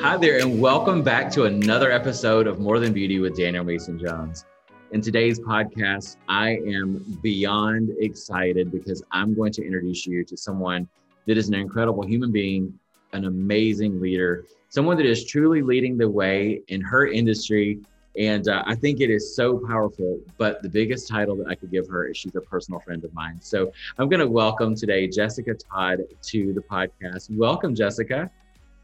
Hi 0.00 0.16
there, 0.16 0.38
and 0.38 0.60
welcome 0.60 1.02
back 1.02 1.28
to 1.32 1.46
another 1.46 1.90
episode 1.90 2.46
of 2.46 2.60
More 2.60 2.78
Than 2.78 2.92
Beauty 2.92 3.18
with 3.18 3.36
Daniel 3.36 3.64
Mason 3.64 3.98
Jones. 3.98 4.44
In 4.92 5.00
today's 5.00 5.40
podcast, 5.40 6.18
I 6.28 6.50
am 6.50 7.18
beyond 7.20 7.90
excited 7.98 8.70
because 8.70 9.02
I'm 9.10 9.34
going 9.34 9.50
to 9.54 9.64
introduce 9.64 10.06
you 10.06 10.22
to 10.26 10.36
someone 10.36 10.88
that 11.26 11.36
is 11.36 11.48
an 11.48 11.54
incredible 11.54 12.06
human 12.06 12.30
being, 12.30 12.78
an 13.12 13.24
amazing 13.24 14.00
leader, 14.00 14.46
someone 14.68 14.96
that 14.98 15.06
is 15.06 15.26
truly 15.26 15.62
leading 15.62 15.98
the 15.98 16.08
way 16.08 16.62
in 16.68 16.80
her 16.80 17.08
industry. 17.08 17.80
And 18.16 18.46
uh, 18.46 18.62
I 18.66 18.76
think 18.76 19.00
it 19.00 19.10
is 19.10 19.34
so 19.34 19.58
powerful. 19.66 20.20
But 20.38 20.62
the 20.62 20.68
biggest 20.68 21.08
title 21.08 21.34
that 21.38 21.48
I 21.48 21.56
could 21.56 21.72
give 21.72 21.88
her 21.88 22.06
is 22.06 22.16
she's 22.16 22.36
a 22.36 22.40
personal 22.40 22.78
friend 22.80 23.02
of 23.02 23.12
mine. 23.14 23.38
So 23.40 23.72
I'm 23.98 24.08
going 24.08 24.20
to 24.20 24.28
welcome 24.28 24.76
today 24.76 25.08
Jessica 25.08 25.54
Todd 25.54 26.02
to 26.22 26.52
the 26.52 26.60
podcast. 26.60 27.30
Welcome, 27.30 27.74
Jessica. 27.74 28.30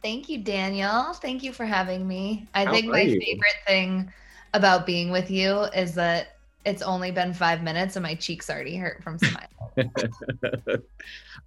Thank 0.05 0.29
you, 0.29 0.37
Daniel. 0.37 1.15
Thank 1.15 1.43
you 1.43 1.51
for 1.51 1.65
having 1.65 2.07
me. 2.07 2.47
I 2.53 2.67
How 2.67 2.73
think 2.73 2.89
my 2.89 3.01
you? 3.01 3.19
favorite 3.19 3.57
thing 3.67 4.13
about 4.53 4.85
being 4.85 5.11
with 5.11 5.31
you 5.31 5.63
is 5.75 5.95
that 5.95 6.37
it's 6.67 6.83
only 6.83 7.11
been 7.11 7.33
five 7.33 7.63
minutes 7.63 7.97
and 7.97 8.03
my 8.03 8.15
cheeks 8.15 8.51
already 8.51 8.77
hurt 8.77 9.03
from 9.03 9.17
smiling. 9.17 9.49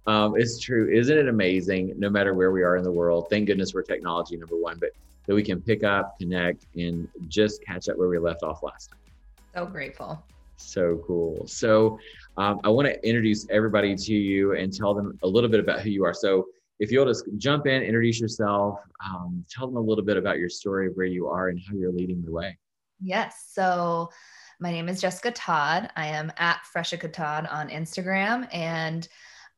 um, 0.08 0.34
it's 0.36 0.58
true. 0.58 0.90
Isn't 0.92 1.16
it 1.16 1.28
amazing? 1.28 1.94
No 1.98 2.10
matter 2.10 2.34
where 2.34 2.50
we 2.50 2.64
are 2.64 2.76
in 2.76 2.82
the 2.82 2.90
world, 2.90 3.28
thank 3.30 3.46
goodness 3.46 3.74
we're 3.74 3.82
technology, 3.82 4.36
number 4.36 4.56
one, 4.56 4.76
but 4.80 4.90
that 5.26 5.36
we 5.36 5.44
can 5.44 5.62
pick 5.62 5.84
up, 5.84 6.18
connect, 6.18 6.66
and 6.74 7.06
just 7.28 7.64
catch 7.64 7.88
up 7.88 7.96
where 7.96 8.08
we 8.08 8.18
left 8.18 8.42
off 8.42 8.64
last 8.64 8.90
time. 8.90 8.98
so 9.54 9.66
grateful. 9.66 10.20
So 10.56 11.00
cool. 11.06 11.46
So 11.46 12.00
um, 12.36 12.58
I 12.64 12.70
want 12.70 12.88
to 12.88 13.08
introduce 13.08 13.46
everybody 13.50 13.94
to 13.94 14.12
you 14.12 14.56
and 14.56 14.72
tell 14.72 14.94
them 14.94 15.16
a 15.22 15.28
little 15.28 15.48
bit 15.48 15.60
about 15.60 15.82
who 15.82 15.90
you 15.90 16.04
are. 16.04 16.12
So 16.12 16.48
if 16.78 16.92
you'll 16.92 17.06
just 17.06 17.24
jump 17.36 17.66
in, 17.66 17.82
introduce 17.82 18.20
yourself, 18.20 18.78
um, 19.04 19.44
tell 19.50 19.66
them 19.66 19.76
a 19.76 19.80
little 19.80 20.04
bit 20.04 20.16
about 20.16 20.38
your 20.38 20.48
story 20.48 20.88
where 20.90 21.06
you 21.06 21.26
are 21.26 21.48
and 21.48 21.60
how 21.60 21.74
you're 21.74 21.92
leading 21.92 22.22
the 22.22 22.30
way. 22.30 22.56
Yes. 23.00 23.50
So 23.52 24.10
my 24.60 24.70
name 24.70 24.88
is 24.88 25.00
Jessica 25.00 25.30
Todd. 25.30 25.90
I 25.96 26.06
am 26.06 26.32
at 26.36 26.60
Freshica 26.74 27.12
Todd 27.12 27.46
on 27.50 27.68
Instagram 27.68 28.48
and 28.52 29.08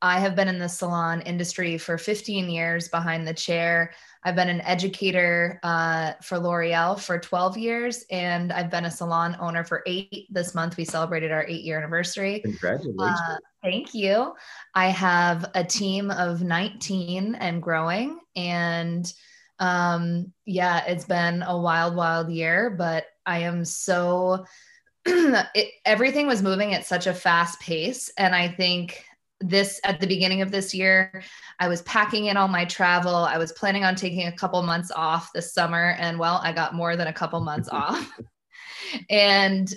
I 0.03 0.19
have 0.19 0.35
been 0.35 0.49
in 0.49 0.59
the 0.59 0.69
salon 0.69 1.21
industry 1.23 1.77
for 1.77 1.99
15 1.99 2.49
years 2.49 2.89
behind 2.89 3.27
the 3.27 3.35
chair. 3.35 3.93
I've 4.23 4.37
been 4.37 4.51
an 4.51 4.61
educator 4.63 5.59
uh, 5.63 6.13
for 6.23 6.39
L'Oreal 6.39 7.01
for 7.01 7.19
12 7.19 7.57
years, 7.57 8.05
and 8.11 8.53
I've 8.53 8.71
been 8.71 8.85
a 8.85 8.91
salon 8.91 9.37
owner 9.41 9.65
for 9.65 9.83
eight. 9.87 10.27
This 10.31 10.55
month, 10.55 10.77
we 10.77 10.85
celebrated 10.85 11.33
our 11.33 11.45
eight 11.47 11.63
year 11.63 11.79
anniversary. 11.79 12.41
Congratulations. 12.41 13.01
Uh, 13.01 13.37
thank 13.63 13.95
you. 13.95 14.35
I 14.75 14.89
have 14.89 15.51
a 15.55 15.65
team 15.65 16.11
of 16.11 16.43
19 16.43 17.35
and 17.35 17.63
growing. 17.63 18.19
And 18.37 19.11
um, 19.59 20.33
yeah, 20.45 20.85
it's 20.87 21.07
been 21.07 21.43
a 21.43 21.59
wild, 21.59 21.97
wild 21.97 22.31
year, 22.31 22.71
but 22.71 23.07
I 23.25 23.41
am 23.41 23.65
so, 23.65 24.45
it, 25.07 25.69
everything 25.87 26.27
was 26.27 26.43
moving 26.43 26.75
at 26.75 26.87
such 26.87 27.07
a 27.07 27.15
fast 27.15 27.59
pace. 27.61 28.11
And 28.19 28.35
I 28.35 28.49
think 28.49 29.05
this 29.41 29.81
at 29.85 30.01
the 30.01 30.07
beginning 30.07 30.43
of 30.43 30.51
this 30.51 30.75
year, 30.75 31.23
I 31.59 31.69
was 31.69 31.83
packing 31.83 32.27
in 32.27 32.37
all 32.37 32.49
my 32.49 32.65
travel. 32.65 33.15
I 33.15 33.39
was 33.39 33.53
planning 33.53 33.85
on 33.85 33.95
taking 33.95 34.27
a 34.27 34.37
couple 34.37 34.63
months 34.63 34.91
off 34.95 35.33
this 35.33 35.55
summer. 35.55 35.97
And 35.99 36.19
well, 36.19 36.41
I 36.43 36.53
got 36.53 36.75
more 36.75 36.97
than 36.97 37.07
a 37.07 37.13
couple 37.13 37.41
months 37.41 37.69
off. 37.73 38.11
And 39.09 39.73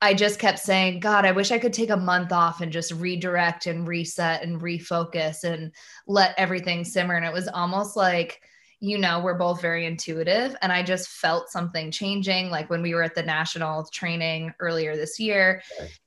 I 0.00 0.14
just 0.14 0.38
kept 0.38 0.60
saying, 0.60 1.00
God, 1.00 1.24
I 1.24 1.32
wish 1.32 1.50
I 1.50 1.58
could 1.58 1.72
take 1.72 1.90
a 1.90 1.96
month 1.96 2.32
off 2.32 2.60
and 2.60 2.72
just 2.72 2.92
redirect 2.92 3.66
and 3.66 3.86
reset 3.86 4.42
and 4.42 4.60
refocus 4.60 5.42
and 5.42 5.72
let 6.06 6.34
everything 6.38 6.84
simmer. 6.84 7.16
And 7.16 7.24
it 7.24 7.32
was 7.32 7.48
almost 7.48 7.96
like, 7.96 8.40
you 8.80 8.98
know, 8.98 9.20
we're 9.20 9.34
both 9.34 9.60
very 9.60 9.86
intuitive. 9.86 10.54
And 10.62 10.70
I 10.70 10.82
just 10.82 11.08
felt 11.08 11.50
something 11.50 11.90
changing, 11.90 12.50
like 12.50 12.70
when 12.70 12.82
we 12.82 12.94
were 12.94 13.02
at 13.02 13.14
the 13.14 13.22
national 13.22 13.86
training 13.92 14.54
earlier 14.60 14.96
this 14.96 15.18
year. 15.18 15.62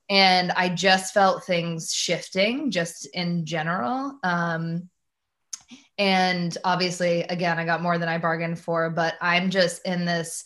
And 0.08 0.52
I 0.52 0.70
just 0.70 1.12
felt 1.12 1.44
things 1.44 1.92
shifting 1.92 2.70
just 2.70 3.06
in 3.14 3.44
general. 3.44 4.18
Um, 4.22 4.88
and 5.98 6.56
obviously, 6.64 7.22
again, 7.22 7.58
I 7.58 7.66
got 7.66 7.82
more 7.82 7.98
than 7.98 8.08
I 8.08 8.18
bargained 8.18 8.58
for, 8.58 8.88
but 8.90 9.14
I'm 9.20 9.50
just 9.50 9.86
in 9.86 10.04
this 10.04 10.44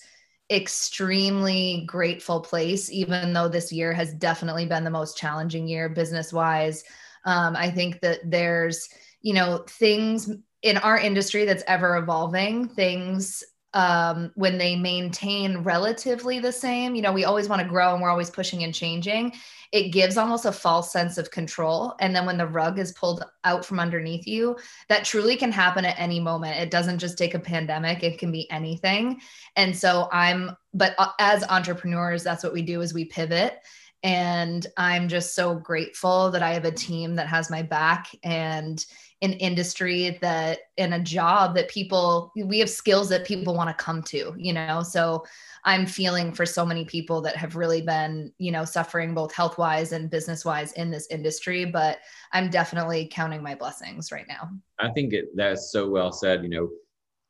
extremely 0.50 1.84
grateful 1.87 2.41
place, 2.41 2.91
even 2.91 3.33
though 3.33 3.49
this 3.49 3.73
year 3.73 3.93
has 3.93 4.12
definitely 4.15 4.67
been 4.67 4.84
the 4.84 4.91
most 4.91 5.17
challenging 5.17 5.67
year 5.69 5.89
business 5.89 6.33
wise. 6.33 6.84
Um, 7.25 7.56
I 7.56 7.71
think 7.71 8.00
that 8.00 8.21
there's, 8.25 8.89
you 9.23 9.34
know, 9.34 9.65
things 9.69 10.31
in 10.66 10.78
our 10.78 10.99
industry 10.99 11.44
that's 11.44 11.62
ever 11.69 11.97
evolving, 11.97 12.66
things 12.66 13.44
um, 13.72 14.32
when 14.34 14.59
they 14.59 14.75
maintain 14.75 15.59
relatively 15.59 16.41
the 16.41 16.50
same, 16.50 16.97
you 16.97 17.03
know, 17.03 17.12
we 17.12 17.25
always 17.25 17.49
want 17.49 17.62
to 17.62 17.69
grow 17.69 17.93
and 17.93 18.03
we're 18.03 18.10
always 18.10 18.31
pushing 18.31 18.65
and 18.65 18.75
changing. 18.75 19.32
It 19.71 19.91
gives 19.91 20.16
almost 20.16 20.44
a 20.44 20.50
false 20.50 20.91
sense 20.91 21.19
of 21.19 21.31
control. 21.31 21.94
And 22.00 22.16
then 22.16 22.26
when 22.26 22.37
the 22.37 22.49
rug 22.49 22.81
is 22.81 22.91
pulled 22.93 23.22
out 23.44 23.65
from 23.65 23.78
underneath 23.78 24.26
you, 24.26 24.56
that 24.88 25.05
truly 25.05 25.37
can 25.37 25.53
happen 25.53 25.84
at 25.84 26.00
any 26.00 26.19
moment. 26.19 26.59
It 26.59 26.72
doesn't 26.72 26.99
just 26.99 27.16
take 27.16 27.34
a 27.34 27.38
pandemic, 27.38 28.03
it 28.03 28.19
can 28.19 28.32
be 28.32 28.50
anything. 28.50 29.21
And 29.55 29.76
so 29.76 30.09
I'm, 30.10 30.56
but 30.75 30.97
uh, 30.99 31.10
as 31.21 31.44
entrepreneurs, 31.44 32.25
that's 32.25 32.43
what 32.43 32.53
we 32.53 32.62
do 32.62 32.81
is 32.81 32.93
we 32.93 33.05
pivot. 33.05 33.60
And 34.03 34.66
I'm 34.76 35.09
just 35.09 35.37
so 35.37 35.55
grateful 35.55 36.31
that 36.32 36.43
I 36.43 36.55
have 36.55 36.65
a 36.65 36.72
team 36.72 37.15
that 37.16 37.28
has 37.28 37.50
my 37.50 37.62
back 37.62 38.09
and 38.25 38.84
an 39.22 39.32
industry 39.34 40.19
that 40.21 40.59
in 40.77 40.93
a 40.93 41.03
job 41.03 41.54
that 41.54 41.69
people 41.69 42.32
we 42.37 42.59
have 42.59 42.69
skills 42.69 43.09
that 43.09 43.25
people 43.25 43.54
want 43.54 43.69
to 43.69 43.84
come 43.84 44.03
to, 44.03 44.34
you 44.37 44.53
know. 44.53 44.82
So 44.82 45.25
I'm 45.65 45.87
feeling 45.87 46.32
for 46.32 46.44
so 46.44 46.66
many 46.66 46.84
people 46.84 47.22
that 47.22 47.34
have 47.37 47.56
really 47.56 47.81
been, 47.81 48.32
you 48.38 48.53
know, 48.53 48.65
suffering 48.65 49.15
both 49.15 49.34
health 49.34 49.56
wise 49.56 49.93
and 49.93 50.10
business 50.10 50.44
wise 50.44 50.72
in 50.72 50.91
this 50.91 51.06
industry. 51.10 51.65
But 51.65 51.99
I'm 52.32 52.50
definitely 52.50 53.09
counting 53.10 53.43
my 53.43 53.55
blessings 53.55 54.12
right 54.12 54.26
now. 54.28 54.50
I 54.78 54.91
think 54.91 55.15
it, 55.15 55.26
that's 55.34 55.72
so 55.72 55.88
well 55.88 56.12
said. 56.12 56.43
You 56.43 56.50
know, 56.50 56.69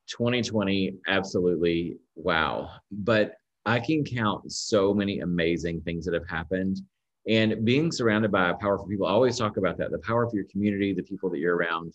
2020, 0.09 0.97
absolutely 1.07 1.99
wow. 2.17 2.71
But 2.91 3.37
I 3.65 3.81
can 3.81 4.05
count 4.05 4.51
so 4.51 4.93
many 4.93 5.21
amazing 5.21 5.83
things 5.83 6.05
that 6.05 6.15
have 6.15 6.29
happened. 6.29 6.81
And 7.29 7.65
being 7.65 7.91
surrounded 7.91 8.31
by 8.31 8.53
powerful 8.53 8.87
people, 8.87 9.07
I 9.07 9.11
always 9.11 9.37
talk 9.37 9.57
about 9.57 9.77
that 9.79 9.91
the 9.91 9.99
power 9.99 10.23
of 10.23 10.33
your 10.33 10.45
community, 10.45 10.93
the 10.93 11.03
people 11.03 11.29
that 11.31 11.39
you're 11.39 11.57
around, 11.57 11.95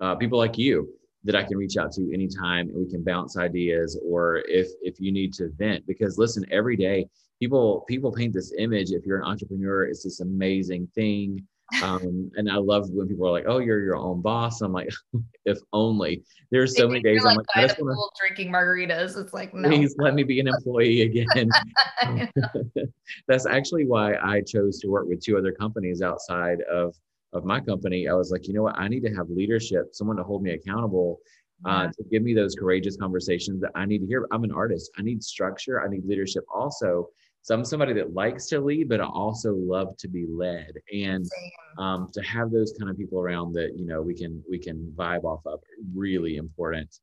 uh, 0.00 0.14
people 0.14 0.38
like 0.38 0.56
you 0.56 0.88
that 1.24 1.36
I 1.36 1.42
can 1.42 1.58
reach 1.58 1.76
out 1.76 1.92
to 1.92 2.14
anytime 2.14 2.68
and 2.68 2.78
we 2.78 2.88
can 2.88 3.02
bounce 3.02 3.36
ideas 3.36 3.98
or 4.06 4.42
if 4.46 4.68
if 4.82 5.00
you 5.00 5.12
need 5.12 5.34
to 5.34 5.50
vent. 5.56 5.86
Because 5.86 6.18
listen 6.18 6.44
every 6.50 6.76
day 6.76 7.06
people 7.40 7.84
people 7.88 8.12
paint 8.12 8.34
this 8.34 8.52
image 8.58 8.90
if 8.92 9.04
you're 9.04 9.18
an 9.18 9.24
entrepreneur 9.24 9.86
it's 9.86 10.04
this 10.04 10.20
amazing 10.20 10.86
thing 10.94 11.44
um, 11.82 12.30
and 12.36 12.50
I 12.50 12.56
love 12.56 12.90
when 12.90 13.08
people 13.08 13.26
are 13.28 13.32
like 13.32 13.44
oh 13.46 13.58
you're 13.58 13.82
your 13.82 13.96
own 13.96 14.20
boss 14.20 14.60
I'm 14.60 14.72
like 14.72 14.90
if 15.44 15.58
only 15.72 16.22
there's 16.50 16.76
so 16.76 16.88
many 16.88 17.02
days 17.02 17.24
I'm 17.24 17.36
like 17.36 17.46
I 17.54 17.62
just 17.62 17.80
want 17.80 17.94
pool 17.94 18.12
drinking 18.18 18.52
margaritas. 18.52 19.16
It's 19.20 19.32
like 19.32 19.54
no. 19.54 19.68
please 19.68 19.94
let 19.98 20.14
me 20.14 20.22
be 20.22 20.40
an 20.40 20.48
employee 20.48 21.02
again 21.02 21.50
that's 23.28 23.46
actually 23.46 23.86
why 23.86 24.14
I 24.22 24.40
chose 24.40 24.78
to 24.80 24.88
work 24.88 25.06
with 25.06 25.22
two 25.24 25.36
other 25.38 25.52
companies 25.52 26.02
outside 26.02 26.60
of 26.62 26.94
of 27.32 27.44
my 27.44 27.60
company. 27.60 28.08
I 28.08 28.14
was 28.14 28.30
like, 28.30 28.48
you 28.48 28.54
know 28.54 28.64
what? 28.64 28.78
I 28.78 28.88
need 28.88 29.04
to 29.04 29.14
have 29.14 29.30
leadership, 29.30 29.90
someone 29.92 30.16
to 30.16 30.24
hold 30.24 30.42
me 30.42 30.50
accountable, 30.50 31.20
uh, 31.64 31.84
Yeah. 31.86 31.90
to 31.92 32.04
give 32.10 32.22
me 32.22 32.34
those 32.34 32.54
courageous 32.54 32.96
conversations 32.96 33.60
that 33.60 33.70
I 33.74 33.86
need 33.86 33.98
to 33.98 34.06
hear. 34.06 34.26
I'm 34.32 34.44
an 34.44 34.52
artist. 34.52 34.90
I 34.98 35.02
need 35.02 35.22
structure. 35.22 35.82
I 35.82 35.88
need 35.88 36.04
leadership 36.04 36.44
also. 36.52 37.08
So 37.42 37.54
I'm 37.54 37.64
somebody 37.64 37.94
that 37.94 38.12
likes 38.12 38.46
to 38.48 38.60
lead, 38.60 38.88
but 38.88 39.00
I 39.00 39.06
also 39.06 39.54
love 39.54 39.96
to 39.98 40.08
be 40.08 40.26
led. 40.28 40.72
And 40.92 41.26
um, 41.78 42.08
to 42.12 42.22
have 42.22 42.50
those 42.50 42.74
kind 42.78 42.90
of 42.90 42.98
people 42.98 43.18
around 43.20 43.52
that 43.54 43.78
you 43.78 43.86
know 43.86 44.02
we 44.02 44.14
can 44.14 44.42
we 44.50 44.58
can 44.58 44.92
vibe 44.96 45.24
off 45.24 45.40
of 45.46 45.60
really 45.94 46.36
important. 46.36 46.98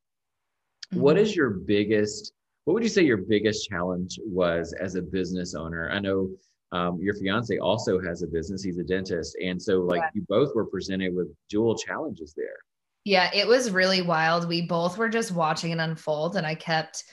What 0.93 1.17
Mhm. 1.17 1.21
is 1.21 1.35
your 1.35 1.49
biggest? 1.49 2.33
What 2.65 2.73
would 2.73 2.83
you 2.83 2.89
say 2.89 3.03
your 3.03 3.17
biggest 3.17 3.67
challenge 3.69 4.19
was 4.25 4.73
as 4.73 4.95
a 4.95 5.01
business 5.01 5.55
owner? 5.55 5.89
I 5.89 5.99
know 5.99 6.29
um, 6.73 6.99
your 7.01 7.15
fiance 7.15 7.57
also 7.59 7.99
has 8.01 8.23
a 8.23 8.27
business; 8.27 8.61
he's 8.61 8.77
a 8.77 8.83
dentist, 8.83 9.37
and 9.43 9.61
so 9.61 9.79
like 9.81 10.01
Yeah. 10.01 10.09
you 10.15 10.25
both 10.27 10.53
were 10.53 10.65
presented 10.65 11.15
with 11.15 11.33
dual 11.49 11.75
challenges 11.77 12.33
there. 12.35 12.57
Yeah, 13.05 13.31
it 13.33 13.47
was 13.47 13.71
really 13.71 14.01
wild. 14.01 14.49
We 14.49 14.67
both 14.67 14.97
were 14.97 15.07
just 15.09 15.31
watching 15.31 15.71
it 15.71 15.79
unfold, 15.79 16.35
and 16.35 16.45
I 16.45 16.55
kept 16.55 17.05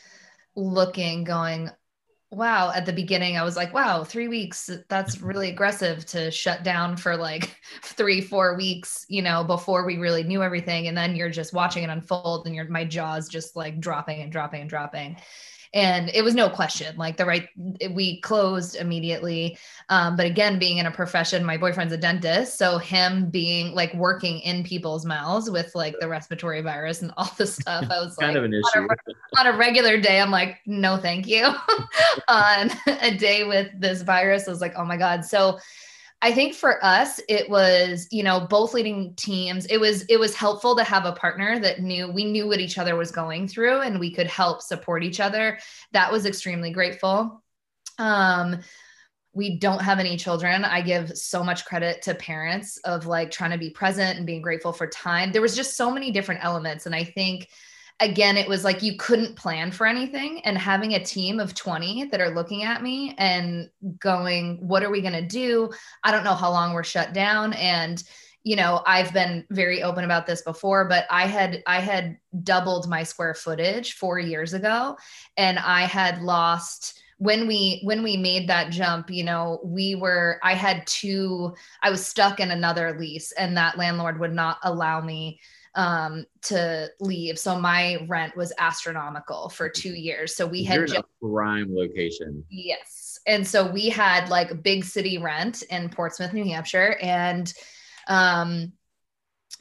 looking, 0.57 1.23
going, 1.25 1.71
wow. 2.31 2.73
At 2.75 2.87
the 2.87 2.93
beginning, 2.93 3.37
I 3.37 3.45
was 3.45 3.57
like, 3.57 3.73
wow, 3.73 4.05
three 4.05 4.29
weeks, 4.29 4.71
that's 4.89 5.17
mm-hmm. 5.17 5.27
really 5.27 5.51
aggressive 5.51 6.05
to 6.07 6.31
shut 6.31 6.63
down 6.63 6.97
for 6.97 7.17
like 7.17 7.57
three, 7.83 8.21
four 8.21 8.57
weeks, 8.57 9.07
you 9.09 9.23
know, 9.23 9.45
before 9.45 9.85
we 9.85 9.97
really 9.97 10.23
knew 10.25 10.43
everything. 10.43 10.89
And 10.89 10.97
then 10.97 11.17
you're 11.17 11.31
just 11.31 11.53
watching 11.53 11.85
it 11.85 11.91
unfold, 11.91 12.47
and 12.47 12.55
your 12.55 12.69
my 12.69 12.85
jaw's 12.85 13.29
just 13.29 13.57
like 13.57 13.81
dropping 13.81 14.23
and 14.23 14.33
dropping 14.33 14.63
and 14.63 14.71
dropping. 14.71 15.17
And 15.75 16.09
it 16.15 16.23
was 16.23 16.35
no 16.35 16.49
question 16.49 16.97
like 16.97 17.17
the 17.17 17.27
right 17.27 17.49
we 17.91 18.21
closed 18.21 18.77
immediately. 18.77 19.59
Um, 19.91 20.17
but 20.17 20.25
again 20.25 20.59
being 20.59 20.79
in 20.79 20.87
a 20.87 20.91
profession 20.91 21.45
my 21.45 21.59
boyfriend's 21.59 21.93
a 21.93 21.99
dentist 21.99 22.57
so 22.57 22.79
him 22.79 23.29
being 23.29 23.75
like 23.75 23.93
working 23.95 24.41
in 24.41 24.65
people's 24.65 25.05
mouths 25.05 25.51
with 25.51 25.75
like 25.75 25.95
the 26.01 26.09
respiratory 26.09 26.63
virus 26.63 27.03
and 27.03 27.13
all 27.19 27.31
the 27.37 27.47
stuff 27.47 27.85
i 27.91 28.01
was 28.01 28.17
kind 28.21 28.35
like 28.35 28.39
of 28.39 28.45
an 28.45 28.55
issue 28.55 28.79
on 28.79 28.89
a, 28.89 29.41
on 29.41 29.55
a 29.55 29.59
regular 29.59 30.01
day 30.01 30.21
i'm 30.21 30.31
like 30.31 30.61
no 30.65 30.97
thank 30.97 31.27
you. 31.27 31.45
On 32.29 32.71
a 32.87 33.17
day 33.17 33.45
with 33.45 33.69
this 33.79 34.03
virus 34.03 34.47
i 34.49 34.51
was 34.51 34.61
like 34.61 34.75
oh 34.77 34.85
my 34.85 34.97
god. 34.97 35.25
So 35.25 35.59
I 36.25 36.33
think 36.33 36.55
for 36.55 36.83
us 36.83 37.21
it 37.29 37.51
was, 37.51 38.09
you 38.11 38.23
know, 38.23 38.47
both 38.49 38.73
leading 38.73 39.15
teams. 39.15 39.67
It 39.67 39.77
was 39.77 40.07
it 40.07 40.19
was 40.19 40.35
helpful 40.35 40.75
to 40.75 40.83
have 40.83 41.05
a 41.05 41.13
partner 41.13 41.59
that 41.59 41.83
knew 41.83 42.11
we 42.11 42.25
knew 42.25 42.49
what 42.49 42.61
each 42.61 42.79
other 42.79 42.97
was 42.97 43.11
going 43.11 43.47
through 43.47 43.83
and 43.83 44.01
we 44.01 44.11
could 44.11 44.27
help 44.27 44.63
support 44.63 45.05
each 45.05 45.21
other. 45.21 45.59
That 45.93 46.11
was 46.11 46.25
extremely 46.25 46.71
grateful. 46.71 47.45
Um 47.99 48.61
we 49.35 49.59
don't 49.59 49.83
have 49.83 49.99
any 49.99 50.17
children. 50.17 50.65
I 50.65 50.81
give 50.81 51.15
so 51.15 51.45
much 51.45 51.67
credit 51.67 52.01
to 52.03 52.15
parents 52.15 52.79
of 52.87 53.05
like 53.05 53.31
trying 53.31 53.51
to 53.51 53.59
be 53.59 53.69
present 53.69 54.17
and 54.17 54.25
being 54.25 54.41
grateful 54.41 54.73
for 54.73 54.87
time. 54.87 55.31
There 55.31 55.43
was 55.43 55.55
just 55.55 55.77
so 55.77 55.91
many 55.91 56.11
different 56.11 56.43
elements 56.43 56.87
and 56.87 56.95
I 56.95 57.05
think 57.05 57.51
again, 58.01 58.37
it 58.37 58.49
was 58.49 58.65
like 58.65 58.83
you 58.83 58.97
couldn't 58.99 59.37
plan 59.37 59.71
for 59.71 59.87
anything. 59.87 60.41
And 60.45 60.59
having 60.59 60.95
a 60.95 61.05
team 61.05 61.41
of 61.41 61.55
20 61.55 62.07
that 62.07 62.21
are 62.21 62.35
looking 62.35 62.65
at 62.65 62.83
me 62.83 63.15
and 63.19 63.71
going, 63.99 64.59
What 64.67 64.83
are 64.83 64.91
we 64.91 65.01
going 65.01 65.15
to 65.15 65.27
do? 65.27 65.71
I 66.03 66.11
don't 66.11 66.25
know 66.25 66.35
how 66.35 66.51
long 66.51 66.75
we're 66.75 66.85
shut 66.85 67.13
down. 67.13 67.53
And 67.55 68.03
you 68.45 68.57
know 68.57 68.83
i've 68.87 69.13
been 69.13 69.45
very 69.51 69.83
open 69.83 70.05
about 70.05 70.27
this 70.27 70.43
before 70.43 70.85
but 70.85 71.07
i 71.11 71.27
had 71.27 71.63
i 71.67 71.81
had 71.81 72.19
doubled 72.43 72.89
my 72.89 73.03
square 73.03 73.35
footage 73.35 73.95
4 73.95 74.19
years 74.19 74.53
ago 74.53 74.97
and 75.37 75.59
i 75.59 75.83
had 75.83 76.23
lost 76.23 77.01
when 77.19 77.47
we 77.47 77.81
when 77.85 78.03
we 78.03 78.17
made 78.17 78.49
that 78.49 78.71
jump 78.71 79.11
you 79.11 79.25
know 79.25 79.61
we 79.65 79.95
were 79.95 80.39
i 80.43 80.55
had 80.55 80.87
two 80.87 81.55
i 81.83 81.91
was 81.91 82.07
stuck 82.07 82.39
in 82.39 82.51
another 82.51 82.97
lease 82.99 83.33
and 83.33 83.57
that 83.57 83.79
landlord 83.79 84.21
would 84.21 84.35
not 84.35 84.59
allow 84.63 85.01
me 85.01 85.41
um, 85.75 86.25
to 86.43 86.89
leave. 87.01 87.39
So 87.39 87.59
my 87.59 88.05
rent 88.09 88.37
was 88.37 88.53
astronomical 88.59 89.49
for 89.49 89.69
two 89.69 89.93
years. 89.93 90.37
So 90.37 90.47
we 90.47 90.63
had 90.65 90.77
You're 90.77 90.87
just, 90.87 91.05
prime 91.21 91.75
location. 91.75 92.45
Yes. 92.49 93.19
And 93.27 93.47
so 93.47 93.71
we 93.71 93.89
had 93.89 94.29
like 94.29 94.63
big 94.63 94.85
city 94.85 95.19
rent 95.19 95.63
in 95.63 95.89
Portsmouth, 95.89 96.33
New 96.33 96.45
Hampshire. 96.45 96.97
And 97.01 97.53
um, 98.07 98.73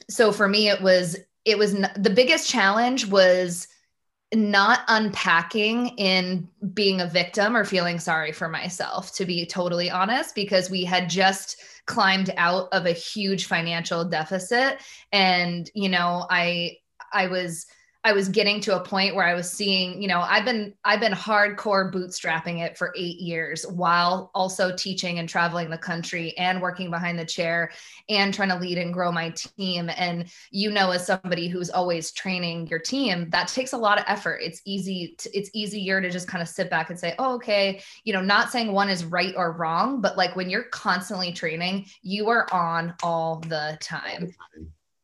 so 0.08 0.32
for 0.32 0.46
me, 0.46 0.68
it 0.68 0.82
was, 0.82 1.16
it 1.44 1.58
was 1.58 1.74
n- 1.74 1.90
the 1.96 2.10
biggest 2.10 2.48
challenge 2.48 3.06
was 3.06 3.68
not 4.32 4.80
unpacking 4.88 5.88
in 5.98 6.48
being 6.72 7.00
a 7.00 7.06
victim 7.06 7.56
or 7.56 7.64
feeling 7.64 7.98
sorry 7.98 8.32
for 8.32 8.48
myself, 8.48 9.14
to 9.14 9.24
be 9.24 9.46
totally 9.46 9.90
honest, 9.90 10.34
because 10.34 10.70
we 10.70 10.84
had 10.84 11.08
just 11.08 11.56
climbed 11.86 12.32
out 12.36 12.68
of 12.72 12.86
a 12.86 12.92
huge 12.92 13.46
financial 13.46 14.04
deficit. 14.04 14.80
And, 15.12 15.70
you 15.74 15.88
know, 15.88 16.26
I, 16.30 16.78
I 17.12 17.26
was, 17.26 17.66
I 18.06 18.12
was 18.12 18.28
getting 18.28 18.60
to 18.60 18.76
a 18.76 18.84
point 18.84 19.14
where 19.14 19.24
I 19.24 19.32
was 19.32 19.50
seeing, 19.50 20.00
you 20.00 20.08
know, 20.08 20.20
I've 20.20 20.44
been 20.44 20.74
I've 20.84 21.00
been 21.00 21.12
hardcore 21.12 21.90
bootstrapping 21.90 22.60
it 22.60 22.76
for 22.76 22.92
8 22.94 23.18
years 23.18 23.66
while 23.66 24.30
also 24.34 24.76
teaching 24.76 25.18
and 25.18 25.26
traveling 25.26 25.70
the 25.70 25.78
country 25.78 26.36
and 26.36 26.60
working 26.60 26.90
behind 26.90 27.18
the 27.18 27.24
chair 27.24 27.72
and 28.10 28.34
trying 28.34 28.50
to 28.50 28.58
lead 28.58 28.76
and 28.76 28.92
grow 28.92 29.10
my 29.10 29.30
team 29.30 29.90
and 29.96 30.30
you 30.50 30.70
know 30.70 30.90
as 30.90 31.06
somebody 31.06 31.48
who's 31.48 31.70
always 31.70 32.12
training 32.12 32.66
your 32.66 32.78
team, 32.78 33.30
that 33.30 33.48
takes 33.48 33.72
a 33.72 33.78
lot 33.78 33.98
of 33.98 34.04
effort. 34.06 34.40
It's 34.42 34.60
easy 34.66 35.14
to, 35.18 35.36
it's 35.36 35.48
easier 35.54 36.02
to 36.02 36.10
just 36.10 36.28
kind 36.28 36.42
of 36.42 36.48
sit 36.48 36.68
back 36.68 36.90
and 36.90 36.98
say, 36.98 37.14
"Oh, 37.18 37.36
okay, 37.36 37.82
you 38.04 38.12
know, 38.12 38.20
not 38.20 38.50
saying 38.52 38.70
one 38.70 38.90
is 38.90 39.06
right 39.06 39.32
or 39.34 39.52
wrong, 39.52 40.02
but 40.02 40.18
like 40.18 40.36
when 40.36 40.50
you're 40.50 40.64
constantly 40.64 41.32
training, 41.32 41.86
you 42.02 42.28
are 42.28 42.46
on 42.52 42.94
all 43.02 43.40
the 43.48 43.78
time." 43.80 44.30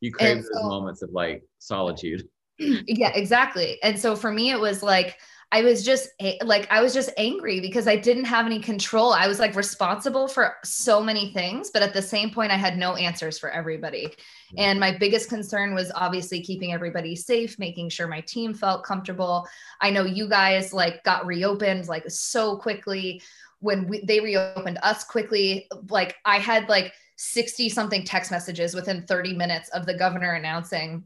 You 0.00 0.12
crave 0.12 0.36
and 0.36 0.44
those 0.44 0.50
so, 0.52 0.68
moments 0.68 1.00
of 1.00 1.10
like 1.12 1.42
solitude 1.58 2.28
yeah, 2.86 3.12
exactly. 3.14 3.82
And 3.82 3.98
so 3.98 4.14
for 4.14 4.30
me, 4.30 4.50
it 4.50 4.60
was 4.60 4.82
like, 4.82 5.18
I 5.52 5.62
was 5.62 5.84
just 5.84 6.10
like, 6.44 6.70
I 6.70 6.80
was 6.80 6.94
just 6.94 7.10
angry 7.16 7.58
because 7.58 7.88
I 7.88 7.96
didn't 7.96 8.26
have 8.26 8.46
any 8.46 8.60
control. 8.60 9.12
I 9.12 9.26
was 9.26 9.40
like 9.40 9.56
responsible 9.56 10.28
for 10.28 10.56
so 10.62 11.02
many 11.02 11.32
things, 11.32 11.70
but 11.72 11.82
at 11.82 11.92
the 11.92 12.02
same 12.02 12.30
point, 12.30 12.52
I 12.52 12.56
had 12.56 12.78
no 12.78 12.94
answers 12.94 13.36
for 13.36 13.50
everybody. 13.50 14.14
And 14.56 14.78
my 14.78 14.96
biggest 14.96 15.28
concern 15.28 15.74
was 15.74 15.90
obviously 15.96 16.40
keeping 16.40 16.72
everybody 16.72 17.16
safe, 17.16 17.58
making 17.58 17.88
sure 17.88 18.06
my 18.06 18.20
team 18.20 18.54
felt 18.54 18.84
comfortable. 18.84 19.44
I 19.80 19.90
know 19.90 20.04
you 20.04 20.28
guys 20.28 20.72
like 20.72 21.02
got 21.02 21.26
reopened 21.26 21.88
like 21.88 22.08
so 22.08 22.56
quickly 22.56 23.20
when 23.58 23.88
we, 23.88 24.04
they 24.04 24.20
reopened 24.20 24.78
us 24.84 25.02
quickly. 25.02 25.66
Like 25.88 26.14
I 26.24 26.38
had 26.38 26.68
like 26.68 26.92
60 27.16 27.68
something 27.70 28.04
text 28.04 28.30
messages 28.30 28.72
within 28.72 29.02
30 29.02 29.34
minutes 29.34 29.68
of 29.70 29.84
the 29.84 29.94
governor 29.94 30.34
announcing 30.34 31.04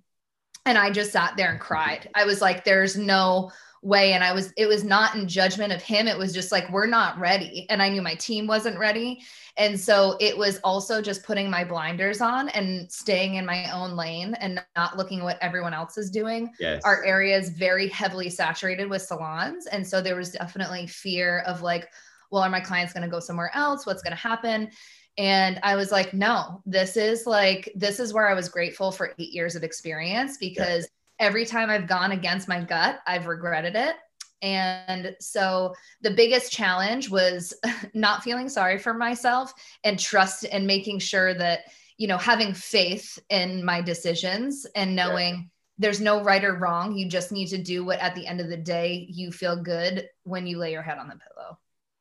and 0.66 0.78
i 0.78 0.90
just 0.90 1.12
sat 1.12 1.36
there 1.36 1.50
and 1.50 1.60
cried. 1.60 2.08
I 2.14 2.24
was 2.24 2.40
like 2.40 2.64
there's 2.64 2.96
no 2.96 3.50
way. 3.82 4.14
And 4.14 4.24
i 4.24 4.32
was 4.32 4.52
it 4.56 4.66
was 4.66 4.82
not 4.82 5.14
in 5.14 5.28
judgment 5.28 5.72
of 5.72 5.82
him. 5.82 6.08
It 6.08 6.16
was 6.16 6.32
just 6.32 6.50
like 6.50 6.70
we're 6.70 6.86
not 6.86 7.18
ready. 7.18 7.66
And 7.68 7.82
i 7.82 7.88
knew 7.88 8.02
my 8.02 8.14
team 8.14 8.46
wasn't 8.46 8.78
ready. 8.78 9.22
And 9.56 9.78
so 9.78 10.16
it 10.20 10.36
was 10.36 10.58
also 10.64 11.00
just 11.00 11.22
putting 11.22 11.48
my 11.48 11.62
blinders 11.64 12.20
on 12.20 12.48
and 12.50 12.90
staying 12.90 13.34
in 13.36 13.46
my 13.46 13.70
own 13.72 13.94
lane 13.94 14.34
and 14.40 14.64
not 14.74 14.96
looking 14.96 15.22
what 15.22 15.38
everyone 15.40 15.74
else 15.74 15.96
is 15.96 16.10
doing. 16.10 16.50
Yes. 16.58 16.82
our 16.84 17.04
area 17.04 17.36
is 17.38 17.50
very 17.50 17.88
heavily 17.88 18.30
saturated 18.30 18.88
with 18.88 19.02
salons. 19.02 19.66
And 19.66 19.86
so 19.86 20.00
there 20.00 20.16
was 20.16 20.32
definitely 20.32 20.86
fear 20.86 21.40
of 21.46 21.62
like 21.62 21.90
well 22.30 22.42
are 22.42 22.50
my 22.50 22.60
clients 22.60 22.92
going 22.92 23.04
to 23.04 23.10
go 23.10 23.20
somewhere 23.20 23.50
else? 23.54 23.86
What's 23.86 24.02
going 24.02 24.16
to 24.16 24.16
happen 24.16 24.70
and 25.16 25.60
I 25.62 25.76
was 25.76 25.92
like, 25.92 26.12
no, 26.12 26.60
this 26.66 26.96
is 26.96 27.26
like, 27.26 27.70
this 27.74 28.00
is 28.00 28.12
where 28.12 28.28
I 28.28 28.34
was 28.34 28.48
grateful 28.48 28.90
for 28.90 29.14
eight 29.18 29.32
years 29.32 29.54
of 29.54 29.62
experience 29.62 30.38
because 30.38 30.88
yeah. 31.20 31.26
every 31.26 31.46
time 31.46 31.70
I've 31.70 31.86
gone 31.86 32.12
against 32.12 32.48
my 32.48 32.60
gut, 32.60 33.00
I've 33.06 33.26
regretted 33.26 33.76
it. 33.76 33.96
And 34.42 35.14
so 35.20 35.74
the 36.02 36.10
biggest 36.10 36.52
challenge 36.52 37.08
was 37.08 37.54
not 37.94 38.24
feeling 38.24 38.48
sorry 38.48 38.78
for 38.78 38.92
myself 38.92 39.52
and 39.84 39.98
trust 39.98 40.44
and 40.50 40.66
making 40.66 40.98
sure 40.98 41.32
that, 41.34 41.60
you 41.96 42.08
know, 42.08 42.18
having 42.18 42.52
faith 42.52 43.18
in 43.30 43.64
my 43.64 43.80
decisions 43.80 44.66
and 44.74 44.96
knowing 44.96 45.34
yeah. 45.34 45.42
there's 45.78 46.00
no 46.00 46.24
right 46.24 46.44
or 46.44 46.56
wrong. 46.56 46.96
You 46.96 47.08
just 47.08 47.30
need 47.30 47.46
to 47.48 47.58
do 47.58 47.84
what 47.84 48.00
at 48.00 48.16
the 48.16 48.26
end 48.26 48.40
of 48.40 48.48
the 48.48 48.56
day 48.56 49.06
you 49.08 49.30
feel 49.30 49.62
good 49.62 50.08
when 50.24 50.46
you 50.46 50.58
lay 50.58 50.72
your 50.72 50.82
head 50.82 50.98
on 50.98 51.06
the 51.06 51.14
pillow 51.14 51.33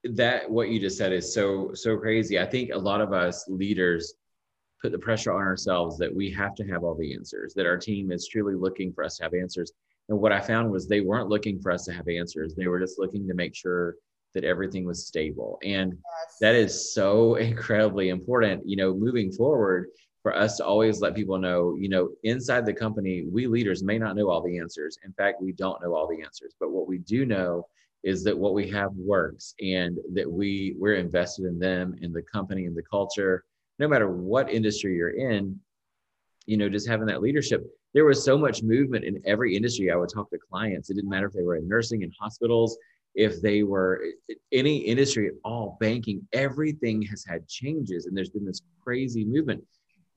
that 0.03 0.49
what 0.49 0.69
you 0.69 0.79
just 0.79 0.97
said 0.97 1.13
is 1.13 1.33
so 1.33 1.73
so 1.73 1.97
crazy. 1.97 2.39
I 2.39 2.45
think 2.45 2.71
a 2.71 2.77
lot 2.77 3.01
of 3.01 3.13
us 3.13 3.45
leaders 3.47 4.13
put 4.81 4.91
the 4.91 4.99
pressure 4.99 5.31
on 5.31 5.41
ourselves 5.41 5.97
that 5.97 6.13
we 6.13 6.29
have 6.31 6.55
to 6.55 6.67
have 6.67 6.83
all 6.83 6.95
the 6.95 7.13
answers, 7.13 7.53
that 7.53 7.65
our 7.65 7.77
team 7.77 8.11
is 8.11 8.27
truly 8.27 8.53
looking 8.53 8.91
for 8.91 9.03
us 9.03 9.17
to 9.17 9.23
have 9.23 9.33
answers. 9.33 9.71
And 10.09 10.19
what 10.19 10.33
I 10.33 10.41
found 10.41 10.69
was 10.69 10.87
they 10.87 10.99
weren't 10.99 11.29
looking 11.29 11.59
for 11.61 11.71
us 11.71 11.85
to 11.85 11.93
have 11.93 12.07
answers. 12.09 12.53
They 12.53 12.67
were 12.67 12.81
just 12.81 12.99
looking 12.99 13.25
to 13.27 13.33
make 13.33 13.55
sure 13.55 13.95
that 14.33 14.43
everything 14.43 14.85
was 14.85 15.07
stable. 15.07 15.57
And 15.63 15.93
yes. 15.93 16.37
that 16.41 16.55
is 16.55 16.93
so 16.93 17.35
incredibly 17.51 18.09
important, 18.09 18.67
you 18.67 18.75
know, 18.75 18.93
moving 18.93 19.31
forward 19.31 19.87
for 20.21 20.35
us 20.35 20.57
to 20.57 20.65
always 20.65 21.01
let 21.01 21.15
people 21.15 21.37
know, 21.37 21.75
you 21.77 21.89
know, 21.89 22.09
inside 22.23 22.65
the 22.65 22.73
company, 22.73 23.25
we 23.29 23.47
leaders 23.47 23.83
may 23.83 23.97
not 23.97 24.15
know 24.15 24.29
all 24.29 24.41
the 24.41 24.57
answers. 24.57 24.97
In 25.03 25.13
fact, 25.13 25.41
we 25.41 25.51
don't 25.51 25.81
know 25.81 25.95
all 25.95 26.07
the 26.07 26.23
answers, 26.23 26.55
but 26.59 26.71
what 26.71 26.87
we 26.87 26.97
do 26.99 27.25
know 27.25 27.67
is 28.03 28.23
that 28.23 28.37
what 28.37 28.53
we 28.53 28.69
have 28.69 28.91
works 28.95 29.55
and 29.61 29.97
that 30.13 30.29
we 30.29 30.75
we're 30.77 30.95
invested 30.95 31.45
in 31.45 31.57
them 31.57 31.95
in 32.01 32.11
the 32.11 32.21
company 32.21 32.65
and 32.65 32.75
the 32.75 32.83
culture. 32.83 33.43
No 33.79 33.87
matter 33.87 34.11
what 34.11 34.51
industry 34.51 34.95
you're 34.95 35.17
in 35.17 35.59
you 36.45 36.57
know 36.57 36.69
just 36.69 36.87
having 36.87 37.07
that 37.07 37.21
leadership. 37.21 37.63
There 37.93 38.05
was 38.05 38.23
so 38.23 38.37
much 38.37 38.63
movement 38.63 39.05
in 39.05 39.21
every 39.25 39.55
industry. 39.55 39.91
I 39.91 39.95
would 39.95 40.09
talk 40.09 40.29
to 40.31 40.37
clients. 40.49 40.89
It 40.89 40.95
didn't 40.95 41.09
matter 41.09 41.27
if 41.27 41.33
they 41.33 41.43
were 41.43 41.57
in 41.57 41.67
nursing 41.67 42.03
and 42.03 42.11
hospitals 42.19 42.77
if 43.15 43.41
they 43.41 43.61
were 43.61 44.03
any 44.51 44.77
industry 44.77 45.27
at 45.27 45.33
all 45.43 45.77
banking 45.79 46.27
everything 46.33 46.99
has 47.03 47.23
had 47.23 47.47
changes 47.47 48.07
and 48.07 48.17
there's 48.17 48.31
been 48.31 48.45
this 48.45 48.61
crazy 48.83 49.23
movement. 49.23 49.63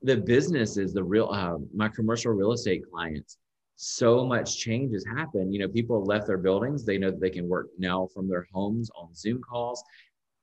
The 0.01 0.17
businesses 0.17 0.93
the 0.93 1.03
real 1.03 1.29
uh, 1.31 1.57
my 1.73 1.89
commercial 1.89 2.31
real 2.31 2.53
estate 2.53 2.83
clients 2.91 3.37
so 3.77 4.25
much 4.25 4.57
change 4.57 4.91
has 4.93 5.05
happened. 5.05 5.53
You 5.53 5.59
know, 5.59 5.67
people 5.67 5.99
have 5.99 6.07
left 6.07 6.25
their 6.25 6.39
buildings. 6.39 6.83
They 6.83 6.97
know 6.97 7.11
that 7.11 7.21
they 7.21 7.29
can 7.29 7.47
work 7.47 7.67
now 7.77 8.07
from 8.07 8.27
their 8.27 8.47
homes 8.51 8.89
on 8.95 9.13
Zoom 9.13 9.39
calls. 9.41 9.83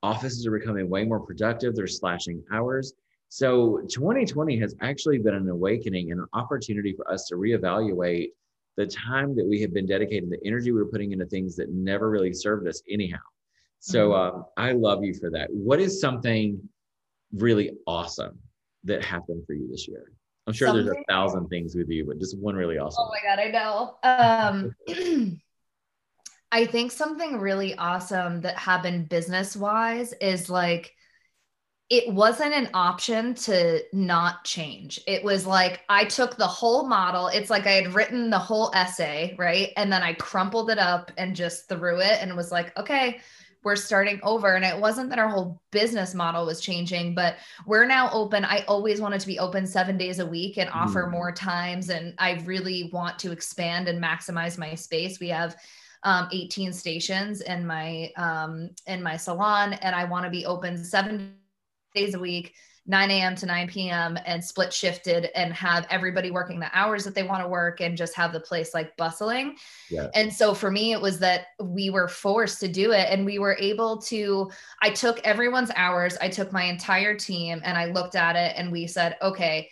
Offices 0.05 0.47
are 0.47 0.57
becoming 0.57 0.89
way 0.89 1.05
more 1.05 1.19
productive. 1.19 1.75
They're 1.75 1.89
slashing 1.89 2.43
hours. 2.53 2.95
So 3.31 3.81
2020 3.89 4.57
has 4.61 4.77
actually 4.81 5.19
been 5.19 5.35
an 5.35 5.49
awakening 5.49 6.13
and 6.13 6.21
an 6.21 6.27
opportunity 6.33 6.93
for 6.93 7.11
us 7.11 7.27
to 7.27 7.35
reevaluate 7.35 8.29
the 8.77 8.87
time 8.87 9.35
that 9.35 9.47
we 9.47 9.61
have 9.63 9.75
been 9.75 9.87
dedicating, 9.87 10.31
the 10.31 10.39
energy 10.45 10.71
we 10.71 10.81
are 10.81 10.87
putting 10.87 11.11
into 11.11 11.27
things 11.27 11.57
that 11.57 11.71
never 11.71 12.11
really 12.11 12.33
served 12.33 12.69
us 12.69 12.83
anyhow. 12.89 13.19
So 13.81 14.11
mm-hmm. 14.11 14.37
um, 14.37 14.45
I 14.57 14.73
love 14.73 15.03
you 15.03 15.13
for 15.13 15.31
that. 15.31 15.49
What 15.51 15.81
is 15.81 16.01
something 16.01 16.61
really 17.33 17.73
awesome 17.87 18.39
that 18.85 19.03
happened 19.05 19.45
for 19.45 19.55
you 19.55 19.69
this 19.69 19.89
year? 19.89 20.13
I'm 20.47 20.53
sure 20.53 20.69
Something. 20.69 20.87
there's 20.87 20.97
a 20.97 21.13
thousand 21.13 21.49
things 21.49 21.75
with 21.75 21.89
you, 21.89 22.05
but 22.07 22.19
just 22.19 22.39
one 22.39 22.55
really 22.55 22.79
awesome. 22.79 23.05
Oh 23.07 23.11
my 23.11 23.21
god, 23.25 23.39
I 23.41 23.51
know. 23.51 24.73
Um, 24.87 25.41
I 26.53 26.67
think 26.67 26.93
something 26.93 27.39
really 27.39 27.75
awesome 27.77 28.43
that 28.43 28.57
happened 28.59 29.09
business 29.09 29.57
wise 29.57 30.13
is 30.21 30.51
like 30.51 30.95
it 31.91 32.13
wasn't 32.13 32.55
an 32.55 32.71
option 32.75 33.35
to 33.35 33.81
not 33.93 34.45
change. 34.45 35.01
It 35.07 35.23
was 35.23 35.47
like 35.47 35.83
I 35.89 36.05
took 36.05 36.37
the 36.37 36.47
whole 36.47 36.87
model. 36.89 37.29
It's 37.29 37.51
like 37.51 37.67
I 37.67 37.73
had 37.73 37.95
written 37.95 38.31
the 38.31 38.39
whole 38.39 38.71
essay, 38.75 39.35
right? 39.39 39.71
And 39.77 39.93
then 39.93 40.03
I 40.03 40.15
crumpled 40.15 40.71
it 40.71 40.79
up 40.79 41.11
and 41.19 41.37
just 41.37 41.69
threw 41.69 42.01
it 42.01 42.19
and 42.21 42.37
was 42.37 42.51
like, 42.51 42.77
okay, 42.79 43.21
we're 43.65 43.77
starting 43.77 44.21
over. 44.23 44.55
And 44.55 44.65
it 44.65 44.79
wasn't 44.79 45.09
that 45.11 45.19
our 45.19 45.29
whole 45.29 45.61
business 45.73 46.15
model 46.15 46.47
was 46.47 46.61
changing, 46.61 47.15
but 47.15 47.37
we're 47.67 47.87
now 47.87 48.11
open. 48.13 48.45
I 48.45 48.65
always 48.69 49.01
wanted 49.01 49.21
to 49.21 49.27
be 49.27 49.39
open 49.39 49.67
seven 49.67 49.97
days 49.97 50.19
a 50.19 50.27
week 50.27 50.59
and 50.59 50.71
offer 50.71 51.05
mm. 51.05 51.11
more 51.11 51.33
times. 51.33 51.89
And 51.89 52.15
I 52.19 52.43
really 52.45 52.91
want 52.93 53.19
to 53.21 53.33
expand 53.33 53.89
and 53.89 54.03
maximize 54.03 54.59
my 54.59 54.75
space. 54.75 55.19
We 55.19 55.31
have 55.31 55.57
um, 56.05 56.29
18 56.33 56.73
stations 56.73 57.41
in 57.41 57.67
my 57.67 58.13
um, 58.17 58.71
in 58.87 59.03
my 59.03 59.17
salon, 59.17 59.73
and 59.73 59.97
I 59.97 60.05
want 60.05 60.25
to 60.25 60.31
be 60.31 60.45
open 60.45 60.77
seven 60.77 61.37
days 61.95 62.15
a 62.15 62.19
week 62.19 62.55
9 62.87 63.11
a.m. 63.11 63.35
to 63.35 63.47
9 63.47 63.69
p.m. 63.69 64.19
and 64.27 64.45
split 64.45 64.73
shifted 64.73 65.31
and 65.35 65.55
have 65.55 65.87
everybody 65.89 66.31
working 66.31 66.61
the 66.61 66.71
hours 66.77 67.05
that 67.05 67.15
they 67.15 67.23
want 67.23 67.43
to 67.43 67.49
work 67.49 67.81
and 67.81 67.97
just 67.97 68.15
have 68.15 68.33
the 68.33 68.41
place 68.41 68.75
like 68.75 68.95
bustling. 68.97 69.57
Yeah. 69.91 70.09
And 70.15 70.33
so 70.33 70.53
for 70.53 70.71
me, 70.71 70.93
it 70.93 71.01
was 71.01 71.19
that 71.21 71.47
we 71.61 71.89
were 71.89 72.09
forced 72.09 72.61
to 72.61 72.69
do 72.69 72.93
it 72.93 73.09
and 73.11 73.25
we 73.25 73.39
were 73.39 73.57
able 73.59 73.99
to. 74.03 74.51
I 74.83 74.91
took 74.91 75.19
everyone's 75.21 75.71
hours, 75.77 76.19
I 76.21 76.29
took 76.29 76.53
my 76.53 76.65
entire 76.65 77.15
team 77.15 77.63
and 77.65 77.79
I 77.79 77.87
looked 77.87 78.17
at 78.17 78.37
it 78.37 78.55
and 78.57 78.71
we 78.71 78.87
said, 78.87 79.17
okay, 79.23 79.71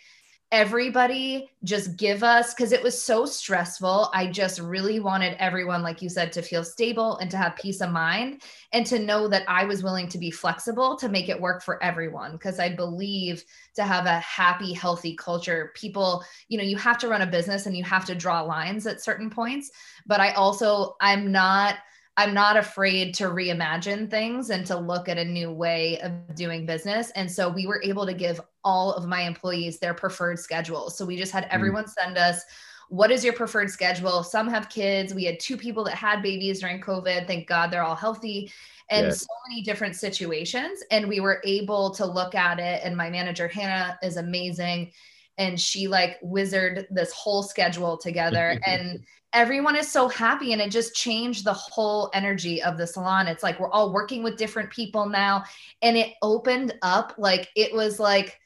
everybody 0.53 1.49
just 1.63 1.97
give 1.97 2.21
us 2.23 2.53
because 2.53 2.71
it 2.71 2.83
was 2.83 3.01
so 3.01 3.25
stressful. 3.25 4.11
I 4.13 4.27
just 4.27 4.59
really 4.59 4.99
wanted 4.99 5.35
everyone, 5.39 5.81
like 5.81 5.99
you 5.99 6.09
said, 6.09 6.31
to 6.33 6.43
feel 6.43 6.63
stable 6.63 7.17
and 7.17 7.31
to 7.31 7.37
have 7.37 7.55
peace 7.55 7.81
of 7.81 7.89
mind 7.89 8.43
and 8.71 8.85
to 8.85 8.99
know 8.99 9.27
that 9.29 9.45
I 9.47 9.65
was 9.65 9.81
willing 9.81 10.07
to 10.09 10.19
be 10.19 10.29
flexible 10.29 10.95
to 10.97 11.09
make 11.09 11.27
it 11.27 11.41
work 11.41 11.63
for 11.63 11.83
everyone. 11.83 12.33
Because 12.33 12.59
I 12.59 12.69
believe 12.69 13.43
to 13.73 13.83
have 13.83 14.05
a 14.05 14.19
happy, 14.19 14.73
healthy 14.73 15.15
culture, 15.15 15.71
people, 15.73 16.23
you 16.49 16.59
know, 16.59 16.63
you 16.63 16.77
have 16.77 16.99
to 16.99 17.07
run 17.07 17.23
a 17.23 17.27
business 17.27 17.65
and 17.65 17.75
you 17.75 17.83
have 17.83 18.05
to 18.05 18.13
draw 18.13 18.41
lines 18.41 18.85
at 18.85 19.01
certain 19.01 19.31
points. 19.31 19.71
But 20.05 20.19
I 20.19 20.33
also, 20.33 20.95
I'm 21.01 21.31
not 21.31 21.77
I'm 22.15 22.33
not 22.33 22.57
afraid 22.57 23.15
to 23.15 23.25
reimagine 23.25 24.09
things 24.09 24.51
and 24.51 24.65
to 24.67 24.77
look 24.77 25.09
at 25.09 25.17
a 25.17 25.25
new 25.25 25.51
way 25.51 25.99
of 26.01 26.35
doing 26.35 26.65
business. 26.65 27.09
And 27.11 27.31
so 27.31 27.49
we 27.49 27.65
were 27.65 27.81
able 27.83 28.05
to 28.05 28.13
give 28.13 28.39
all 28.63 28.93
of 28.93 29.07
my 29.07 29.21
employees 29.21 29.79
their 29.79 29.95
preferred 29.95 30.37
schedule. 30.37 30.89
So 30.91 31.05
we 31.05 31.17
just 31.17 31.31
had 31.31 31.45
mm. 31.45 31.49
everyone 31.51 31.87
send 31.87 32.17
us 32.17 32.43
what 32.89 33.09
is 33.09 33.23
your 33.23 33.33
preferred 33.33 33.71
schedule? 33.71 34.21
Some 34.21 34.47
have 34.49 34.69
kids. 34.69 35.15
We 35.15 35.23
had 35.23 35.39
two 35.39 35.57
people 35.57 35.83
that 35.85 35.95
had 35.95 36.21
babies 36.21 36.59
during 36.59 36.79
COVID. 36.79 37.25
Thank 37.25 37.47
God 37.47 37.71
they're 37.71 37.81
all 37.81 37.95
healthy 37.95 38.51
and 38.89 39.13
so 39.13 39.25
many 39.49 39.63
different 39.63 39.95
situations. 39.95 40.83
And 40.91 41.07
we 41.07 41.19
were 41.19 41.41
able 41.43 41.91
to 41.95 42.05
look 42.05 42.35
at 42.35 42.59
it. 42.59 42.81
And 42.83 42.95
my 42.95 43.09
manager, 43.09 43.47
Hannah, 43.47 43.97
is 44.03 44.17
amazing. 44.17 44.91
And 45.39 45.59
she 45.59 45.87
like 45.87 46.19
wizard 46.21 46.85
this 46.91 47.11
whole 47.11 47.41
schedule 47.41 47.97
together. 47.97 48.59
and 48.67 49.03
everyone 49.33 49.75
is 49.75 49.91
so 49.91 50.07
happy 50.07 50.53
and 50.53 50.61
it 50.61 50.69
just 50.69 50.95
changed 50.95 51.43
the 51.43 51.53
whole 51.53 52.09
energy 52.13 52.61
of 52.61 52.77
the 52.77 52.85
salon. 52.85 53.27
It's 53.27 53.43
like 53.43 53.59
we're 53.59 53.71
all 53.71 53.91
working 53.91 54.23
with 54.23 54.37
different 54.37 54.69
people 54.69 55.09
now. 55.09 55.43
And 55.81 55.97
it 55.97 56.13
opened 56.21 56.75
up 56.83 57.15
like 57.17 57.49
it 57.55 57.73
was 57.73 57.99
like 57.99 58.39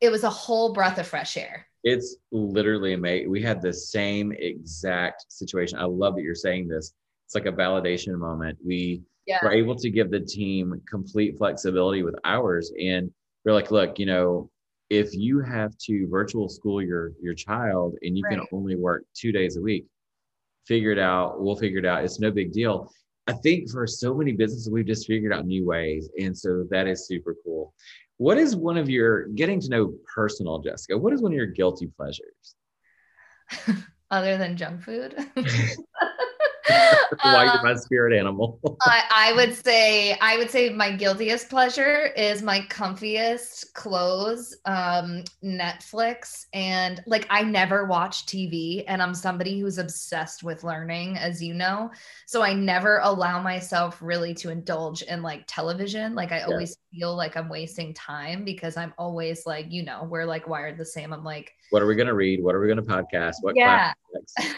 it 0.00 0.10
was 0.10 0.24
a 0.24 0.30
whole 0.30 0.72
breath 0.72 0.98
of 0.98 1.06
fresh 1.06 1.36
air. 1.36 1.66
It's 1.82 2.16
literally 2.30 2.92
amazing 2.92 3.30
we 3.30 3.42
had 3.42 3.62
the 3.62 3.72
same 3.72 4.32
exact 4.32 5.24
situation. 5.32 5.78
I 5.78 5.84
love 5.84 6.14
that 6.16 6.22
you're 6.22 6.34
saying 6.34 6.68
this. 6.68 6.92
It's 7.26 7.34
like 7.34 7.46
a 7.46 7.52
validation 7.52 8.18
moment. 8.18 8.58
We 8.64 9.02
yeah. 9.26 9.38
were 9.42 9.52
able 9.52 9.76
to 9.76 9.90
give 9.90 10.10
the 10.10 10.20
team 10.20 10.80
complete 10.88 11.38
flexibility 11.38 12.02
with 12.02 12.14
hours. 12.24 12.70
And 12.78 13.10
we're 13.44 13.54
like 13.54 13.70
look 13.70 13.98
you 13.98 14.04
know 14.04 14.50
if 14.90 15.14
you 15.14 15.40
have 15.40 15.76
to 15.78 16.06
virtual 16.10 16.50
school 16.50 16.82
your 16.82 17.12
your 17.22 17.32
child 17.32 17.94
and 18.02 18.18
you 18.18 18.24
right. 18.24 18.38
can 18.38 18.46
only 18.52 18.76
work 18.76 19.04
two 19.14 19.32
days 19.32 19.56
a 19.56 19.62
week 19.62 19.86
figure 20.66 20.92
it 20.92 20.98
out. 20.98 21.40
We'll 21.40 21.56
figure 21.56 21.78
it 21.78 21.86
out. 21.86 22.04
It's 22.04 22.20
no 22.20 22.30
big 22.30 22.52
deal. 22.52 22.92
I 23.26 23.32
think 23.32 23.70
for 23.70 23.86
so 23.86 24.14
many 24.14 24.32
businesses, 24.32 24.70
we've 24.70 24.86
just 24.86 25.06
figured 25.06 25.32
out 25.32 25.46
new 25.46 25.64
ways. 25.64 26.08
And 26.18 26.36
so 26.36 26.66
that 26.70 26.86
is 26.86 27.06
super 27.06 27.36
cool. 27.44 27.74
What 28.16 28.38
is 28.38 28.56
one 28.56 28.76
of 28.76 28.90
your 28.90 29.28
getting 29.28 29.60
to 29.60 29.68
know 29.68 29.94
personal, 30.14 30.58
Jessica? 30.58 30.98
What 30.98 31.12
is 31.12 31.22
one 31.22 31.32
of 31.32 31.36
your 31.36 31.46
guilty 31.46 31.86
pleasures? 31.96 32.56
Other 34.10 34.36
than 34.36 34.56
junk 34.56 34.82
food? 34.82 35.14
Why 37.22 37.44
you're 37.44 37.62
my 37.62 37.72
um, 37.72 37.78
spirit 37.78 38.18
animal. 38.18 38.58
I, 38.82 39.02
I 39.10 39.32
would 39.34 39.54
say 39.54 40.16
I 40.20 40.36
would 40.36 40.50
say 40.50 40.70
my 40.70 40.92
guiltiest 40.92 41.48
pleasure 41.48 42.06
is 42.16 42.42
my 42.42 42.60
comfiest 42.62 43.72
clothes, 43.74 44.56
um, 44.64 45.24
Netflix, 45.44 46.46
and 46.52 47.02
like 47.06 47.26
I 47.30 47.42
never 47.42 47.84
watch 47.84 48.26
TV, 48.26 48.84
and 48.86 49.02
I'm 49.02 49.14
somebody 49.14 49.60
who's 49.60 49.78
obsessed 49.78 50.42
with 50.42 50.64
learning, 50.64 51.16
as 51.16 51.42
you 51.42 51.54
know. 51.54 51.90
So 52.26 52.42
I 52.42 52.54
never 52.54 53.00
allow 53.02 53.42
myself 53.42 54.00
really 54.00 54.34
to 54.34 54.50
indulge 54.50 55.02
in 55.02 55.22
like 55.22 55.44
television. 55.46 56.14
Like 56.14 56.32
I 56.32 56.38
yeah. 56.38 56.46
always 56.46 56.76
feel 56.92 57.16
like 57.16 57.36
I'm 57.36 57.48
wasting 57.48 57.94
time 57.94 58.44
because 58.44 58.76
I'm 58.76 58.94
always 58.98 59.46
like, 59.46 59.66
you 59.70 59.82
know, 59.82 60.06
we're 60.08 60.24
like 60.24 60.48
wired 60.48 60.78
the 60.78 60.84
same. 60.84 61.12
I'm 61.12 61.24
like, 61.24 61.52
what 61.70 61.82
are 61.82 61.86
we 61.86 61.94
gonna 61.94 62.14
read? 62.14 62.42
What 62.42 62.54
are 62.54 62.60
we 62.60 62.68
gonna 62.68 62.82
podcast? 62.82 63.36
What 63.42 63.56
yeah. 63.56 63.92
I 64.38 64.54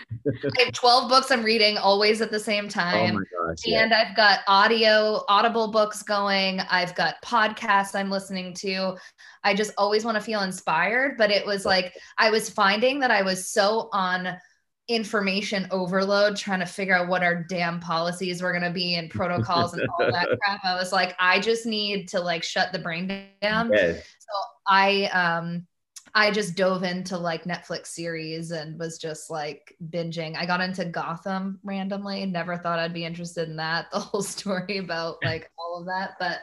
have 0.59 0.73
12 0.73 1.09
books 1.11 1.31
I'm 1.31 1.42
reading 1.42 1.76
always 1.76 2.02
at 2.05 2.31
the 2.31 2.41
same 2.41 2.67
oh 2.67 2.69
time. 2.69 3.17
Oh 3.17 3.47
gosh, 3.47 3.65
and 3.67 3.91
yeah. 3.91 4.05
I've 4.07 4.17
got 4.17 4.41
audio, 4.47 5.25
audible 5.29 5.71
books 5.71 6.03
going. 6.03 6.61
I've 6.61 6.95
got 6.95 7.23
podcasts 7.25 7.95
I'm 7.95 8.11
listening 8.11 8.55
to. 8.55 8.97
I 9.45 9.55
just 9.55 9.73
always 9.79 10.05
want 10.05 10.17
to 10.17 10.21
feel 10.21 10.43
inspired. 10.43 11.17
But 11.17 11.31
it 11.31 11.47
was 11.47 11.65
like 11.65 11.95
I 12.19 12.31
was 12.31 12.51
finding 12.51 13.01
that 13.01 13.11
I 13.11 13.23
was 13.23 13.49
so 13.49 13.89
on 13.93 14.37
information 14.89 15.67
overload 15.71 16.37
trying 16.37 16.59
to 16.61 16.67
figure 16.67 16.95
out 16.95 17.09
what 17.09 17.23
our 17.23 17.45
damn 17.45 17.79
policies 17.79 18.43
were 18.43 18.51
going 18.51 18.65
to 18.65 18.71
be 18.71 18.97
and 18.97 19.11
protocols 19.11 19.75
and 19.75 19.89
all 19.89 20.11
that 20.11 20.29
crap 20.43 20.61
i 20.65 20.75
was 20.75 20.93
like 20.93 21.15
i 21.21 21.39
just 21.39 21.67
need 21.67 22.09
to 22.09 22.21
like 22.21 22.43
shut 22.43 22.73
the 22.73 22.79
brain 22.81 23.07
down 23.41 23.71
yes. 23.73 24.05
so 24.19 24.37
i 24.67 25.05
um 25.13 25.65
I 26.14 26.31
just 26.31 26.57
dove 26.57 26.83
into 26.83 27.16
like 27.16 27.45
Netflix 27.45 27.87
series 27.88 28.50
and 28.50 28.78
was 28.78 28.99
just 28.99 29.31
like 29.31 29.75
binging. 29.88 30.37
I 30.37 30.45
got 30.45 30.61
into 30.61 30.85
Gotham 30.85 31.59
randomly. 31.62 32.26
Never 32.26 32.57
thought 32.59 32.78
I'd 32.78 32.92
be 32.92 33.04
interested 33.04 33.49
in 33.49 33.57
that. 33.57 33.87
The 33.92 34.00
whole 34.00 34.23
story 34.23 34.78
about 34.78 35.19
like 35.25 35.50
all 35.59 35.78
of 35.78 35.87
that. 35.87 36.12
But 36.19 36.40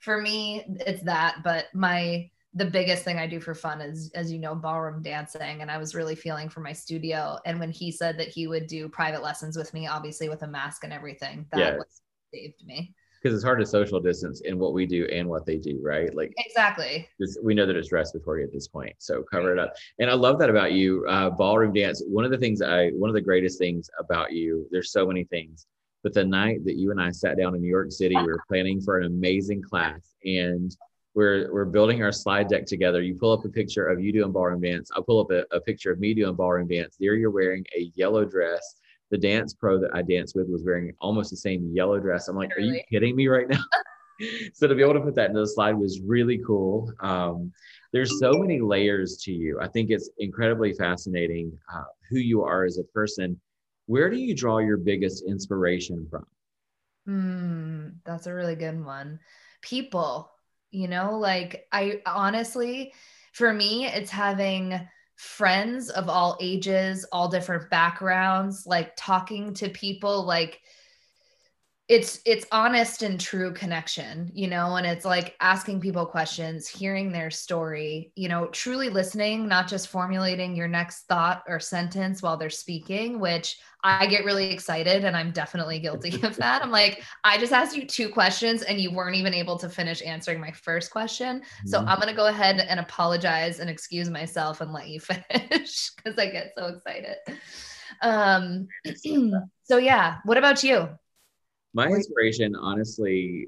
for 0.00 0.20
me, 0.20 0.64
it's 0.80 1.02
that. 1.04 1.38
But 1.44 1.66
my 1.74 2.28
the 2.56 2.64
biggest 2.64 3.02
thing 3.02 3.18
I 3.18 3.26
do 3.26 3.40
for 3.40 3.54
fun 3.54 3.80
is, 3.80 4.10
as 4.14 4.32
you 4.32 4.38
know, 4.38 4.54
ballroom 4.54 5.02
dancing. 5.02 5.60
And 5.60 5.70
I 5.70 5.78
was 5.78 5.94
really 5.94 6.14
feeling 6.14 6.48
for 6.48 6.60
my 6.60 6.72
studio. 6.72 7.36
And 7.44 7.58
when 7.58 7.70
he 7.70 7.90
said 7.90 8.16
that 8.18 8.28
he 8.28 8.46
would 8.46 8.68
do 8.68 8.88
private 8.88 9.22
lessons 9.22 9.56
with 9.56 9.74
me, 9.74 9.88
obviously 9.88 10.28
with 10.28 10.42
a 10.42 10.46
mask 10.46 10.84
and 10.84 10.92
everything, 10.92 11.46
that 11.50 11.58
yes. 11.58 12.00
saved 12.32 12.64
me 12.64 12.94
because 13.24 13.34
it's 13.34 13.44
hard 13.44 13.58
to 13.58 13.64
social 13.64 14.00
distance 14.00 14.42
in 14.42 14.58
what 14.58 14.74
we 14.74 14.84
do 14.84 15.08
and 15.10 15.26
what 15.26 15.46
they 15.46 15.56
do, 15.56 15.80
right? 15.82 16.14
Like 16.14 16.34
exactly. 16.36 17.08
we 17.42 17.54
know 17.54 17.64
that 17.64 17.74
it's 17.74 17.90
respiratory 17.90 18.44
at 18.44 18.52
this 18.52 18.68
point, 18.68 18.94
so 18.98 19.22
cover 19.22 19.50
it 19.50 19.58
up. 19.58 19.74
And 19.98 20.10
I 20.10 20.12
love 20.12 20.38
that 20.40 20.50
about 20.50 20.72
you, 20.72 21.06
uh, 21.08 21.30
ballroom 21.30 21.72
dance. 21.72 22.02
One 22.06 22.26
of 22.26 22.30
the 22.30 22.36
things 22.36 22.60
I, 22.60 22.90
one 22.90 23.08
of 23.08 23.14
the 23.14 23.22
greatest 23.22 23.58
things 23.58 23.88
about 23.98 24.32
you, 24.32 24.68
there's 24.70 24.92
so 24.92 25.06
many 25.06 25.24
things, 25.24 25.66
but 26.02 26.12
the 26.12 26.22
night 26.22 26.66
that 26.66 26.76
you 26.76 26.90
and 26.90 27.00
I 27.00 27.12
sat 27.12 27.38
down 27.38 27.54
in 27.54 27.62
New 27.62 27.68
York 27.68 27.92
City, 27.92 28.14
we 28.14 28.24
were 28.24 28.44
planning 28.48 28.82
for 28.82 28.98
an 28.98 29.06
amazing 29.06 29.62
class, 29.62 30.14
and 30.26 30.76
we're 31.14 31.50
we're 31.50 31.64
building 31.64 32.02
our 32.02 32.12
slide 32.12 32.48
deck 32.48 32.66
together. 32.66 33.00
You 33.00 33.14
pull 33.14 33.32
up 33.32 33.46
a 33.46 33.48
picture 33.48 33.86
of 33.86 34.02
you 34.02 34.12
doing 34.12 34.32
ballroom 34.32 34.60
dance. 34.60 34.90
I'll 34.94 35.02
pull 35.02 35.20
up 35.20 35.30
a, 35.30 35.44
a 35.56 35.62
picture 35.62 35.90
of 35.90 35.98
me 35.98 36.12
doing 36.12 36.34
ballroom 36.34 36.68
dance. 36.68 36.96
There, 37.00 37.14
you're 37.14 37.30
wearing 37.30 37.64
a 37.74 37.90
yellow 37.94 38.26
dress 38.26 38.74
the 39.10 39.18
dance 39.18 39.54
pro 39.54 39.78
that 39.78 39.90
I 39.94 40.02
danced 40.02 40.34
with 40.34 40.48
was 40.48 40.64
wearing 40.64 40.92
almost 41.00 41.30
the 41.30 41.36
same 41.36 41.70
yellow 41.72 41.98
dress. 41.98 42.28
I'm 42.28 42.36
like, 42.36 42.54
really? 42.56 42.70
are 42.70 42.74
you 42.74 42.82
kidding 42.90 43.16
me 43.16 43.28
right 43.28 43.48
now? 43.48 43.62
so 44.54 44.66
to 44.66 44.74
be 44.74 44.82
able 44.82 44.94
to 44.94 45.00
put 45.00 45.14
that 45.16 45.30
into 45.30 45.40
the 45.40 45.46
slide 45.46 45.76
was 45.76 46.00
really 46.00 46.40
cool. 46.46 46.92
Um, 47.00 47.52
there's 47.92 48.18
so 48.18 48.32
many 48.32 48.60
layers 48.60 49.18
to 49.24 49.32
you. 49.32 49.60
I 49.60 49.68
think 49.68 49.90
it's 49.90 50.10
incredibly 50.18 50.72
fascinating 50.72 51.56
uh, 51.72 51.84
who 52.10 52.18
you 52.18 52.42
are 52.42 52.64
as 52.64 52.78
a 52.78 52.84
person. 52.84 53.40
Where 53.86 54.10
do 54.10 54.16
you 54.16 54.34
draw 54.34 54.58
your 54.58 54.78
biggest 54.78 55.24
inspiration 55.28 56.06
from? 56.10 56.26
Mm, 57.08 57.94
that's 58.04 58.26
a 58.26 58.34
really 58.34 58.56
good 58.56 58.82
one. 58.84 59.20
People, 59.60 60.32
you 60.70 60.88
know, 60.88 61.18
like 61.18 61.66
I 61.70 62.00
honestly, 62.06 62.94
for 63.32 63.52
me, 63.52 63.86
it's 63.86 64.10
having 64.10 64.80
friends 65.16 65.90
of 65.90 66.08
all 66.08 66.36
ages, 66.40 67.04
all 67.12 67.28
different 67.28 67.70
backgrounds, 67.70 68.66
like 68.66 68.92
talking 68.96 69.54
to 69.54 69.68
people 69.68 70.24
like 70.24 70.60
it's 71.86 72.20
it's 72.24 72.46
honest 72.50 73.02
and 73.02 73.20
true 73.20 73.52
connection 73.52 74.30
you 74.32 74.48
know 74.48 74.76
and 74.76 74.86
it's 74.86 75.04
like 75.04 75.36
asking 75.40 75.78
people 75.78 76.06
questions 76.06 76.66
hearing 76.66 77.12
their 77.12 77.30
story 77.30 78.10
you 78.16 78.26
know 78.26 78.46
truly 78.46 78.88
listening 78.88 79.46
not 79.46 79.68
just 79.68 79.88
formulating 79.88 80.56
your 80.56 80.66
next 80.66 81.02
thought 81.02 81.42
or 81.46 81.60
sentence 81.60 82.22
while 82.22 82.38
they're 82.38 82.48
speaking 82.48 83.20
which 83.20 83.58
i 83.82 84.06
get 84.06 84.24
really 84.24 84.50
excited 84.50 85.04
and 85.04 85.14
i'm 85.14 85.30
definitely 85.30 85.78
guilty 85.78 86.14
of 86.26 86.34
that. 86.36 86.62
I'm 86.62 86.70
like 86.70 87.02
i 87.22 87.36
just 87.36 87.52
asked 87.52 87.76
you 87.76 87.86
two 87.86 88.08
questions 88.08 88.62
and 88.62 88.80
you 88.80 88.90
weren't 88.90 89.16
even 89.16 89.34
able 89.34 89.58
to 89.58 89.68
finish 89.68 90.00
answering 90.00 90.40
my 90.40 90.52
first 90.52 90.90
question. 90.90 91.42
So 91.66 91.78
mm-hmm. 91.78 91.88
i'm 91.88 91.96
going 91.96 92.08
to 92.08 92.16
go 92.16 92.28
ahead 92.28 92.60
and 92.60 92.80
apologize 92.80 93.60
and 93.60 93.68
excuse 93.68 94.08
myself 94.08 94.62
and 94.62 94.72
let 94.72 94.88
you 94.88 95.00
finish 95.00 95.90
because 95.96 96.18
i 96.18 96.30
get 96.30 96.52
so 96.56 96.66
excited. 96.68 97.16
Um 98.00 98.68
so 99.64 99.76
yeah 99.76 100.16
what 100.24 100.38
about 100.38 100.64
you 100.64 100.88
my 101.74 101.88
inspiration, 101.88 102.54
honestly, 102.54 103.46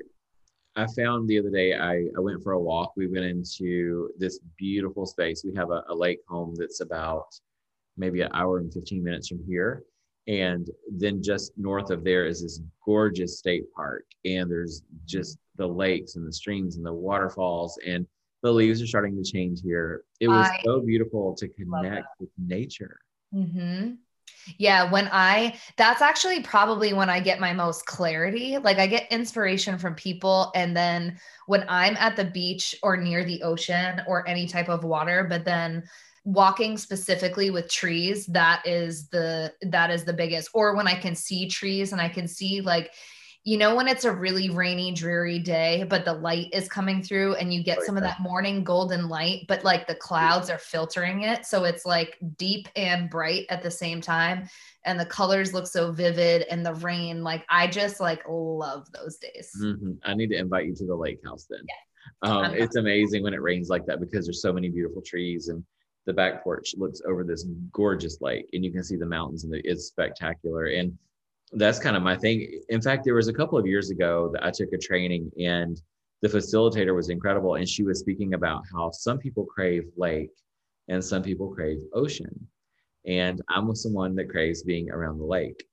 I 0.75 0.87
found 0.89 1.29
the 1.29 1.39
other 1.39 1.51
day, 1.51 1.75
I, 1.75 2.07
I 2.17 2.21
went 2.21 2.43
for 2.43 2.53
a 2.53 2.61
walk. 2.61 2.93
We 2.97 3.07
went 3.07 3.25
into 3.25 4.11
this 4.19 4.41
beautiful 4.59 5.07
space. 5.07 5.43
We 5.45 5.55
have 5.55 5.71
a, 5.71 5.85
a 5.89 5.95
lake 5.95 6.19
home 6.29 6.55
that's 6.57 6.81
about 6.81 7.27
maybe 7.97 8.21
an 8.21 8.31
hour 8.35 8.59
and 8.59 8.73
15 8.73 9.03
minutes 9.03 9.29
from 9.29 9.43
here. 9.47 9.85
And 10.27 10.69
then 10.91 11.23
just 11.23 11.53
north 11.57 11.91
of 11.91 12.03
there 12.03 12.27
is 12.27 12.43
this 12.43 12.61
gorgeous 12.85 13.39
state 13.39 13.65
park. 13.75 14.05
And 14.25 14.51
there's 14.51 14.83
just 15.07 15.39
the 15.57 15.67
lakes 15.67 16.17
and 16.17 16.27
the 16.27 16.33
streams 16.33 16.77
and 16.77 16.85
the 16.85 16.93
waterfalls. 16.93 17.79
And 17.87 18.07
the 18.43 18.53
leaves 18.53 18.83
are 18.83 18.87
starting 18.87 19.17
to 19.23 19.31
change 19.31 19.63
here. 19.63 20.05
It 20.21 20.29
was 20.29 20.47
I 20.47 20.61
so 20.65 20.81
beautiful 20.81 21.35
to 21.37 21.49
connect 21.49 22.09
with 22.21 22.29
nature. 22.39 22.99
Mm-hmm. 23.35 23.95
Yeah, 24.59 24.91
when 24.91 25.09
I, 25.13 25.57
that's 25.77 26.03
actually 26.03 26.43
probably 26.43 26.93
when 26.93 27.11
I 27.11 27.21
get 27.21 27.41
my 27.41 27.53
most 27.53 27.85
clarity. 27.87 28.59
Like 28.59 28.79
I 28.79 28.87
get 28.87 29.11
inspiration 29.11 29.77
from 29.79 29.95
people. 29.95 30.53
And 30.55 30.77
then 30.77 31.19
when 31.47 31.65
I'm 31.69 31.97
at 31.97 32.17
the 32.17 32.25
beach 32.25 32.75
or 32.83 32.97
near 32.97 33.25
the 33.25 33.43
ocean 33.43 34.03
or 34.07 34.27
any 34.29 34.47
type 34.47 34.69
of 34.69 34.85
water, 34.85 35.27
but 35.29 35.45
then 35.45 35.83
walking 36.25 36.77
specifically 36.77 37.51
with 37.51 37.71
trees, 37.71 38.27
that 38.27 38.63
is 38.65 39.09
the, 39.09 39.53
that 39.63 39.91
is 39.91 40.05
the 40.05 40.13
biggest. 40.13 40.51
Or 40.55 40.77
when 40.77 40.87
I 40.87 40.95
can 40.95 41.15
see 41.15 41.49
trees 41.49 41.93
and 41.93 42.01
I 42.01 42.09
can 42.09 42.29
see 42.29 42.61
like, 42.61 42.93
you 43.47 43.57
know 43.57 43.77
when 43.77 43.87
it's 43.87 44.05
a 44.05 44.13
really 44.13 44.51
rainy 44.51 44.93
dreary 44.93 45.39
day 45.39 45.87
but 45.89 46.05
the 46.05 46.13
light 46.13 46.49
is 46.53 46.69
coming 46.69 47.01
through 47.01 47.37
and 47.37 47.55
you 47.55 47.63
get 47.63 47.81
some 47.83 47.97
of 47.97 48.03
that 48.03 48.21
morning 48.21 48.65
golden 48.65 49.09
light 49.09 49.45
but 49.47 49.65
like 49.65 49.87
the 49.87 49.95
clouds 49.95 50.51
are 50.51 50.59
filtering 50.59 51.23
it 51.23 51.47
so 51.47 51.65
it's 51.65 51.87
like 51.87 52.19
deep 52.37 52.69
and 52.75 53.09
bright 53.09 53.47
at 53.49 53.63
the 53.63 53.71
same 53.71 54.01
time 54.01 54.49
and 54.85 54.99
the 54.99 55.07
colors 55.07 55.55
look 55.55 55.67
so 55.67 55.93
vivid 55.93 56.43
and 56.51 56.67
the 56.67 56.75
rain 56.75 57.23
like 57.23 57.47
i 57.49 57.67
just 57.69 58.01
like 58.01 58.21
love 58.29 58.91
those 58.93 59.17
days 59.17 59.51
mm-hmm. 59.63 59.93
i 60.03 60.13
need 60.13 60.29
to 60.29 60.37
invite 60.37 60.67
you 60.67 60.75
to 60.75 60.85
the 60.85 60.95
lake 60.95 61.21
house 61.25 61.47
then 61.49 61.61
yeah. 62.25 62.31
um, 62.31 62.53
it's 62.53 62.77
amazing 62.77 63.23
when 63.23 63.33
it 63.33 63.41
rains 63.41 63.69
like 63.69 63.87
that 63.87 64.01
because 64.01 64.27
there's 64.27 64.43
so 64.43 64.53
many 64.53 64.69
beautiful 64.69 65.01
trees 65.01 65.49
and 65.49 65.65
the 66.07 66.13
back 66.13 66.43
porch 66.43 66.75
looks 66.77 67.01
over 67.07 67.23
this 67.23 67.47
gorgeous 67.73 68.21
lake 68.21 68.49
and 68.53 68.65
you 68.65 68.73
can 68.73 68.83
see 68.83 68.97
the 68.97 69.07
mountains 69.07 69.45
and 69.45 69.55
it's 69.65 69.87
spectacular 69.87 70.67
and 70.67 70.97
that's 71.53 71.79
kind 71.79 71.97
of 71.97 72.03
my 72.03 72.17
thing. 72.17 72.61
In 72.69 72.81
fact, 72.81 73.05
there 73.05 73.15
was 73.15 73.29
a 73.29 73.33
couple 73.33 73.59
of 73.59 73.67
years 73.67 73.91
ago 73.91 74.31
that 74.33 74.45
I 74.45 74.51
took 74.51 74.73
a 74.73 74.79
training 74.79 75.31
and 75.39 75.81
the 76.23 76.29
facilitator 76.29 76.95
was 76.95 77.09
incredible. 77.09 77.55
And 77.55 77.69
she 77.69 77.83
was 77.83 78.01
speaking 78.01 78.35
about 78.35 78.65
how 78.73 78.91
some 78.91 79.19
people 79.19 79.45
crave 79.45 79.85
lake 79.97 80.33
and 80.89 81.05
some 81.05 81.23
people 81.23 81.55
crave 81.55 81.79
ocean. 81.93 82.49
And 83.07 83.41
I'm 83.49 83.69
with 83.69 83.79
someone 83.79 84.15
that 84.17 84.31
craves 84.31 84.63
being 84.63 84.91
around 84.91 85.19
the 85.19 85.25
lake. 85.25 85.65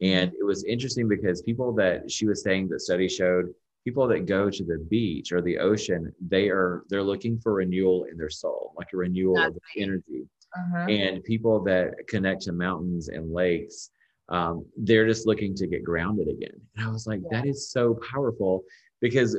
And 0.00 0.32
it 0.38 0.44
was 0.44 0.64
interesting 0.64 1.08
because 1.08 1.42
people 1.42 1.72
that 1.74 2.10
she 2.10 2.26
was 2.26 2.42
saying 2.42 2.68
that 2.68 2.80
study 2.80 3.08
showed 3.08 3.46
people 3.84 4.06
that 4.08 4.26
go 4.26 4.50
to 4.50 4.64
the 4.64 4.84
beach 4.90 5.32
or 5.32 5.40
the 5.40 5.58
ocean, 5.58 6.12
they 6.20 6.48
are 6.48 6.82
they're 6.88 7.02
looking 7.02 7.38
for 7.38 7.54
renewal 7.54 8.04
in 8.10 8.18
their 8.18 8.28
soul, 8.28 8.74
like 8.76 8.88
a 8.92 8.96
renewal 8.96 9.36
That's 9.36 9.56
of 9.56 9.62
energy. 9.76 10.28
Uh-huh. 10.56 10.86
And 10.88 11.24
people 11.24 11.62
that 11.64 11.94
connect 12.08 12.42
to 12.42 12.52
mountains 12.52 13.08
and 13.08 13.32
lakes, 13.32 13.90
um, 14.28 14.64
they're 14.76 15.06
just 15.06 15.26
looking 15.26 15.54
to 15.54 15.66
get 15.66 15.84
grounded 15.84 16.28
again. 16.28 16.60
And 16.76 16.86
I 16.86 16.90
was 16.90 17.06
like, 17.06 17.20
yeah. 17.22 17.40
that 17.40 17.46
is 17.48 17.70
so 17.70 17.98
powerful 18.10 18.64
because 19.00 19.36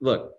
look, 0.00 0.32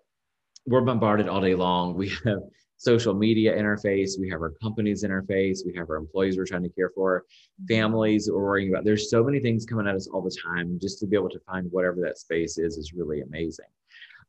we're 0.66 0.80
bombarded 0.82 1.28
all 1.28 1.40
day 1.40 1.54
long. 1.54 1.94
We 1.96 2.12
have 2.24 2.40
social 2.76 3.12
media 3.12 3.54
interface, 3.54 4.12
we 4.18 4.30
have 4.30 4.40
our 4.40 4.54
company's 4.62 5.04
interface, 5.04 5.58
we 5.66 5.74
have 5.76 5.90
our 5.90 5.96
employees 5.96 6.38
we're 6.38 6.46
trying 6.46 6.62
to 6.62 6.70
care 6.70 6.90
for, 6.94 7.20
mm-hmm. 7.20 7.66
families 7.66 8.30
we're 8.30 8.42
worrying 8.42 8.70
about. 8.70 8.84
There's 8.84 9.10
so 9.10 9.22
many 9.22 9.38
things 9.38 9.66
coming 9.66 9.86
at 9.86 9.94
us 9.94 10.08
all 10.08 10.22
the 10.22 10.34
time. 10.42 10.78
Just 10.80 10.98
to 11.00 11.06
be 11.06 11.16
able 11.16 11.28
to 11.30 11.40
find 11.40 11.70
whatever 11.70 12.00
that 12.00 12.16
space 12.16 12.56
is 12.56 12.78
is 12.78 12.94
really 12.94 13.20
amazing. 13.20 13.66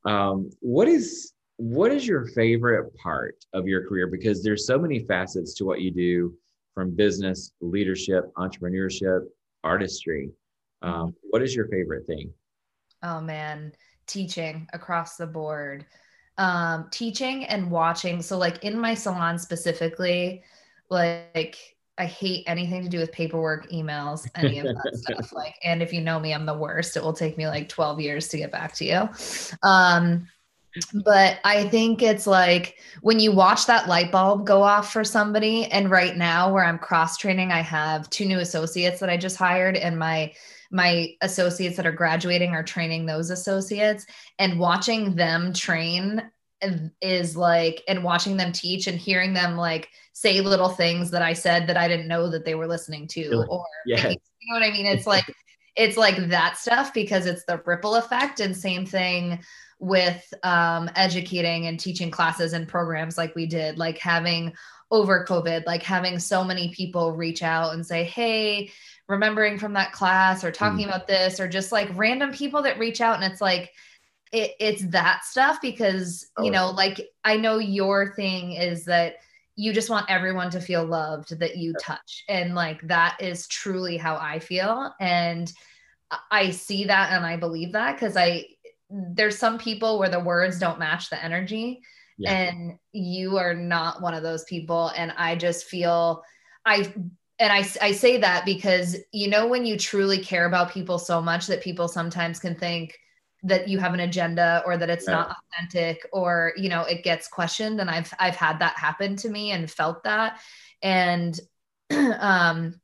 Um, 0.05 0.49
what 0.59 0.87
is 0.87 1.33
what 1.57 1.91
is 1.91 2.07
your 2.07 2.25
favorite 2.25 2.93
part 2.97 3.35
of 3.53 3.67
your 3.67 3.87
career? 3.87 4.07
Because 4.07 4.43
there's 4.43 4.65
so 4.65 4.79
many 4.79 4.99
facets 4.99 5.53
to 5.55 5.65
what 5.65 5.79
you 5.79 5.91
do 5.91 6.33
from 6.73 6.95
business, 6.95 7.53
leadership, 7.61 8.33
entrepreneurship, 8.35 9.27
artistry. 9.63 10.31
Um, 10.81 11.15
what 11.29 11.41
is 11.41 11.55
your 11.55 11.67
favorite 11.67 12.07
thing? 12.07 12.33
Oh 13.03 13.21
man, 13.21 13.73
teaching 14.07 14.67
across 14.73 15.17
the 15.17 15.27
board. 15.27 15.85
Um, 16.37 16.87
teaching 16.91 17.45
and 17.45 17.69
watching. 17.69 18.21
So, 18.21 18.37
like 18.37 18.63
in 18.63 18.79
my 18.79 18.93
salon 18.93 19.37
specifically, 19.37 20.43
like 20.89 21.77
I 21.97 22.05
hate 22.05 22.45
anything 22.47 22.83
to 22.83 22.89
do 22.89 22.99
with 22.99 23.11
paperwork, 23.11 23.69
emails, 23.69 24.27
any 24.35 24.59
of 24.59 24.65
that 24.65 24.91
stuff. 24.95 25.31
Like, 25.33 25.55
and 25.63 25.83
if 25.83 25.93
you 25.93 26.01
know 26.01 26.19
me, 26.19 26.33
I'm 26.33 26.45
the 26.45 26.57
worst. 26.57 26.97
It 26.97 27.03
will 27.03 27.13
take 27.13 27.37
me 27.37 27.47
like 27.47 27.69
12 27.69 27.99
years 27.99 28.27
to 28.29 28.37
get 28.37 28.51
back 28.51 28.73
to 28.75 28.85
you. 28.85 29.09
Um, 29.61 30.27
but 30.93 31.39
I 31.43 31.67
think 31.69 32.01
it's 32.01 32.25
like 32.25 32.79
when 33.01 33.19
you 33.19 33.31
watch 33.31 33.65
that 33.65 33.87
light 33.87 34.11
bulb 34.11 34.45
go 34.45 34.61
off 34.61 34.91
for 34.91 35.03
somebody. 35.03 35.65
And 35.65 35.91
right 35.91 36.15
now, 36.15 36.51
where 36.51 36.63
I'm 36.63 36.79
cross 36.79 37.17
training, 37.17 37.51
I 37.51 37.61
have 37.61 38.09
two 38.09 38.25
new 38.25 38.39
associates 38.39 38.99
that 38.99 39.09
I 39.09 39.17
just 39.17 39.37
hired, 39.37 39.75
and 39.75 39.97
my 39.97 40.33
my 40.71 41.09
associates 41.21 41.75
that 41.75 41.85
are 41.85 41.91
graduating 41.91 42.51
are 42.51 42.63
training 42.63 43.05
those 43.05 43.29
associates, 43.29 44.05
and 44.39 44.59
watching 44.59 45.15
them 45.15 45.53
train 45.53 46.23
is 47.01 47.35
like 47.35 47.83
and 47.87 48.03
watching 48.03 48.37
them 48.37 48.51
teach 48.51 48.87
and 48.87 48.99
hearing 48.99 49.33
them 49.33 49.57
like 49.57 49.89
say 50.13 50.41
little 50.41 50.69
things 50.69 51.09
that 51.11 51.21
I 51.21 51.33
said 51.33 51.67
that 51.67 51.77
I 51.77 51.87
didn't 51.87 52.07
know 52.07 52.29
that 52.29 52.45
they 52.45 52.55
were 52.55 52.67
listening 52.67 53.07
to 53.07 53.45
or 53.49 53.65
yeah. 53.85 54.09
you 54.09 54.15
know 54.15 54.59
what 54.59 54.63
I 54.63 54.71
mean 54.71 54.85
it's 54.85 55.07
like 55.07 55.25
it's 55.75 55.97
like 55.97 56.17
that 56.29 56.57
stuff 56.57 56.93
because 56.93 57.25
it's 57.25 57.45
the 57.45 57.61
ripple 57.65 57.95
effect 57.95 58.39
and 58.39 58.55
same 58.55 58.85
thing 58.85 59.39
with 59.81 60.31
um, 60.43 60.89
educating 60.95 61.65
and 61.65 61.79
teaching 61.79 62.11
classes 62.11 62.53
and 62.53 62.67
programs 62.67 63.17
like 63.17 63.33
we 63.33 63.47
did, 63.47 63.79
like 63.79 63.97
having 63.97 64.53
over 64.91 65.25
COVID, 65.25 65.65
like 65.65 65.81
having 65.81 66.19
so 66.19 66.43
many 66.43 66.69
people 66.69 67.13
reach 67.13 67.41
out 67.41 67.73
and 67.73 67.85
say, 67.85 68.03
Hey, 68.03 68.71
remembering 69.07 69.57
from 69.57 69.73
that 69.73 69.91
class 69.91 70.43
or 70.43 70.51
talking 70.51 70.85
mm. 70.85 70.89
about 70.89 71.07
this, 71.07 71.39
or 71.39 71.47
just 71.47 71.71
like 71.71 71.89
random 71.95 72.31
people 72.31 72.61
that 72.61 72.77
reach 72.77 73.01
out. 73.01 73.21
And 73.21 73.29
it's 73.29 73.41
like, 73.41 73.71
it, 74.31 74.51
it's 74.59 74.83
that 74.89 75.25
stuff 75.25 75.59
because, 75.63 76.29
oh. 76.37 76.43
you 76.43 76.51
know, 76.51 76.69
like 76.69 77.09
I 77.23 77.37
know 77.37 77.57
your 77.57 78.13
thing 78.13 78.53
is 78.53 78.85
that 78.85 79.15
you 79.55 79.73
just 79.73 79.89
want 79.89 80.09
everyone 80.09 80.51
to 80.51 80.61
feel 80.61 80.85
loved 80.85 81.39
that 81.39 81.57
you 81.57 81.73
touch. 81.81 82.23
And 82.29 82.53
like 82.53 82.87
that 82.87 83.17
is 83.19 83.47
truly 83.47 83.97
how 83.97 84.15
I 84.15 84.37
feel. 84.37 84.93
And 84.99 85.51
I 86.29 86.51
see 86.51 86.85
that 86.85 87.13
and 87.13 87.25
I 87.25 87.37
believe 87.37 87.71
that 87.71 87.93
because 87.93 88.15
I, 88.15 88.45
there's 88.91 89.37
some 89.37 89.57
people 89.57 89.97
where 89.97 90.09
the 90.09 90.19
words 90.19 90.59
don't 90.59 90.79
match 90.79 91.09
the 91.09 91.23
energy 91.23 91.81
yeah. 92.17 92.31
and 92.31 92.77
you 92.91 93.37
are 93.37 93.53
not 93.53 94.01
one 94.01 94.13
of 94.13 94.23
those 94.23 94.43
people 94.45 94.91
and 94.95 95.13
i 95.17 95.35
just 95.35 95.65
feel 95.65 96.23
i 96.65 96.93
and 97.39 97.51
I, 97.51 97.67
I 97.81 97.91
say 97.93 98.17
that 98.17 98.45
because 98.45 98.97
you 99.11 99.27
know 99.27 99.47
when 99.47 99.65
you 99.65 99.77
truly 99.77 100.19
care 100.19 100.45
about 100.45 100.71
people 100.71 100.99
so 100.99 101.21
much 101.21 101.47
that 101.47 101.63
people 101.63 101.87
sometimes 101.87 102.39
can 102.39 102.55
think 102.55 102.99
that 103.43 103.67
you 103.67 103.79
have 103.79 103.95
an 103.95 104.01
agenda 104.01 104.61
or 104.65 104.77
that 104.77 104.89
it's 104.89 105.07
right. 105.07 105.13
not 105.13 105.35
authentic 105.53 106.07
or 106.13 106.53
you 106.55 106.69
know 106.69 106.81
it 106.83 107.03
gets 107.03 107.27
questioned 107.27 107.81
and 107.81 107.89
i've 107.89 108.13
i've 108.19 108.35
had 108.35 108.59
that 108.59 108.77
happen 108.77 109.15
to 109.15 109.29
me 109.29 109.51
and 109.51 109.71
felt 109.71 110.03
that 110.03 110.39
and 110.83 111.39
um 111.91 112.79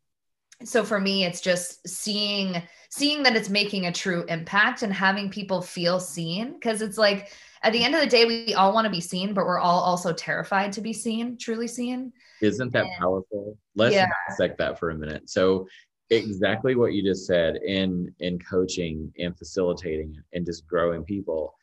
so 0.63 0.83
for 0.83 0.99
me 0.99 1.23
it's 1.23 1.41
just 1.41 1.87
seeing 1.87 2.61
seeing 2.89 3.23
that 3.23 3.35
it's 3.35 3.49
making 3.49 3.85
a 3.85 3.91
true 3.91 4.23
impact 4.27 4.81
and 4.81 4.93
having 4.93 5.29
people 5.29 5.61
feel 5.61 5.99
seen 5.99 6.53
because 6.53 6.81
it's 6.81 6.97
like 6.97 7.31
at 7.63 7.73
the 7.73 7.83
end 7.83 7.93
of 7.93 8.01
the 8.01 8.07
day 8.07 8.25
we 8.25 8.53
all 8.53 8.73
want 8.73 8.85
to 8.85 8.91
be 8.91 9.01
seen 9.01 9.33
but 9.33 9.45
we're 9.45 9.59
all 9.59 9.81
also 9.81 10.13
terrified 10.13 10.71
to 10.71 10.81
be 10.81 10.93
seen 10.93 11.37
truly 11.37 11.67
seen. 11.67 12.11
Isn't 12.41 12.71
that 12.73 12.85
and, 12.85 12.93
powerful? 12.99 13.57
Let's 13.75 13.95
yeah. 13.95 14.07
dissect 14.29 14.57
that 14.59 14.79
for 14.79 14.91
a 14.91 14.95
minute. 14.95 15.29
So 15.29 15.67
exactly 16.09 16.75
what 16.75 16.93
you 16.93 17.03
just 17.03 17.27
said 17.27 17.57
in 17.57 18.13
in 18.19 18.39
coaching 18.39 19.11
and 19.19 19.37
facilitating 19.37 20.15
and 20.33 20.45
just 20.45 20.65
growing 20.65 21.03
people 21.03 21.53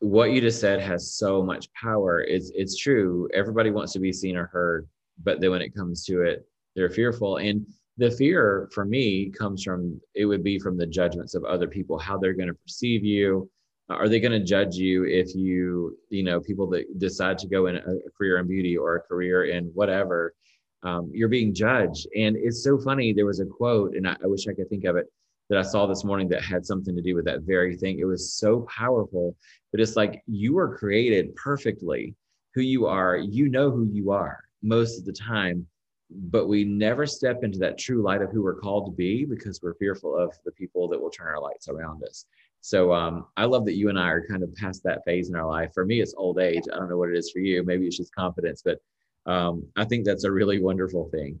what 0.00 0.32
you 0.32 0.40
just 0.40 0.60
said 0.60 0.80
has 0.82 1.14
so 1.14 1.42
much 1.42 1.72
power. 1.72 2.20
It's 2.20 2.50
it's 2.54 2.76
true. 2.76 3.28
Everybody 3.32 3.70
wants 3.70 3.92
to 3.94 4.00
be 4.00 4.12
seen 4.12 4.36
or 4.36 4.46
heard 4.46 4.86
but 5.22 5.40
then 5.40 5.52
when 5.52 5.62
it 5.62 5.74
comes 5.74 6.04
to 6.04 6.22
it 6.22 6.46
they're 6.74 6.90
fearful. 6.90 7.36
And 7.36 7.64
the 7.96 8.10
fear 8.10 8.68
for 8.72 8.84
me 8.84 9.30
comes 9.30 9.62
from 9.62 10.00
it 10.14 10.24
would 10.24 10.42
be 10.42 10.58
from 10.58 10.76
the 10.76 10.86
judgments 10.86 11.34
of 11.34 11.44
other 11.44 11.68
people 11.68 11.98
how 11.98 12.18
they're 12.18 12.34
going 12.34 12.48
to 12.48 12.54
perceive 12.54 13.04
you. 13.04 13.48
Are 13.88 14.08
they 14.08 14.18
going 14.18 14.32
to 14.32 14.44
judge 14.44 14.76
you 14.76 15.04
if 15.04 15.34
you 15.34 15.96
you 16.08 16.22
know 16.22 16.40
people 16.40 16.68
that 16.70 16.98
decide 16.98 17.38
to 17.38 17.48
go 17.48 17.66
in 17.66 17.76
a, 17.76 17.80
a 17.80 18.10
career 18.16 18.38
in 18.38 18.48
beauty 18.48 18.76
or 18.76 18.96
a 18.96 19.00
career 19.00 19.44
in 19.44 19.66
whatever 19.74 20.34
um, 20.82 21.10
you're 21.14 21.28
being 21.28 21.54
judged. 21.54 22.06
And 22.16 22.36
it's 22.36 22.62
so 22.62 22.78
funny 22.78 23.12
there 23.12 23.26
was 23.26 23.40
a 23.40 23.46
quote 23.46 23.94
and 23.94 24.08
I, 24.08 24.16
I 24.22 24.26
wish 24.26 24.48
i 24.48 24.52
could 24.52 24.68
think 24.68 24.84
of 24.84 24.96
it 24.96 25.06
that 25.50 25.58
i 25.58 25.62
saw 25.62 25.86
this 25.86 26.04
morning 26.04 26.28
that 26.28 26.42
had 26.42 26.64
something 26.64 26.96
to 26.96 27.02
do 27.02 27.14
with 27.14 27.26
that 27.26 27.42
very 27.42 27.76
thing. 27.76 27.98
It 27.98 28.06
was 28.06 28.34
so 28.34 28.66
powerful 28.74 29.36
but 29.70 29.80
it's 29.80 29.96
like 29.96 30.22
you 30.26 30.54
were 30.54 30.76
created 30.76 31.34
perfectly 31.36 32.14
who 32.54 32.62
you 32.62 32.86
are. 32.86 33.16
You 33.16 33.48
know 33.48 33.70
who 33.70 33.88
you 33.92 34.12
are 34.12 34.38
most 34.62 34.98
of 34.98 35.04
the 35.04 35.12
time 35.12 35.66
but 36.14 36.46
we 36.46 36.64
never 36.64 37.06
step 37.06 37.42
into 37.42 37.58
that 37.58 37.78
true 37.78 38.02
light 38.02 38.22
of 38.22 38.30
who 38.30 38.42
we're 38.42 38.54
called 38.54 38.86
to 38.86 38.92
be 38.92 39.24
because 39.24 39.60
we're 39.62 39.74
fearful 39.74 40.16
of 40.16 40.32
the 40.44 40.52
people 40.52 40.88
that 40.88 41.00
will 41.00 41.10
turn 41.10 41.28
our 41.28 41.40
lights 41.40 41.68
around 41.68 42.02
us. 42.04 42.26
So 42.60 42.94
um, 42.94 43.26
I 43.36 43.44
love 43.44 43.66
that 43.66 43.74
you 43.74 43.88
and 43.88 43.98
I 43.98 44.08
are 44.08 44.26
kind 44.26 44.42
of 44.42 44.54
past 44.54 44.82
that 44.84 45.04
phase 45.04 45.28
in 45.28 45.36
our 45.36 45.46
life. 45.46 45.72
For 45.74 45.84
me, 45.84 46.00
it's 46.00 46.14
old 46.16 46.38
age. 46.38 46.62
I 46.72 46.76
don't 46.76 46.88
know 46.88 46.96
what 46.96 47.10
it 47.10 47.16
is 47.16 47.30
for 47.30 47.40
you. 47.40 47.62
Maybe 47.62 47.86
it's 47.86 47.96
just 47.96 48.14
confidence, 48.14 48.62
but 48.64 48.78
um, 49.30 49.66
I 49.76 49.84
think 49.84 50.04
that's 50.04 50.24
a 50.24 50.32
really 50.32 50.60
wonderful 50.60 51.08
thing. 51.10 51.40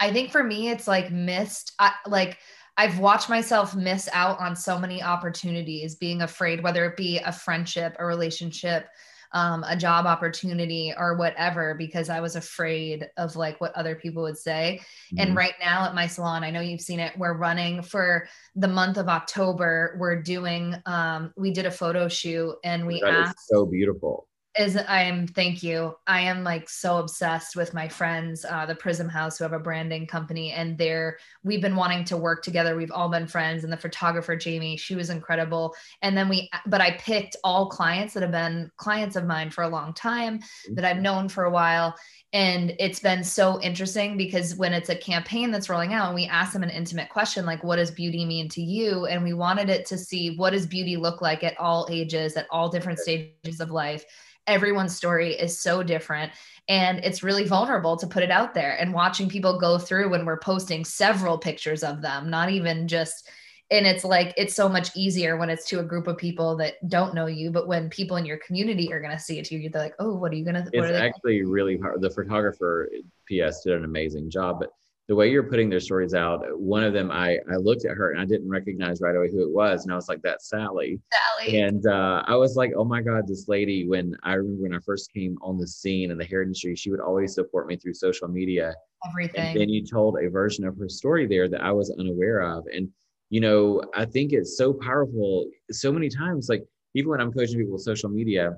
I 0.00 0.12
think 0.12 0.30
for 0.30 0.42
me, 0.42 0.70
it's 0.70 0.88
like 0.88 1.10
missed, 1.12 1.72
I, 1.78 1.92
like 2.06 2.38
I've 2.76 2.98
watched 2.98 3.28
myself 3.28 3.76
miss 3.76 4.08
out 4.12 4.40
on 4.40 4.56
so 4.56 4.78
many 4.78 5.02
opportunities, 5.02 5.94
being 5.94 6.22
afraid, 6.22 6.62
whether 6.62 6.86
it 6.86 6.96
be 6.96 7.18
a 7.18 7.32
friendship, 7.32 7.96
a 7.98 8.06
relationship, 8.06 8.86
um, 9.32 9.64
a 9.66 9.76
job 9.76 10.06
opportunity 10.06 10.92
or 10.96 11.16
whatever 11.16 11.74
because 11.74 12.08
I 12.08 12.20
was 12.20 12.36
afraid 12.36 13.08
of 13.16 13.36
like 13.36 13.60
what 13.60 13.74
other 13.74 13.94
people 13.94 14.22
would 14.22 14.38
say. 14.38 14.80
Mm-hmm. 14.80 15.20
And 15.20 15.36
right 15.36 15.54
now 15.60 15.84
at 15.84 15.94
my 15.94 16.06
salon, 16.06 16.44
I 16.44 16.50
know 16.50 16.60
you've 16.60 16.80
seen 16.80 17.00
it, 17.00 17.16
we're 17.16 17.36
running 17.36 17.82
for 17.82 18.28
the 18.54 18.68
month 18.68 18.96
of 18.96 19.08
October. 19.08 19.96
We're 19.98 20.22
doing, 20.22 20.74
um, 20.86 21.32
we 21.36 21.50
did 21.50 21.66
a 21.66 21.70
photo 21.70 22.08
shoot 22.08 22.56
and 22.64 22.86
we 22.86 23.00
that 23.00 23.12
asked. 23.12 23.48
so 23.48 23.66
beautiful 23.66 24.26
is 24.58 24.76
I 24.76 25.02
am 25.02 25.26
thank 25.26 25.62
you. 25.62 25.96
I 26.06 26.20
am 26.20 26.44
like 26.44 26.68
so 26.68 26.98
obsessed 26.98 27.56
with 27.56 27.72
my 27.72 27.88
friends, 27.88 28.44
uh, 28.44 28.66
the 28.66 28.74
Prism 28.74 29.08
House, 29.08 29.38
who 29.38 29.44
have 29.44 29.54
a 29.54 29.58
branding 29.58 30.06
company, 30.06 30.52
and 30.52 30.76
they're 30.76 31.16
we've 31.42 31.62
been 31.62 31.76
wanting 31.76 32.04
to 32.04 32.18
work 32.18 32.42
together. 32.42 32.76
We've 32.76 32.92
all 32.92 33.08
been 33.08 33.26
friends, 33.26 33.64
and 33.64 33.72
the 33.72 33.78
photographer 33.78 34.36
Jamie, 34.36 34.76
she 34.76 34.94
was 34.94 35.08
incredible. 35.08 35.74
And 36.02 36.16
then 36.16 36.28
we, 36.28 36.50
but 36.66 36.82
I 36.82 36.92
picked 36.92 37.36
all 37.42 37.70
clients 37.70 38.12
that 38.12 38.22
have 38.22 38.32
been 38.32 38.70
clients 38.76 39.16
of 39.16 39.24
mine 39.24 39.50
for 39.50 39.64
a 39.64 39.68
long 39.68 39.94
time, 39.94 40.40
that 40.72 40.84
I've 40.84 41.00
known 41.00 41.30
for 41.30 41.44
a 41.44 41.50
while, 41.50 41.94
and 42.34 42.74
it's 42.78 43.00
been 43.00 43.24
so 43.24 43.58
interesting 43.62 44.18
because 44.18 44.56
when 44.56 44.74
it's 44.74 44.90
a 44.90 44.96
campaign 44.96 45.50
that's 45.50 45.70
rolling 45.70 45.94
out, 45.94 46.08
and 46.08 46.14
we 46.14 46.26
ask 46.26 46.52
them 46.52 46.62
an 46.62 46.70
intimate 46.70 47.08
question 47.08 47.46
like, 47.46 47.64
"What 47.64 47.76
does 47.76 47.90
beauty 47.90 48.26
mean 48.26 48.50
to 48.50 48.60
you?" 48.60 49.06
and 49.06 49.22
we 49.22 49.32
wanted 49.32 49.70
it 49.70 49.86
to 49.86 49.96
see 49.96 50.36
what 50.36 50.50
does 50.50 50.66
beauty 50.66 50.98
look 50.98 51.22
like 51.22 51.42
at 51.42 51.58
all 51.58 51.88
ages, 51.90 52.36
at 52.36 52.46
all 52.50 52.68
different 52.68 52.98
stages 52.98 53.60
of 53.60 53.70
life 53.70 54.04
everyone's 54.46 54.96
story 54.96 55.34
is 55.34 55.60
so 55.60 55.82
different 55.82 56.32
and 56.68 56.98
it's 57.00 57.22
really 57.22 57.44
vulnerable 57.44 57.96
to 57.96 58.06
put 58.06 58.22
it 58.22 58.30
out 58.30 58.54
there 58.54 58.76
and 58.80 58.94
watching 58.94 59.28
people 59.28 59.58
go 59.58 59.78
through 59.78 60.08
when 60.10 60.24
we're 60.24 60.38
posting 60.38 60.84
several 60.84 61.38
pictures 61.38 61.82
of 61.82 62.00
them 62.02 62.30
not 62.30 62.50
even 62.50 62.86
just 62.88 63.28
and 63.70 63.86
it's 63.86 64.04
like 64.04 64.34
it's 64.36 64.54
so 64.54 64.68
much 64.68 64.94
easier 64.94 65.36
when 65.36 65.48
it's 65.48 65.68
to 65.68 65.80
a 65.80 65.82
group 65.82 66.06
of 66.06 66.16
people 66.16 66.56
that 66.56 66.74
don't 66.88 67.14
know 67.14 67.26
you 67.26 67.50
but 67.50 67.66
when 67.66 67.88
people 67.88 68.16
in 68.16 68.24
your 68.24 68.38
community 68.38 68.92
are 68.92 69.00
going 69.00 69.16
to 69.16 69.22
see 69.22 69.38
it 69.38 69.44
to 69.44 69.56
you 69.56 69.70
they're 69.70 69.82
like 69.82 69.94
oh 69.98 70.14
what 70.14 70.32
are 70.32 70.36
you 70.36 70.44
going 70.44 70.54
to 70.54 70.70
it's 70.72 70.98
actually 70.98 71.42
really 71.42 71.78
hard 71.78 72.00
the 72.00 72.10
photographer 72.10 72.88
ps 73.26 73.62
did 73.62 73.74
an 73.74 73.84
amazing 73.84 74.30
job 74.30 74.58
but 74.60 74.70
the 75.12 75.16
way 75.16 75.30
you're 75.30 75.42
putting 75.42 75.68
their 75.68 75.78
stories 75.78 76.14
out, 76.14 76.42
one 76.58 76.82
of 76.82 76.94
them, 76.94 77.10
I, 77.10 77.36
I 77.52 77.56
looked 77.56 77.84
at 77.84 77.98
her 77.98 78.12
and 78.12 78.18
I 78.18 78.24
didn't 78.24 78.48
recognize 78.48 79.02
right 79.02 79.14
away 79.14 79.30
who 79.30 79.42
it 79.42 79.50
was. 79.52 79.84
And 79.84 79.92
I 79.92 79.94
was 79.94 80.08
like, 80.08 80.22
that's 80.22 80.48
Sally. 80.48 80.98
Sally. 81.12 81.60
And 81.60 81.86
uh, 81.86 82.22
I 82.26 82.34
was 82.34 82.56
like, 82.56 82.72
oh 82.74 82.84
my 82.84 83.02
God, 83.02 83.28
this 83.28 83.46
lady, 83.46 83.86
when 83.86 84.16
I 84.22 84.32
remember 84.32 84.62
when 84.62 84.74
I 84.74 84.78
first 84.78 85.12
came 85.12 85.36
on 85.42 85.58
the 85.58 85.66
scene 85.66 86.10
in 86.10 86.16
the 86.16 86.24
hair 86.24 86.40
industry, 86.40 86.74
she 86.76 86.90
would 86.90 86.98
always 86.98 87.34
support 87.34 87.66
me 87.66 87.76
through 87.76 87.92
social 87.92 88.26
media. 88.26 88.74
Everything. 89.06 89.48
And 89.48 89.60
then 89.60 89.68
you 89.68 89.84
told 89.84 90.16
a 90.16 90.30
version 90.30 90.66
of 90.66 90.78
her 90.78 90.88
story 90.88 91.26
there 91.26 91.46
that 91.46 91.60
I 91.60 91.72
was 91.72 91.94
unaware 91.98 92.40
of. 92.40 92.64
And, 92.72 92.88
you 93.28 93.42
know, 93.42 93.82
I 93.94 94.06
think 94.06 94.32
it's 94.32 94.56
so 94.56 94.72
powerful 94.72 95.44
so 95.70 95.92
many 95.92 96.08
times, 96.08 96.48
like 96.48 96.64
even 96.94 97.10
when 97.10 97.20
I'm 97.20 97.34
coaching 97.34 97.58
people 97.58 97.74
with 97.74 97.82
social 97.82 98.08
media, 98.08 98.54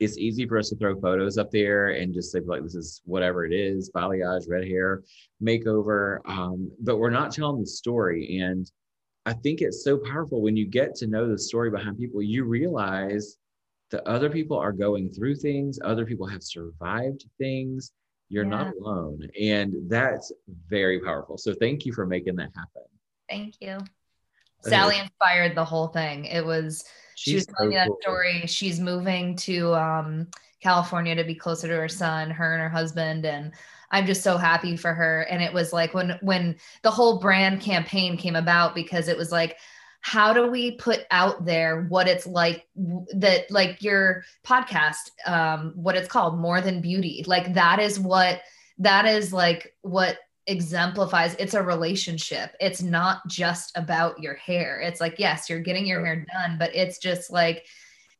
it's 0.00 0.18
easy 0.18 0.46
for 0.46 0.58
us 0.58 0.68
to 0.70 0.76
throw 0.76 0.98
photos 1.00 1.38
up 1.38 1.50
there 1.50 1.90
and 1.90 2.12
just 2.12 2.32
say 2.32 2.40
like 2.40 2.62
this 2.62 2.74
is 2.74 3.00
whatever 3.04 3.44
it 3.44 3.52
is 3.52 3.90
balayage 3.94 4.44
red 4.48 4.66
hair 4.66 5.02
makeover 5.42 6.18
um, 6.26 6.70
but 6.80 6.98
we're 6.98 7.10
not 7.10 7.32
telling 7.32 7.60
the 7.60 7.66
story. 7.66 8.38
And 8.40 8.70
i 9.26 9.32
think 9.32 9.60
it's 9.60 9.84
so 9.84 9.96
powerful 9.96 10.42
when 10.42 10.56
you 10.56 10.66
get 10.66 10.94
to 10.96 11.06
know 11.06 11.28
the 11.28 11.38
story 11.38 11.70
behind 11.70 11.98
people 11.98 12.22
you 12.22 12.44
realize 12.44 13.36
that 13.90 14.06
other 14.06 14.28
people 14.28 14.58
are 14.58 14.72
going 14.72 15.10
through 15.10 15.36
things 15.36 15.78
other 15.82 16.04
people 16.04 16.26
have 16.26 16.42
survived 16.42 17.24
things. 17.38 17.92
You're 18.28 18.44
yeah. 18.44 18.50
not 18.50 18.74
alone. 18.76 19.20
And 19.40 19.74
that's 19.88 20.32
very 20.68 21.00
powerful. 21.00 21.38
So 21.38 21.54
thank 21.54 21.86
you 21.86 21.92
for 21.92 22.06
making 22.06 22.36
that 22.36 22.50
happen. 22.54 22.82
Thank 23.28 23.54
you. 23.60 23.78
Sally 24.62 24.98
inspired 24.98 25.54
the 25.54 25.64
whole 25.64 25.88
thing. 25.88 26.24
It 26.24 26.44
was 26.44 26.84
She's 27.14 27.30
she 27.30 27.34
was 27.36 27.46
telling 27.46 27.66
so 27.66 27.70
me 27.70 27.76
that 27.76 28.02
story. 28.02 28.42
She's 28.46 28.80
moving 28.80 29.36
to 29.36 29.74
um, 29.74 30.28
California 30.60 31.14
to 31.14 31.24
be 31.24 31.34
closer 31.34 31.68
to 31.68 31.76
her 31.76 31.88
son, 31.88 32.30
her 32.30 32.52
and 32.54 32.62
her 32.62 32.68
husband, 32.68 33.24
and 33.24 33.52
I'm 33.90 34.06
just 34.06 34.22
so 34.22 34.36
happy 34.36 34.76
for 34.76 34.92
her. 34.92 35.22
And 35.22 35.42
it 35.42 35.52
was 35.52 35.72
like 35.72 35.94
when 35.94 36.18
when 36.20 36.56
the 36.82 36.90
whole 36.90 37.20
brand 37.20 37.60
campaign 37.60 38.16
came 38.16 38.36
about 38.36 38.74
because 38.74 39.08
it 39.08 39.16
was 39.16 39.30
like 39.30 39.56
how 40.00 40.34
do 40.34 40.48
we 40.48 40.72
put 40.72 41.00
out 41.10 41.46
there 41.46 41.84
what 41.84 42.06
it's 42.06 42.26
like 42.26 42.68
that 43.14 43.50
like 43.50 43.82
your 43.82 44.22
podcast 44.46 45.10
um 45.24 45.72
what 45.76 45.96
it's 45.96 46.08
called 46.08 46.38
more 46.38 46.60
than 46.60 46.82
beauty 46.82 47.24
like 47.26 47.54
that 47.54 47.78
is 47.78 47.98
what 47.98 48.42
that 48.76 49.06
is 49.06 49.32
like 49.32 49.74
what 49.80 50.18
exemplifies 50.46 51.34
it's 51.38 51.54
a 51.54 51.62
relationship. 51.62 52.54
It's 52.60 52.82
not 52.82 53.26
just 53.26 53.76
about 53.76 54.20
your 54.20 54.34
hair. 54.34 54.80
It's 54.80 55.00
like, 55.00 55.18
yes, 55.18 55.48
you're 55.48 55.60
getting 55.60 55.86
your 55.86 56.04
hair 56.04 56.26
done, 56.32 56.56
but 56.58 56.74
it's 56.74 56.98
just 56.98 57.30
like, 57.30 57.64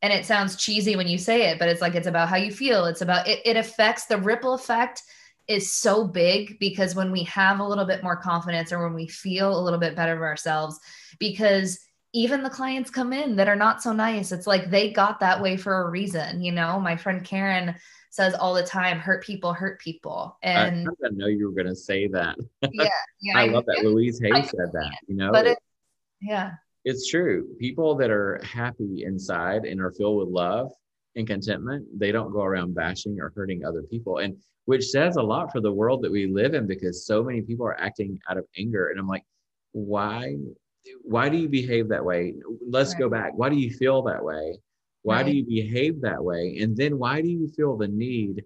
and 0.02 0.12
it 0.12 0.24
sounds 0.24 0.56
cheesy 0.56 0.96
when 0.96 1.08
you 1.08 1.18
say 1.18 1.50
it, 1.50 1.58
but 1.58 1.68
it's 1.68 1.80
like, 1.80 1.94
it's 1.94 2.06
about 2.06 2.28
how 2.28 2.36
you 2.36 2.52
feel. 2.52 2.84
It's 2.86 3.00
about, 3.00 3.26
it, 3.26 3.40
it 3.44 3.56
affects 3.56 4.06
the 4.06 4.18
ripple 4.18 4.54
effect 4.54 5.02
is 5.48 5.72
so 5.72 6.06
big 6.06 6.58
because 6.58 6.94
when 6.94 7.12
we 7.12 7.22
have 7.24 7.60
a 7.60 7.66
little 7.66 7.84
bit 7.84 8.02
more 8.02 8.16
confidence 8.16 8.72
or 8.72 8.82
when 8.82 8.94
we 8.94 9.06
feel 9.06 9.58
a 9.58 9.62
little 9.62 9.78
bit 9.78 9.96
better 9.96 10.14
of 10.14 10.22
ourselves, 10.22 10.78
because 11.18 11.78
even 12.14 12.42
the 12.42 12.50
clients 12.50 12.90
come 12.90 13.12
in 13.12 13.36
that 13.36 13.48
are 13.48 13.56
not 13.56 13.82
so 13.82 13.92
nice, 13.92 14.32
it's 14.32 14.46
like 14.46 14.70
they 14.70 14.90
got 14.90 15.20
that 15.20 15.42
way 15.42 15.56
for 15.56 15.82
a 15.82 15.90
reason. 15.90 16.42
You 16.42 16.52
know, 16.52 16.78
my 16.80 16.96
friend 16.96 17.24
Karen, 17.24 17.74
says 18.14 18.32
all 18.34 18.54
the 18.54 18.62
time, 18.62 19.00
hurt 19.00 19.24
people 19.24 19.52
hurt 19.52 19.80
people. 19.80 20.38
And 20.44 20.88
I, 21.04 21.08
know 21.10 21.26
you 21.26 21.46
were 21.46 21.52
going 21.52 21.74
to 21.74 21.74
say 21.74 22.06
that. 22.08 22.36
Yeah. 22.72 22.88
yeah 23.20 23.38
I, 23.38 23.42
I, 23.42 23.46
love 23.48 23.64
that. 23.66 23.84
Louise 23.84 24.20
Hay 24.22 24.30
said 24.30 24.70
that, 24.72 24.96
you 25.08 25.16
know, 25.16 25.32
but 25.32 25.48
it, 25.48 25.58
yeah, 26.20 26.52
it's 26.84 27.10
true. 27.10 27.48
People 27.58 27.96
that 27.96 28.10
are 28.10 28.40
happy 28.44 29.02
inside 29.04 29.64
and 29.64 29.80
are 29.80 29.90
filled 29.90 30.18
with 30.18 30.28
love 30.28 30.70
and 31.16 31.26
contentment, 31.26 31.86
they 31.92 32.12
don't 32.12 32.32
go 32.32 32.42
around 32.42 32.74
bashing 32.74 33.18
or 33.20 33.32
hurting 33.34 33.64
other 33.64 33.82
people. 33.82 34.18
And 34.18 34.36
which 34.66 34.84
says 34.84 35.16
a 35.16 35.22
lot 35.22 35.50
for 35.50 35.60
the 35.60 35.72
world 35.72 36.02
that 36.02 36.12
we 36.12 36.28
live 36.28 36.54
in 36.54 36.68
because 36.68 37.04
so 37.04 37.24
many 37.24 37.42
people 37.42 37.66
are 37.66 37.78
acting 37.80 38.20
out 38.30 38.38
of 38.38 38.46
anger. 38.56 38.90
And 38.90 39.00
I'm 39.00 39.08
like, 39.08 39.24
why? 39.72 40.36
Why 41.02 41.28
do 41.28 41.36
you 41.36 41.48
behave 41.48 41.88
that 41.88 42.04
way? 42.04 42.34
Let's 42.64 42.92
right. 42.92 43.00
go 43.00 43.08
back. 43.08 43.32
Why 43.34 43.48
do 43.48 43.56
you 43.56 43.70
feel 43.70 44.02
that 44.02 44.24
way? 44.24 44.56
Why 45.04 45.16
right. 45.16 45.26
do 45.26 45.36
you 45.36 45.44
behave 45.44 46.00
that 46.00 46.24
way? 46.24 46.58
And 46.62 46.74
then 46.74 46.98
why 46.98 47.20
do 47.20 47.28
you 47.28 47.46
feel 47.48 47.76
the 47.76 47.88
need 47.88 48.42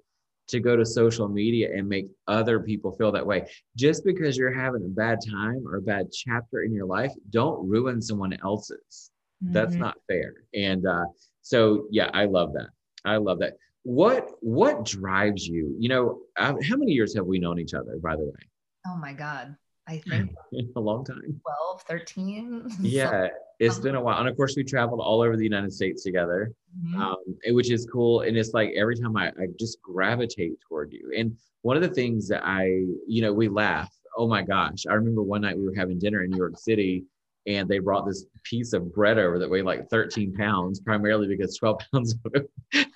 to 0.49 0.59
go 0.59 0.75
to 0.75 0.85
social 0.85 1.29
media 1.29 1.69
and 1.73 1.89
make 1.89 2.09
other 2.27 2.59
people 2.59 2.91
feel 2.93 3.13
that 3.13 3.25
way? 3.25 3.49
Just 3.77 4.05
because 4.05 4.37
you're 4.37 4.53
having 4.53 4.85
a 4.85 4.89
bad 4.89 5.21
time 5.25 5.63
or 5.65 5.77
a 5.77 5.83
bad 5.83 6.11
chapter 6.13 6.65
in 6.65 6.75
your 6.75 6.87
life, 6.87 7.13
don't 7.31 7.69
ruin 7.69 8.03
someone 8.03 8.37
else's. 8.43 9.13
Mm-hmm. 9.43 9.53
That's 9.53 9.77
not 9.77 9.99
fair. 10.09 10.35
And 10.53 10.85
uh, 10.85 11.05
so, 11.43 11.87
yeah, 11.93 12.11
I 12.13 12.25
love 12.25 12.53
that. 12.55 12.71
I 13.05 13.19
love 13.19 13.39
that. 13.39 13.55
What 13.85 14.31
what 14.41 14.85
drives 14.85 15.47
you? 15.47 15.77
You 15.79 15.89
know, 15.89 16.19
uh, 16.37 16.55
how 16.69 16.77
many 16.77 16.91
years 16.91 17.15
have 17.15 17.25
we 17.25 17.39
known 17.39 17.61
each 17.61 17.73
other? 17.73 17.99
By 18.03 18.17
the 18.17 18.25
way. 18.25 18.49
Oh 18.85 18.97
my 18.97 19.13
God. 19.13 19.57
I 19.87 19.99
think 20.09 20.31
a 20.75 20.81
long 20.81 21.05
time 21.05 21.41
12, 21.41 21.83
13. 21.83 22.69
Yeah, 22.81 23.29
it's 23.59 23.79
been 23.79 23.95
a 23.95 24.01
while. 24.01 24.19
And 24.19 24.29
of 24.29 24.37
course, 24.37 24.55
we 24.57 24.65
traveled 24.65 25.01
all 25.01 25.21
over 25.21 25.37
the 25.37 25.45
United 25.45 25.73
States 25.73 26.03
together, 26.03 26.53
mm-hmm. 26.79 27.01
um, 27.01 27.17
which 27.49 27.71
is 27.71 27.87
cool. 27.87 28.21
And 28.21 28.37
it's 28.37 28.55
like 28.55 28.73
every 28.77 28.97
time 28.97 29.17
I, 29.17 29.29
I 29.29 29.49
just 29.59 29.81
gravitate 29.83 30.61
toward 30.61 30.93
you. 30.93 31.13
And 31.17 31.37
one 31.63 31.77
of 31.77 31.83
the 31.83 31.89
things 31.89 32.29
that 32.29 32.45
I, 32.45 32.85
you 33.07 33.23
know, 33.23 33.33
we 33.33 33.49
laugh. 33.49 33.93
Oh 34.17 34.29
my 34.29 34.43
gosh. 34.43 34.87
I 34.89 34.95
remember 34.95 35.23
one 35.23 35.43
night 35.43 35.57
we 35.57 35.65
were 35.65 35.75
having 35.75 35.99
dinner 35.99 36.23
in 36.23 36.31
New 36.31 36.39
York 36.39 36.59
City 36.59 37.05
and 37.47 37.69
they 37.69 37.79
brought 37.79 38.07
this 38.07 38.27
piece 38.45 38.73
of 38.73 38.93
bread 38.93 39.19
over 39.19 39.39
that 39.39 39.49
weighed 39.49 39.65
like 39.65 39.89
13 39.89 40.35
pounds, 40.35 40.81
primarily 40.81 41.27
because 41.27 41.57
12 41.57 41.81
pounds 41.93 42.15
of 42.25 42.35
it 42.35 42.89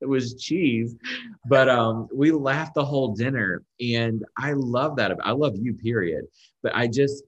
it 0.00 0.08
was 0.08 0.34
cheese. 0.34 0.96
But 1.46 1.68
um, 1.68 2.08
we 2.12 2.30
laughed 2.30 2.74
the 2.74 2.84
whole 2.84 3.14
dinner, 3.14 3.62
and 3.80 4.24
I 4.36 4.52
love 4.52 4.96
that. 4.96 5.16
I 5.22 5.32
love 5.32 5.56
you, 5.56 5.74
period. 5.74 6.26
But 6.62 6.74
I 6.74 6.86
just 6.86 7.24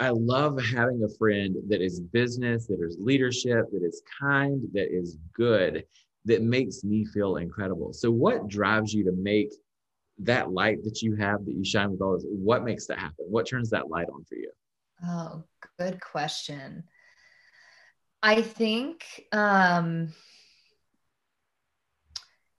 I 0.00 0.08
love 0.10 0.60
having 0.60 1.02
a 1.04 1.18
friend 1.18 1.56
that 1.68 1.80
is 1.80 2.00
business, 2.00 2.66
that 2.66 2.80
is 2.80 2.96
leadership, 2.98 3.70
that 3.72 3.84
is 3.84 4.02
kind, 4.20 4.62
that 4.72 4.92
is 4.92 5.18
good, 5.32 5.84
that 6.24 6.42
makes 6.42 6.82
me 6.82 7.04
feel 7.04 7.36
incredible. 7.36 7.92
So, 7.92 8.10
what 8.10 8.48
drives 8.48 8.92
you 8.92 9.04
to 9.04 9.12
make 9.12 9.52
that 10.18 10.50
light 10.50 10.82
that 10.84 11.02
you 11.02 11.14
have 11.16 11.44
that 11.44 11.52
you 11.52 11.64
shine 11.64 11.92
with 11.92 12.00
all 12.00 12.14
this? 12.14 12.26
What 12.28 12.64
makes 12.64 12.86
that 12.86 12.98
happen? 12.98 13.26
What 13.28 13.46
turns 13.46 13.70
that 13.70 13.88
light 13.88 14.08
on 14.12 14.24
for 14.24 14.34
you? 14.34 14.50
Oh, 15.06 15.44
good 15.78 16.00
question. 16.00 16.84
I 18.22 18.42
think 18.42 19.04
um 19.32 20.12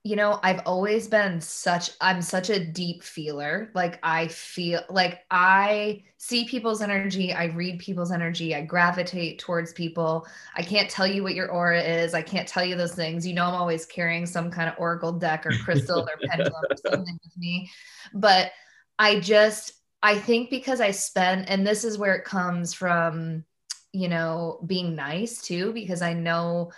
you 0.06 0.14
know, 0.14 0.38
I've 0.44 0.60
always 0.66 1.08
been 1.08 1.40
such, 1.40 1.90
I'm 2.00 2.22
such 2.22 2.48
a 2.48 2.64
deep 2.64 3.02
feeler. 3.02 3.72
Like, 3.74 3.98
I 4.04 4.28
feel 4.28 4.82
like 4.88 5.24
I 5.32 6.04
see 6.16 6.44
people's 6.44 6.80
energy, 6.80 7.32
I 7.32 7.46
read 7.46 7.80
people's 7.80 8.12
energy, 8.12 8.54
I 8.54 8.62
gravitate 8.62 9.40
towards 9.40 9.72
people. 9.72 10.24
I 10.54 10.62
can't 10.62 10.88
tell 10.88 11.08
you 11.08 11.24
what 11.24 11.34
your 11.34 11.50
aura 11.50 11.82
is. 11.82 12.14
I 12.14 12.22
can't 12.22 12.46
tell 12.46 12.64
you 12.64 12.76
those 12.76 12.94
things. 12.94 13.26
You 13.26 13.34
know, 13.34 13.46
I'm 13.46 13.56
always 13.56 13.84
carrying 13.84 14.26
some 14.26 14.48
kind 14.48 14.68
of 14.68 14.76
oracle 14.78 15.10
deck 15.10 15.44
or 15.44 15.50
crystal 15.64 16.02
or 16.02 16.28
pendulum 16.28 16.52
or 16.70 16.76
something 16.76 17.18
with 17.24 17.36
me. 17.36 17.68
But 18.14 18.52
I 19.00 19.18
just, 19.18 19.72
I 20.04 20.20
think 20.20 20.50
because 20.50 20.80
I 20.80 20.92
spent, 20.92 21.50
and 21.50 21.66
this 21.66 21.82
is 21.82 21.98
where 21.98 22.14
it 22.14 22.24
comes 22.24 22.72
from, 22.72 23.44
you 23.90 24.08
know, 24.08 24.60
being 24.64 24.94
nice 24.94 25.42
too, 25.42 25.72
because 25.72 26.00
I 26.00 26.12
know 26.12 26.70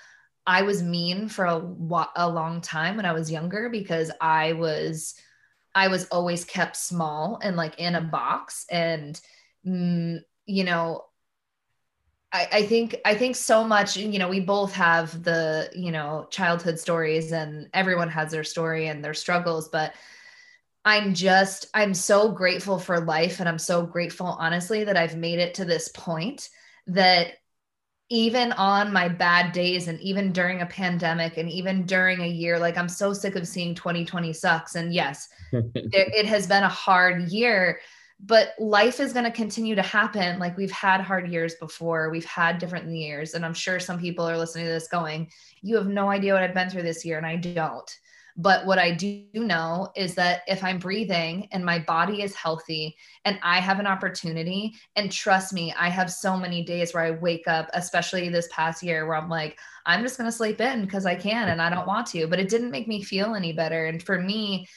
I 0.48 0.62
was 0.62 0.82
mean 0.82 1.28
for 1.28 1.44
a, 1.44 2.08
a 2.16 2.26
long 2.26 2.62
time 2.62 2.96
when 2.96 3.04
I 3.04 3.12
was 3.12 3.30
younger 3.30 3.68
because 3.68 4.10
I 4.18 4.54
was 4.54 5.14
I 5.74 5.88
was 5.88 6.06
always 6.06 6.46
kept 6.46 6.74
small 6.74 7.38
and 7.42 7.54
like 7.54 7.78
in 7.78 7.94
a 7.94 8.00
box 8.00 8.64
and 8.70 9.20
mm, 9.64 10.20
you 10.46 10.64
know 10.64 11.04
I, 12.32 12.48
I 12.50 12.62
think 12.62 12.96
I 13.04 13.14
think 13.14 13.36
so 13.36 13.62
much 13.62 13.98
you 13.98 14.18
know 14.18 14.30
we 14.30 14.40
both 14.40 14.72
have 14.72 15.22
the 15.22 15.68
you 15.76 15.92
know 15.92 16.26
childhood 16.30 16.78
stories 16.78 17.30
and 17.30 17.68
everyone 17.74 18.08
has 18.08 18.30
their 18.32 18.42
story 18.42 18.88
and 18.88 19.04
their 19.04 19.14
struggles 19.14 19.68
but 19.68 19.92
I'm 20.82 21.12
just 21.12 21.66
I'm 21.74 21.92
so 21.92 22.32
grateful 22.32 22.78
for 22.78 23.00
life 23.00 23.40
and 23.40 23.48
I'm 23.50 23.58
so 23.58 23.84
grateful 23.84 24.26
honestly 24.26 24.84
that 24.84 24.96
I've 24.96 25.14
made 25.14 25.40
it 25.40 25.52
to 25.56 25.66
this 25.66 25.88
point 25.88 26.48
that 26.86 27.34
even 28.10 28.52
on 28.52 28.92
my 28.92 29.08
bad 29.08 29.52
days 29.52 29.86
and 29.88 30.00
even 30.00 30.32
during 30.32 30.62
a 30.62 30.66
pandemic 30.66 31.36
and 31.36 31.50
even 31.50 31.84
during 31.84 32.22
a 32.22 32.26
year 32.26 32.58
like 32.58 32.78
i'm 32.78 32.88
so 32.88 33.12
sick 33.12 33.36
of 33.36 33.46
seeing 33.46 33.74
2020 33.74 34.32
sucks. 34.32 34.74
And 34.74 34.92
yes 34.92 35.28
it 35.52 36.26
has 36.26 36.46
been 36.46 36.64
a 36.64 36.68
hard 36.68 37.28
year 37.28 37.80
but 38.20 38.54
life 38.58 38.98
is 38.98 39.12
going 39.12 39.26
to 39.26 39.30
continue 39.30 39.76
to 39.76 39.82
happen. 39.82 40.40
Like 40.40 40.56
we've 40.56 40.72
had 40.72 41.00
hard 41.00 41.30
years 41.30 41.54
before. 41.54 42.10
We've 42.10 42.24
had 42.24 42.58
different 42.58 42.90
years. 42.90 43.34
And 43.34 43.44
i'm 43.44 43.54
sure 43.54 43.78
some 43.78 44.00
people 44.00 44.28
are 44.28 44.36
listening 44.36 44.64
to 44.64 44.72
this 44.72 44.88
going 44.88 45.30
you 45.62 45.76
have 45.76 45.86
no 45.86 46.08
idea 46.08 46.32
what 46.32 46.42
i've 46.42 46.54
been 46.54 46.70
through 46.70 46.82
this 46.82 47.04
year 47.04 47.16
and 47.16 47.26
i 47.26 47.36
don't 47.36 47.98
but 48.40 48.64
what 48.66 48.78
I 48.78 48.92
do 48.92 49.26
know 49.34 49.90
is 49.96 50.14
that 50.14 50.42
if 50.46 50.62
I'm 50.62 50.78
breathing 50.78 51.48
and 51.50 51.64
my 51.64 51.80
body 51.80 52.22
is 52.22 52.36
healthy 52.36 52.96
and 53.24 53.36
I 53.42 53.58
have 53.58 53.80
an 53.80 53.86
opportunity, 53.86 54.74
and 54.94 55.10
trust 55.10 55.52
me, 55.52 55.74
I 55.76 55.88
have 55.88 56.08
so 56.10 56.36
many 56.36 56.62
days 56.62 56.94
where 56.94 57.02
I 57.02 57.10
wake 57.10 57.48
up, 57.48 57.68
especially 57.74 58.28
this 58.28 58.48
past 58.52 58.80
year, 58.80 59.06
where 59.06 59.16
I'm 59.16 59.28
like, 59.28 59.58
I'm 59.86 60.02
just 60.02 60.18
going 60.18 60.30
to 60.30 60.36
sleep 60.36 60.60
in 60.60 60.82
because 60.82 61.04
I 61.04 61.16
can 61.16 61.48
and 61.48 61.60
I 61.60 61.68
don't 61.68 61.88
want 61.88 62.06
to, 62.08 62.28
but 62.28 62.38
it 62.38 62.48
didn't 62.48 62.70
make 62.70 62.86
me 62.86 63.02
feel 63.02 63.34
any 63.34 63.52
better. 63.52 63.86
And 63.86 64.00
for 64.00 64.20
me, 64.20 64.68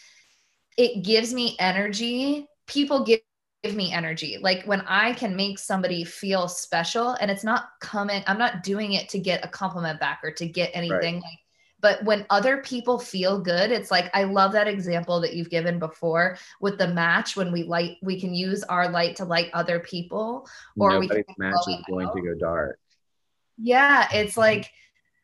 it 0.75 1.03
gives 1.03 1.31
me 1.31 1.55
energy. 1.59 2.47
People 2.65 3.05
give 3.05 3.19
give 3.63 3.75
me 3.75 3.93
energy. 3.93 4.39
Like 4.41 4.63
when 4.65 4.81
I 4.87 5.13
can 5.13 5.35
make 5.35 5.59
somebody 5.59 6.03
feel 6.03 6.47
special 6.47 7.11
and 7.21 7.29
it's 7.29 7.43
not 7.43 7.69
coming, 7.79 8.23
I'm 8.25 8.39
not 8.39 8.63
doing 8.63 8.93
it 8.93 9.07
to 9.09 9.19
get 9.19 9.45
a 9.45 9.47
compliment 9.47 9.99
back 9.99 10.21
or 10.23 10.31
to 10.31 10.47
get 10.47 10.71
anything 10.73 11.15
right. 11.15 11.23
like 11.23 11.39
but 11.81 12.03
when 12.05 12.25
other 12.29 12.57
people 12.57 12.97
feel 12.97 13.39
good 13.39 13.71
it's 13.71 13.91
like 13.91 14.09
i 14.13 14.23
love 14.23 14.51
that 14.51 14.67
example 14.67 15.19
that 15.19 15.33
you've 15.33 15.49
given 15.49 15.79
before 15.79 16.37
with 16.59 16.77
the 16.77 16.87
match 16.87 17.35
when 17.35 17.51
we 17.51 17.63
light 17.63 17.97
we 18.01 18.19
can 18.19 18.33
use 18.33 18.63
our 18.63 18.89
light 18.89 19.15
to 19.15 19.25
light 19.25 19.49
other 19.53 19.79
people 19.79 20.47
or 20.77 20.91
Nobody's 20.91 21.09
we 21.09 21.23
can 21.23 21.35
match 21.37 21.55
is 21.67 21.83
going 21.89 22.07
out. 22.07 22.15
to 22.15 22.21
go 22.21 22.33
dark. 22.35 22.79
Yeah 23.57 24.07
it's 24.13 24.31
mm-hmm. 24.31 24.41
like 24.41 24.71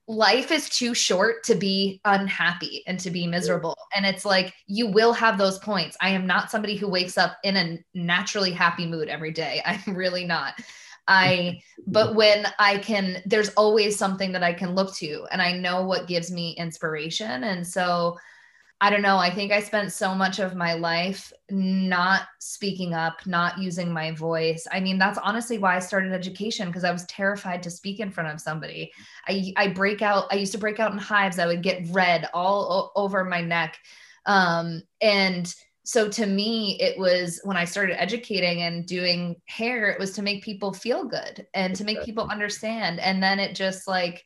life 0.08 0.52
is 0.52 0.70
too 0.70 0.93
short 0.93 1.43
to 1.43 1.56
be 1.56 2.00
unhappy 2.06 2.82
and 2.88 3.00
to 3.02 3.12
be 3.12 3.28
miserable. 3.28 3.78
And 3.93 4.06
it's 4.06 4.24
like 4.24 4.54
you 4.65 4.88
will 4.88 5.12
have 5.13 5.38
those 5.38 5.60
points. 5.60 5.98
I 6.00 6.12
am 6.12 6.26
not 6.26 6.50
somebody 6.50 6.78
who 6.78 6.88
wakes 6.88 7.17
up 7.17 7.38
in 7.43 7.58
a 7.58 7.80
naturally 7.93 8.52
happy 8.52 8.88
mood 8.88 9.10
every 9.10 9.32
day. 9.32 9.62
I'm 9.65 9.96
really 9.96 10.26
not 10.26 10.54
I, 11.08 11.62
but 11.88 12.15
when 12.15 12.46
I 12.60 12.78
can, 12.78 13.22
there's 13.26 13.50
always 13.50 13.98
something 13.98 14.32
that 14.34 14.43
I 14.43 14.54
can 14.54 14.76
look 14.76 14.96
to 14.98 15.26
and 15.32 15.41
I 15.41 15.54
know 15.54 15.84
what 15.84 16.08
gives 16.08 16.32
me 16.32 16.52
inspiration. 16.58 17.43
And 17.43 17.65
so 17.65 18.17
I 18.80 18.91
don't 18.91 19.02
know. 19.02 19.17
I 19.17 19.32
think 19.32 19.52
I 19.52 19.60
spent 19.60 19.91
so 19.91 20.13
much 20.13 20.38
of 20.38 20.54
my 20.54 20.74
life 20.76 21.34
not 21.50 22.28
speaking 22.39 22.93
up, 22.93 23.26
not 23.26 23.58
using 23.58 23.91
my 23.91 24.12
voice. 24.12 24.67
I 24.72 24.80
mean, 24.80 25.00
that's 25.00 25.17
honestly 25.17 25.58
why 25.58 25.76
I 25.76 25.80
started 25.80 26.13
education 26.13 26.67
because 26.67 26.84
I 26.84 26.91
was 26.91 27.06
terrified 27.06 27.63
to 27.63 27.72
speak 27.72 28.00
in 28.00 28.12
front 28.12 28.32
of 28.32 28.39
somebody. 28.39 28.91
I, 29.28 29.52
I 29.58 29.70
break 29.70 30.04
out, 30.04 30.26
I 30.30 30.36
used 30.36 30.52
to 30.52 30.60
break 30.60 30.80
out 30.80 30.91
in 30.91 31.00
hives. 31.00 31.39
I 31.39 31.48
would 31.48 31.63
get 31.63 31.88
red 31.89 32.30
all 32.36 32.93
o- 32.96 33.02
over 33.02 33.26
my 33.26 33.41
neck. 33.41 33.80
Um, 34.28 34.84
and 35.02 35.52
so 35.88 36.10
to 36.10 36.26
me 36.26 36.78
it 36.82 37.00
was 37.00 37.39
when 37.45 37.56
i 37.56 37.63
started 37.63 38.00
educating 38.00 38.63
and 38.63 38.86
doing 38.86 39.38
hair 39.45 39.89
it 39.89 39.97
was 39.97 40.12
to 40.12 40.21
make 40.21 40.43
people 40.43 40.73
feel 40.73 41.06
good 41.06 41.47
and 41.54 41.78
to 41.78 41.86
make 41.86 42.04
people 42.04 42.28
understand. 42.30 43.00
And 43.00 43.23
then 43.23 43.39
it 43.39 43.56
just 43.56 43.88
like 43.88 44.26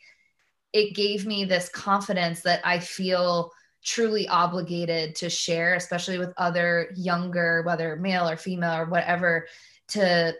it 0.73 0.95
gave 0.95 1.27
me 1.27 1.45
this 1.45 1.69
confidence 1.69 2.41
that 2.41 2.61
i 2.65 2.79
feel 2.79 3.51
truly 3.83 4.27
obligated 4.27 5.15
to 5.15 5.29
share 5.29 5.75
especially 5.75 6.17
with 6.17 6.33
other 6.37 6.91
younger 6.95 7.61
whether 7.63 7.95
male 7.95 8.27
or 8.27 8.37
female 8.37 8.75
or 8.75 8.85
whatever 8.85 9.47
to 9.87 10.33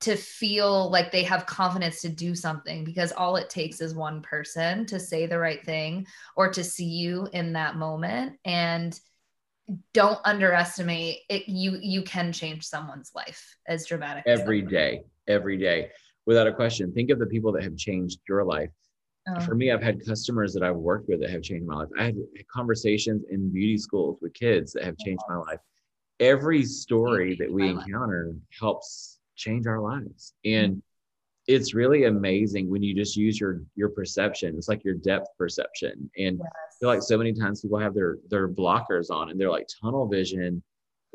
to 0.00 0.16
feel 0.16 0.90
like 0.90 1.10
they 1.10 1.22
have 1.22 1.46
confidence 1.46 2.00
to 2.02 2.08
do 2.08 2.34
something 2.34 2.84
because 2.84 3.12
all 3.12 3.36
it 3.36 3.48
takes 3.48 3.80
is 3.80 3.94
one 3.94 4.20
person 4.20 4.84
to 4.86 4.98
say 4.98 5.26
the 5.26 5.38
right 5.38 5.64
thing 5.64 6.06
or 6.36 6.50
to 6.50 6.62
see 6.62 6.84
you 6.84 7.26
in 7.32 7.54
that 7.54 7.76
moment. 7.76 8.38
And 8.44 8.98
don't 9.92 10.18
underestimate 10.24 11.20
it. 11.28 11.48
You 11.48 11.78
you 11.80 12.02
can 12.02 12.32
change 12.32 12.64
someone's 12.64 13.12
life 13.14 13.56
as 13.66 13.86
dramatic 13.86 14.24
every 14.26 14.62
as 14.62 14.68
day 14.68 15.02
every 15.26 15.56
day 15.56 15.90
without 16.24 16.46
a 16.46 16.52
question. 16.52 16.92
Think 16.92 17.10
of 17.10 17.18
the 17.18 17.26
people 17.26 17.52
that 17.52 17.62
have 17.62 17.76
changed 17.76 18.20
your 18.28 18.44
life. 18.44 18.70
Oh. 19.28 19.40
for 19.40 19.56
me 19.56 19.72
i've 19.72 19.82
had 19.82 20.06
customers 20.06 20.54
that 20.54 20.62
i've 20.62 20.76
worked 20.76 21.08
with 21.08 21.18
that 21.20 21.30
have 21.30 21.42
changed 21.42 21.66
my 21.66 21.74
life. 21.74 21.88
I 21.98 22.04
had 22.04 22.16
conversations 22.48 23.24
in 23.28 23.52
beauty 23.52 23.76
schools 23.76 24.18
with 24.22 24.32
kids 24.34 24.72
that 24.74 24.84
have 24.84 24.96
changed 24.98 25.24
my 25.28 25.38
life. 25.38 25.58
Every 26.20 26.62
story 26.62 27.34
that 27.40 27.50
we 27.50 27.68
encounter 27.68 28.36
helps 28.60 29.18
change 29.34 29.66
our 29.66 29.80
lives. 29.80 30.32
And 30.44 30.74
mm-hmm 30.74 30.85
it's 31.46 31.74
really 31.74 32.04
amazing 32.04 32.68
when 32.68 32.82
you 32.82 32.94
just 32.94 33.16
use 33.16 33.40
your 33.40 33.62
your 33.76 33.88
perception. 33.88 34.56
It's 34.56 34.68
like 34.68 34.84
your 34.84 34.94
depth 34.94 35.28
perception. 35.38 36.10
And 36.18 36.38
yes. 36.38 36.48
I 36.52 36.74
feel 36.80 36.88
like 36.88 37.02
so 37.02 37.16
many 37.16 37.32
times 37.32 37.60
people 37.60 37.78
have 37.78 37.94
their 37.94 38.18
their 38.28 38.48
blockers 38.48 39.10
on 39.10 39.30
and 39.30 39.40
they're 39.40 39.50
like 39.50 39.68
tunnel 39.80 40.06
vision. 40.06 40.62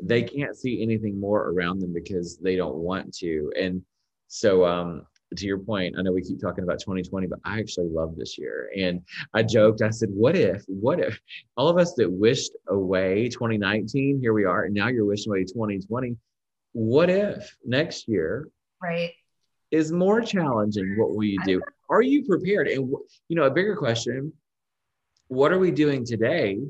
They 0.02 0.22
can't 0.22 0.56
see 0.56 0.82
anything 0.82 1.20
more 1.20 1.50
around 1.50 1.80
them 1.80 1.92
because 1.92 2.38
they 2.38 2.56
don't 2.56 2.76
want 2.76 3.14
to. 3.18 3.52
And 3.60 3.82
so 4.28 4.64
um 4.64 5.06
to 5.36 5.46
your 5.46 5.58
point 5.58 5.94
i 5.98 6.02
know 6.02 6.12
we 6.12 6.20
keep 6.20 6.38
talking 6.38 6.62
about 6.62 6.78
2020 6.78 7.26
but 7.26 7.38
i 7.44 7.58
actually 7.58 7.88
love 7.88 8.16
this 8.16 8.36
year. 8.38 8.70
And 8.76 9.00
i 9.34 9.42
joked 9.42 9.82
i 9.82 9.90
said 9.90 10.10
what 10.10 10.36
if 10.36 10.62
what 10.66 11.00
if 11.00 11.18
all 11.56 11.68
of 11.68 11.78
us 11.78 11.94
that 11.94 12.10
wished 12.10 12.52
away 12.68 13.28
2019 13.28 14.20
here 14.20 14.32
we 14.32 14.44
are 14.44 14.64
and 14.64 14.74
now 14.74 14.88
you're 14.88 15.06
wishing 15.06 15.32
away 15.32 15.44
2020 15.44 16.16
what 16.72 17.08
if 17.08 17.56
next 17.64 18.08
year 18.08 18.48
right 18.82 19.12
is 19.72 19.90
more 19.90 20.20
challenging. 20.20 20.96
What 20.96 21.14
will 21.14 21.24
you 21.24 21.42
do? 21.44 21.60
Are 21.90 22.02
you 22.02 22.24
prepared? 22.24 22.68
And 22.68 22.88
you 23.28 23.36
know, 23.36 23.44
a 23.44 23.50
bigger 23.50 23.74
question: 23.74 24.32
What 25.28 25.52
are 25.52 25.58
we 25.58 25.72
doing 25.72 26.04
today 26.04 26.60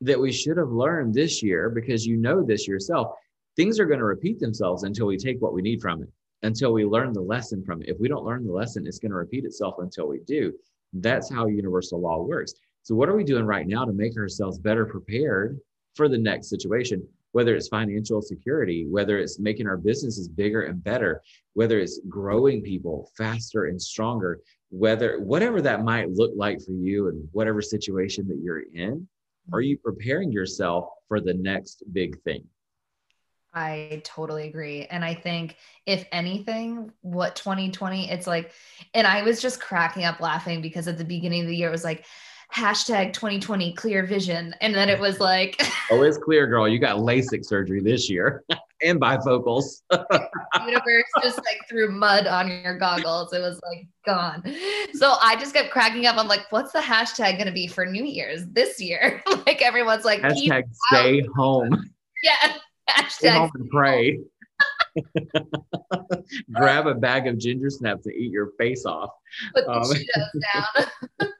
that 0.00 0.18
we 0.18 0.32
should 0.32 0.56
have 0.56 0.70
learned 0.70 1.12
this 1.12 1.42
year? 1.42 1.68
Because 1.68 2.06
you 2.06 2.16
know 2.16 2.42
this 2.42 2.66
yourself. 2.66 3.08
Things 3.56 3.80
are 3.80 3.86
going 3.86 3.98
to 3.98 4.04
repeat 4.04 4.38
themselves 4.38 4.84
until 4.84 5.06
we 5.06 5.16
take 5.16 5.40
what 5.40 5.54
we 5.54 5.62
need 5.62 5.80
from 5.80 6.02
it, 6.02 6.08
until 6.42 6.72
we 6.72 6.84
learn 6.84 7.12
the 7.12 7.20
lesson 7.20 7.64
from 7.64 7.82
it. 7.82 7.88
If 7.88 7.98
we 7.98 8.08
don't 8.08 8.24
learn 8.24 8.46
the 8.46 8.52
lesson, 8.52 8.86
it's 8.86 8.98
going 8.98 9.12
to 9.12 9.16
repeat 9.16 9.44
itself 9.44 9.76
until 9.78 10.08
we 10.08 10.20
do. 10.26 10.52
That's 10.92 11.30
how 11.30 11.46
universal 11.46 12.00
law 12.00 12.22
works. 12.22 12.54
So, 12.82 12.94
what 12.94 13.08
are 13.08 13.16
we 13.16 13.24
doing 13.24 13.44
right 13.44 13.66
now 13.66 13.84
to 13.84 13.92
make 13.92 14.16
ourselves 14.16 14.58
better 14.58 14.86
prepared 14.86 15.58
for 15.94 16.08
the 16.08 16.18
next 16.18 16.48
situation? 16.48 17.06
Whether 17.36 17.54
it's 17.54 17.68
financial 17.68 18.22
security, 18.22 18.86
whether 18.88 19.18
it's 19.18 19.38
making 19.38 19.66
our 19.66 19.76
businesses 19.76 20.26
bigger 20.26 20.62
and 20.62 20.82
better, 20.82 21.20
whether 21.52 21.78
it's 21.78 22.00
growing 22.08 22.62
people 22.62 23.10
faster 23.14 23.66
and 23.66 23.80
stronger. 23.80 24.40
whether 24.70 25.20
whatever 25.20 25.60
that 25.60 25.84
might 25.84 26.10
look 26.10 26.32
like 26.34 26.58
for 26.64 26.72
you 26.72 27.08
and 27.08 27.28
whatever 27.32 27.60
situation 27.60 28.26
that 28.26 28.40
you're 28.42 28.64
in, 28.72 29.06
are 29.52 29.60
you 29.60 29.76
preparing 29.76 30.32
yourself 30.32 30.88
for 31.08 31.20
the 31.20 31.34
next 31.34 31.82
big 31.92 32.18
thing? 32.22 32.42
I 33.52 34.00
totally 34.02 34.48
agree. 34.48 34.86
And 34.86 35.04
I 35.04 35.14
think 35.14 35.56
if 35.84 36.06
anything, 36.12 36.90
what 37.02 37.36
2020, 37.36 38.10
it's 38.10 38.26
like, 38.26 38.52
and 38.94 39.06
I 39.06 39.22
was 39.22 39.42
just 39.42 39.60
cracking 39.60 40.04
up 40.04 40.20
laughing 40.20 40.62
because 40.62 40.88
at 40.88 40.96
the 40.96 41.04
beginning 41.04 41.42
of 41.42 41.48
the 41.48 41.56
year 41.56 41.68
it 41.68 41.72
was 41.72 41.84
like, 41.84 42.06
hashtag 42.54 43.12
2020 43.12 43.72
clear 43.74 44.04
vision. 44.04 44.54
And 44.60 44.74
then 44.74 44.88
it 44.88 44.98
was 44.98 45.20
like, 45.20 45.60
oh, 45.90 46.02
it's 46.02 46.18
clear, 46.18 46.46
girl. 46.46 46.68
You 46.68 46.78
got 46.78 46.98
LASIK 46.98 47.44
surgery 47.44 47.80
this 47.80 48.08
year 48.08 48.44
and 48.82 49.00
bifocals. 49.00 49.82
universe 50.66 51.04
just 51.22 51.38
like 51.38 51.58
threw 51.68 51.90
mud 51.90 52.26
on 52.26 52.48
your 52.48 52.78
goggles. 52.78 53.32
It 53.32 53.40
was 53.40 53.60
like 53.68 53.86
gone. 54.04 54.42
So 54.94 55.16
I 55.20 55.36
just 55.38 55.54
kept 55.54 55.70
cracking 55.70 56.06
up. 56.06 56.16
I'm 56.16 56.28
like, 56.28 56.50
what's 56.50 56.72
the 56.72 56.80
hashtag 56.80 57.34
going 57.34 57.46
to 57.46 57.52
be 57.52 57.66
for 57.66 57.86
New 57.86 58.04
Year's 58.04 58.46
this 58.46 58.80
year? 58.80 59.22
like 59.46 59.62
everyone's 59.62 60.04
like, 60.04 60.20
hashtag 60.22 60.64
stay 60.88 61.22
out. 61.22 61.28
home. 61.34 61.90
Yeah. 62.22 62.52
Hashtag 62.88 63.10
stay 63.10 63.30
home 63.30 63.50
and 63.54 63.70
pray. 63.70 64.20
Grab 66.52 66.86
a 66.86 66.94
bag 66.94 67.26
of 67.26 67.38
ginger 67.38 67.70
snaps 67.70 68.06
and 68.06 68.14
eat 68.14 68.30
your 68.30 68.52
face 68.58 68.86
off. 68.86 69.10
Put 69.54 69.66
the 69.66 69.72
um, 69.72 70.40
down. 71.18 71.30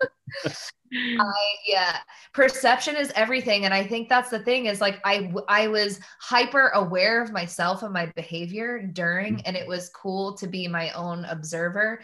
I, 0.44 1.33
yeah 1.66 1.99
perception 2.33 2.94
is 2.94 3.11
everything 3.16 3.64
and 3.64 3.75
i 3.75 3.85
think 3.85 4.09
that's 4.09 4.31
the 4.31 4.38
thing 4.38 4.66
is 4.66 4.81
like 4.81 5.01
i 5.05 5.33
i 5.49 5.66
was 5.66 5.99
hyper 6.20 6.68
aware 6.68 7.20
of 7.20 7.33
myself 7.33 7.83
and 7.83 7.92
my 7.92 8.07
behavior 8.14 8.88
during 8.92 9.35
mm-hmm. 9.35 9.46
and 9.46 9.57
it 9.57 9.66
was 9.66 9.88
cool 9.88 10.35
to 10.35 10.46
be 10.46 10.68
my 10.68 10.90
own 10.92 11.25
observer 11.25 12.01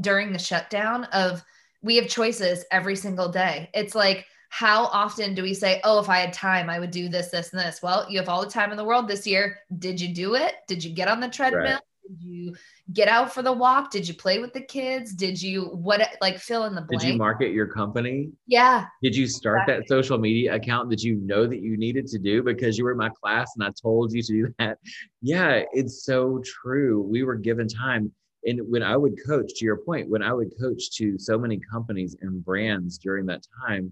during 0.00 0.32
the 0.32 0.38
shutdown 0.38 1.04
of 1.04 1.42
we 1.82 1.96
have 1.96 2.08
choices 2.08 2.64
every 2.70 2.96
single 2.96 3.28
day. 3.28 3.68
It's 3.74 3.94
like 3.94 4.26
how 4.48 4.84
often 4.86 5.34
do 5.34 5.42
we 5.42 5.52
say 5.52 5.80
oh 5.82 5.98
if 5.98 6.08
i 6.08 6.18
had 6.18 6.32
time 6.32 6.70
i 6.70 6.78
would 6.78 6.92
do 6.92 7.08
this 7.08 7.28
this 7.30 7.52
and 7.52 7.60
this. 7.60 7.82
Well 7.82 8.06
you 8.08 8.18
have 8.18 8.28
all 8.28 8.44
the 8.44 8.50
time 8.50 8.70
in 8.70 8.76
the 8.76 8.84
world 8.84 9.08
this 9.08 9.26
year. 9.26 9.58
Did 9.78 10.00
you 10.00 10.14
do 10.14 10.34
it? 10.34 10.54
Did 10.68 10.84
you 10.84 10.94
get 10.94 11.08
on 11.08 11.20
the 11.20 11.28
treadmill? 11.28 11.62
Right. 11.62 11.80
did 12.08 12.22
you 12.22 12.56
get 12.92 13.08
out 13.08 13.32
for 13.32 13.42
the 13.42 13.52
walk? 13.52 13.90
Did 13.90 14.06
you 14.06 14.14
play 14.14 14.38
with 14.38 14.52
the 14.52 14.60
kids? 14.60 15.14
Did 15.14 15.40
you 15.40 15.66
what 15.66 16.16
like 16.20 16.38
fill 16.38 16.64
in 16.64 16.74
the 16.74 16.82
blank? 16.82 17.02
Did 17.02 17.12
you 17.12 17.16
market 17.16 17.52
your 17.52 17.66
company? 17.66 18.30
Yeah. 18.46 18.86
Did 19.02 19.16
you 19.16 19.26
start 19.26 19.62
exactly. 19.62 19.74
that 19.82 19.88
social 19.88 20.18
media 20.18 20.54
account 20.54 20.90
that 20.90 21.02
you 21.02 21.16
know 21.16 21.46
that 21.46 21.60
you 21.60 21.76
needed 21.76 22.06
to 22.08 22.18
do 22.18 22.42
because 22.42 22.76
you 22.76 22.84
were 22.84 22.92
in 22.92 22.98
my 22.98 23.10
class 23.22 23.52
and 23.56 23.64
I 23.64 23.70
told 23.80 24.12
you 24.12 24.22
to 24.22 24.32
do 24.32 24.54
that? 24.58 24.78
Yeah, 25.22 25.62
it's 25.72 26.04
so 26.04 26.42
true. 26.44 27.02
We 27.02 27.22
were 27.22 27.36
given 27.36 27.68
time. 27.68 28.12
And 28.46 28.60
when 28.70 28.82
I 28.82 28.94
would 28.96 29.14
coach, 29.26 29.52
to 29.56 29.64
your 29.64 29.78
point, 29.78 30.10
when 30.10 30.22
I 30.22 30.34
would 30.34 30.52
coach 30.60 30.90
to 30.98 31.18
so 31.18 31.38
many 31.38 31.58
companies 31.72 32.14
and 32.20 32.44
brands 32.44 32.98
during 32.98 33.24
that 33.26 33.42
time, 33.66 33.90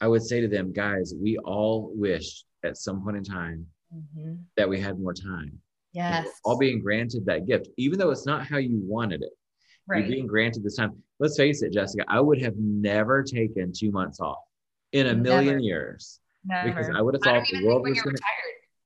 I 0.00 0.08
would 0.08 0.22
say 0.22 0.40
to 0.40 0.48
them, 0.48 0.72
guys, 0.72 1.14
we 1.16 1.38
all 1.38 1.92
wish 1.94 2.44
at 2.64 2.76
some 2.76 3.04
point 3.04 3.18
in 3.18 3.22
time 3.22 3.66
mm-hmm. 3.94 4.34
that 4.56 4.68
we 4.68 4.80
had 4.80 4.98
more 4.98 5.14
time 5.14 5.60
Yes. 5.92 6.28
All 6.44 6.58
being 6.58 6.80
granted 6.80 7.26
that 7.26 7.46
gift, 7.46 7.68
even 7.76 7.98
though 7.98 8.10
it's 8.10 8.26
not 8.26 8.46
how 8.46 8.58
you 8.58 8.80
wanted 8.84 9.22
it. 9.22 9.32
Right. 9.88 10.00
You're 10.00 10.08
being 10.08 10.26
granted 10.26 10.62
this 10.62 10.76
time. 10.76 11.02
Let's 11.18 11.36
face 11.36 11.62
it, 11.62 11.72
Jessica, 11.72 12.04
I 12.08 12.20
would 12.20 12.40
have 12.42 12.54
never 12.56 13.22
taken 13.22 13.72
two 13.76 13.90
months 13.90 14.20
off 14.20 14.38
in 14.92 15.08
a 15.08 15.14
million 15.14 15.54
never. 15.54 15.58
years. 15.58 16.20
Never. 16.44 16.68
Because 16.68 16.90
I 16.94 17.00
would 17.00 17.14
have 17.14 17.22
thought 17.22 17.44
the 17.50 17.66
world 17.66 17.82
was 17.88 18.00
going 18.00 18.16
to. 18.16 18.22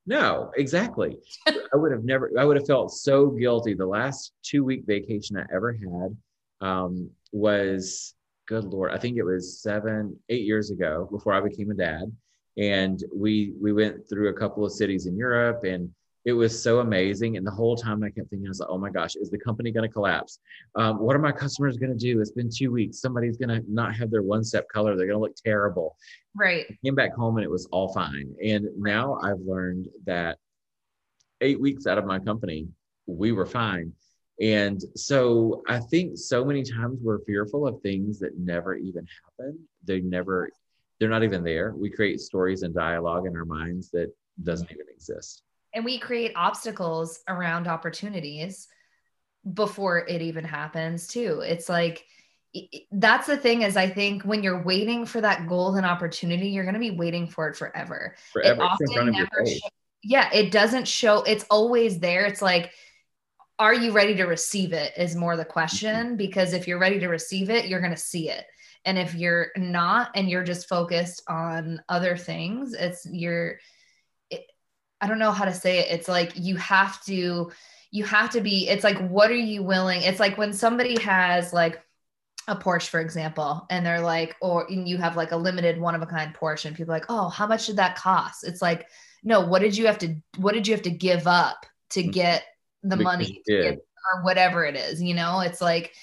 No, 0.07 0.51
exactly. 0.55 1.17
I 1.47 1.75
would 1.75 1.91
have 1.91 2.03
never, 2.03 2.31
I 2.37 2.45
would 2.45 2.57
have 2.57 2.67
felt 2.67 2.91
so 2.91 3.27
guilty. 3.27 3.73
The 3.73 3.85
last 3.85 4.33
two 4.43 4.63
week 4.63 4.83
vacation 4.85 5.37
I 5.37 5.45
ever 5.53 5.73
had 5.73 6.67
um, 6.67 7.09
was, 7.31 8.13
good 8.47 8.65
Lord, 8.65 8.91
I 8.91 8.97
think 8.97 9.17
it 9.17 9.23
was 9.23 9.61
seven, 9.61 10.17
eight 10.29 10.45
years 10.45 10.69
ago 10.69 11.07
before 11.11 11.33
I 11.33 11.41
became 11.41 11.71
a 11.71 11.75
dad. 11.75 12.11
And 12.57 13.03
we, 13.13 13.53
we 13.59 13.73
went 13.73 14.07
through 14.07 14.29
a 14.29 14.33
couple 14.33 14.63
of 14.63 14.71
cities 14.71 15.07
in 15.07 15.17
Europe 15.17 15.63
and 15.63 15.89
it 16.25 16.33
was 16.33 16.61
so 16.61 16.79
amazing. 16.79 17.37
And 17.37 17.45
the 17.45 17.51
whole 17.51 17.75
time 17.75 18.03
I 18.03 18.09
kept 18.09 18.31
thinking, 18.31 18.47
I 18.47 18.49
was 18.49 18.59
like, 18.59 18.69
oh 18.69 18.79
my 18.79 18.89
gosh, 18.89 19.15
is 19.15 19.29
the 19.29 19.37
company 19.37 19.71
going 19.71 19.87
to 19.87 19.93
collapse? 19.93 20.39
Um, 20.75 20.99
what 20.99 21.15
are 21.15 21.19
my 21.19 21.31
customers 21.31 21.77
going 21.77 21.91
to 21.91 21.97
do? 21.97 22.19
It's 22.19 22.31
been 22.31 22.49
two 22.49 22.71
weeks. 22.71 22.99
Somebody's 22.99 23.37
going 23.37 23.49
to 23.49 23.63
not 23.71 23.95
have 23.95 24.09
their 24.09 24.23
one 24.23 24.43
step 24.43 24.67
color. 24.67 24.95
They're 24.95 25.05
going 25.05 25.19
to 25.19 25.21
look 25.21 25.35
terrible. 25.35 25.95
Right. 26.33 26.65
I 26.67 26.77
came 26.83 26.95
back 26.95 27.13
home 27.13 27.37
and 27.37 27.43
it 27.43 27.49
was 27.49 27.67
all 27.67 27.93
fine. 27.93 28.33
And 28.43 28.67
now 28.75 29.19
I've 29.21 29.39
learned 29.39 29.87
that 30.07 30.39
eight 31.41 31.61
weeks 31.61 31.85
out 31.85 31.99
of 31.99 32.05
my 32.05 32.17
company, 32.17 32.69
we 33.05 33.31
were 33.31 33.45
fine. 33.45 33.93
And 34.41 34.83
so 34.95 35.61
I 35.67 35.79
think 35.79 36.17
so 36.17 36.43
many 36.43 36.63
times 36.63 36.99
we're 37.03 37.23
fearful 37.23 37.67
of 37.67 37.81
things 37.81 38.19
that 38.19 38.37
never 38.37 38.73
even 38.75 39.05
happen. 39.23 39.59
They 39.85 40.01
never, 40.01 40.49
they're 40.99 41.07
not 41.07 41.23
even 41.23 41.43
there. 41.43 41.73
We 41.75 41.91
create 41.91 42.19
stories 42.19 42.63
and 42.63 42.73
dialogue 42.73 43.27
in 43.27 43.35
our 43.35 43.45
minds 43.45 43.91
that 43.91 44.11
doesn't 44.43 44.71
even 44.71 44.87
exist 44.91 45.43
and 45.75 45.85
we 45.85 45.99
create 45.99 46.31
obstacles 46.35 47.19
around 47.27 47.67
opportunities 47.67 48.67
before 49.53 49.99
it 49.99 50.21
even 50.21 50.43
happens 50.43 51.07
too. 51.07 51.41
It's 51.45 51.69
like 51.69 52.03
that's 52.91 53.27
the 53.27 53.37
thing 53.37 53.63
is 53.63 53.75
i 53.75 53.89
think 53.89 54.23
when 54.23 54.41
you're 54.43 54.63
waiting 54.63 55.05
for 55.05 55.19
that 55.21 55.47
golden 55.47 55.83
opportunity 55.83 56.47
you're 56.49 56.63
going 56.63 56.73
to 56.73 56.79
be 56.79 56.91
waiting 56.91 57.27
for 57.27 57.49
it 57.49 57.55
forever, 57.55 58.15
forever. 58.31 58.61
it 58.61 58.63
often 58.63 59.11
never 59.11 59.45
sh- 59.45 59.59
yeah 60.03 60.29
it 60.33 60.51
doesn't 60.51 60.87
show 60.87 61.21
it's 61.23 61.45
always 61.49 61.99
there. 61.99 62.25
It's 62.25 62.41
like 62.41 62.71
are 63.57 63.73
you 63.73 63.91
ready 63.91 64.15
to 64.15 64.25
receive 64.25 64.73
it 64.73 64.93
is 64.97 65.15
more 65.15 65.37
the 65.37 65.45
question. 65.45 66.07
Mm-hmm. 66.07 66.15
because 66.15 66.53
if 66.53 66.67
you're 66.67 66.79
ready 66.79 66.99
to 66.99 67.07
receive 67.07 67.49
it 67.49 67.67
you're 67.67 67.81
going 67.81 67.91
to 67.91 67.97
see 67.97 68.29
it. 68.29 68.45
And 68.85 68.97
if 68.97 69.15
you're 69.15 69.47
not 69.57 70.11
and 70.15 70.29
you're 70.29 70.43
just 70.43 70.69
focused 70.69 71.23
on 71.27 71.81
other 71.89 72.15
things 72.15 72.73
it's 72.73 73.05
you're 73.11 73.57
I 75.01 75.07
don't 75.07 75.19
know 75.19 75.31
how 75.31 75.45
to 75.45 75.53
say 75.53 75.79
it. 75.79 75.91
It's 75.91 76.07
like 76.07 76.33
you 76.35 76.55
have 76.57 77.03
to 77.05 77.51
you 77.91 78.03
have 78.03 78.29
to 78.31 78.41
be 78.41 78.67
it's 78.67 78.83
like 78.83 78.97
what 79.09 79.29
are 79.31 79.35
you 79.35 79.63
willing? 79.63 80.01
It's 80.01 80.19
like 80.19 80.37
when 80.37 80.53
somebody 80.53 81.01
has 81.01 81.53
like 81.53 81.81
a 82.47 82.55
Porsche, 82.55 82.89
for 82.89 82.99
example, 82.99 83.65
and 83.69 83.85
they're 83.85 84.01
like, 84.01 84.35
or 84.39 84.67
you 84.69 84.97
have 84.97 85.17
like 85.17 85.31
a 85.31 85.37
limited 85.37 85.79
one 85.79 85.95
of 85.95 86.01
a 86.01 86.05
kind 86.05 86.33
Porsche, 86.33 86.65
and 86.65 86.75
people 86.75 86.93
are 86.93 86.97
like, 86.97 87.05
oh, 87.09 87.29
how 87.29 87.47
much 87.47 87.65
did 87.65 87.77
that 87.77 87.95
cost? 87.95 88.43
It's 88.43 88.61
like, 88.61 88.87
no, 89.23 89.41
what 89.41 89.59
did 89.59 89.75
you 89.75 89.87
have 89.87 89.97
to 89.99 90.15
what 90.37 90.53
did 90.53 90.67
you 90.67 90.73
have 90.73 90.83
to 90.83 90.91
give 90.91 91.27
up 91.27 91.65
to 91.91 92.01
mm-hmm. 92.01 92.11
get 92.11 92.43
the 92.83 92.97
money 92.97 93.41
get, 93.47 93.79
or 94.13 94.23
whatever 94.23 94.63
it 94.65 94.75
is? 94.75 95.01
You 95.01 95.15
know, 95.15 95.39
it's 95.39 95.61
like 95.61 95.93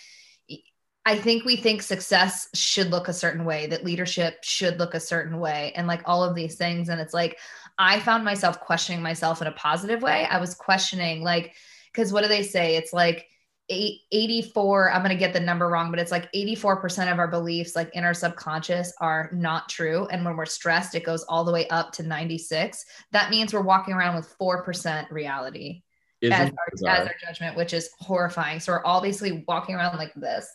I 1.04 1.16
think 1.16 1.44
we 1.44 1.56
think 1.56 1.82
success 1.82 2.48
should 2.54 2.90
look 2.90 3.08
a 3.08 3.12
certain 3.12 3.44
way, 3.44 3.66
that 3.66 3.84
leadership 3.84 4.44
should 4.44 4.78
look 4.78 4.94
a 4.94 5.00
certain 5.00 5.38
way, 5.38 5.72
and 5.74 5.86
like 5.86 6.02
all 6.04 6.22
of 6.22 6.34
these 6.34 6.54
things. 6.54 6.88
And 6.88 7.00
it's 7.00 7.14
like, 7.14 7.38
I 7.78 8.00
found 8.00 8.24
myself 8.24 8.60
questioning 8.60 9.02
myself 9.02 9.40
in 9.40 9.48
a 9.48 9.52
positive 9.52 10.02
way. 10.02 10.26
I 10.30 10.38
was 10.38 10.54
questioning, 10.54 11.22
like, 11.22 11.54
because 11.92 12.12
what 12.12 12.22
do 12.22 12.28
they 12.28 12.42
say? 12.42 12.76
It's 12.76 12.92
like 12.92 13.26
84, 13.68 14.92
I'm 14.92 15.02
going 15.02 15.10
to 15.10 15.18
get 15.18 15.32
the 15.32 15.40
number 15.40 15.68
wrong, 15.68 15.90
but 15.90 15.98
it's 15.98 16.10
like 16.10 16.30
84% 16.32 17.10
of 17.10 17.18
our 17.18 17.28
beliefs, 17.28 17.74
like 17.74 17.90
in 17.94 18.04
our 18.04 18.14
subconscious, 18.14 18.92
are 19.00 19.30
not 19.32 19.68
true. 19.68 20.06
And 20.06 20.24
when 20.24 20.36
we're 20.36 20.46
stressed, 20.46 20.94
it 20.94 21.04
goes 21.04 21.22
all 21.24 21.44
the 21.44 21.52
way 21.52 21.66
up 21.68 21.92
to 21.92 22.02
96. 22.02 22.84
That 23.12 23.30
means 23.30 23.54
we're 23.54 23.62
walking 23.62 23.94
around 23.94 24.16
with 24.16 24.34
4% 24.38 25.10
reality. 25.10 25.82
As 26.24 26.50
our, 26.50 26.92
as 27.00 27.08
our, 27.08 27.14
judgment, 27.20 27.56
which 27.56 27.72
is 27.72 27.90
horrifying. 27.98 28.60
So 28.60 28.72
we're 28.72 28.84
all 28.84 29.02
basically 29.02 29.44
walking 29.48 29.74
around 29.74 29.98
like 29.98 30.14
this. 30.14 30.48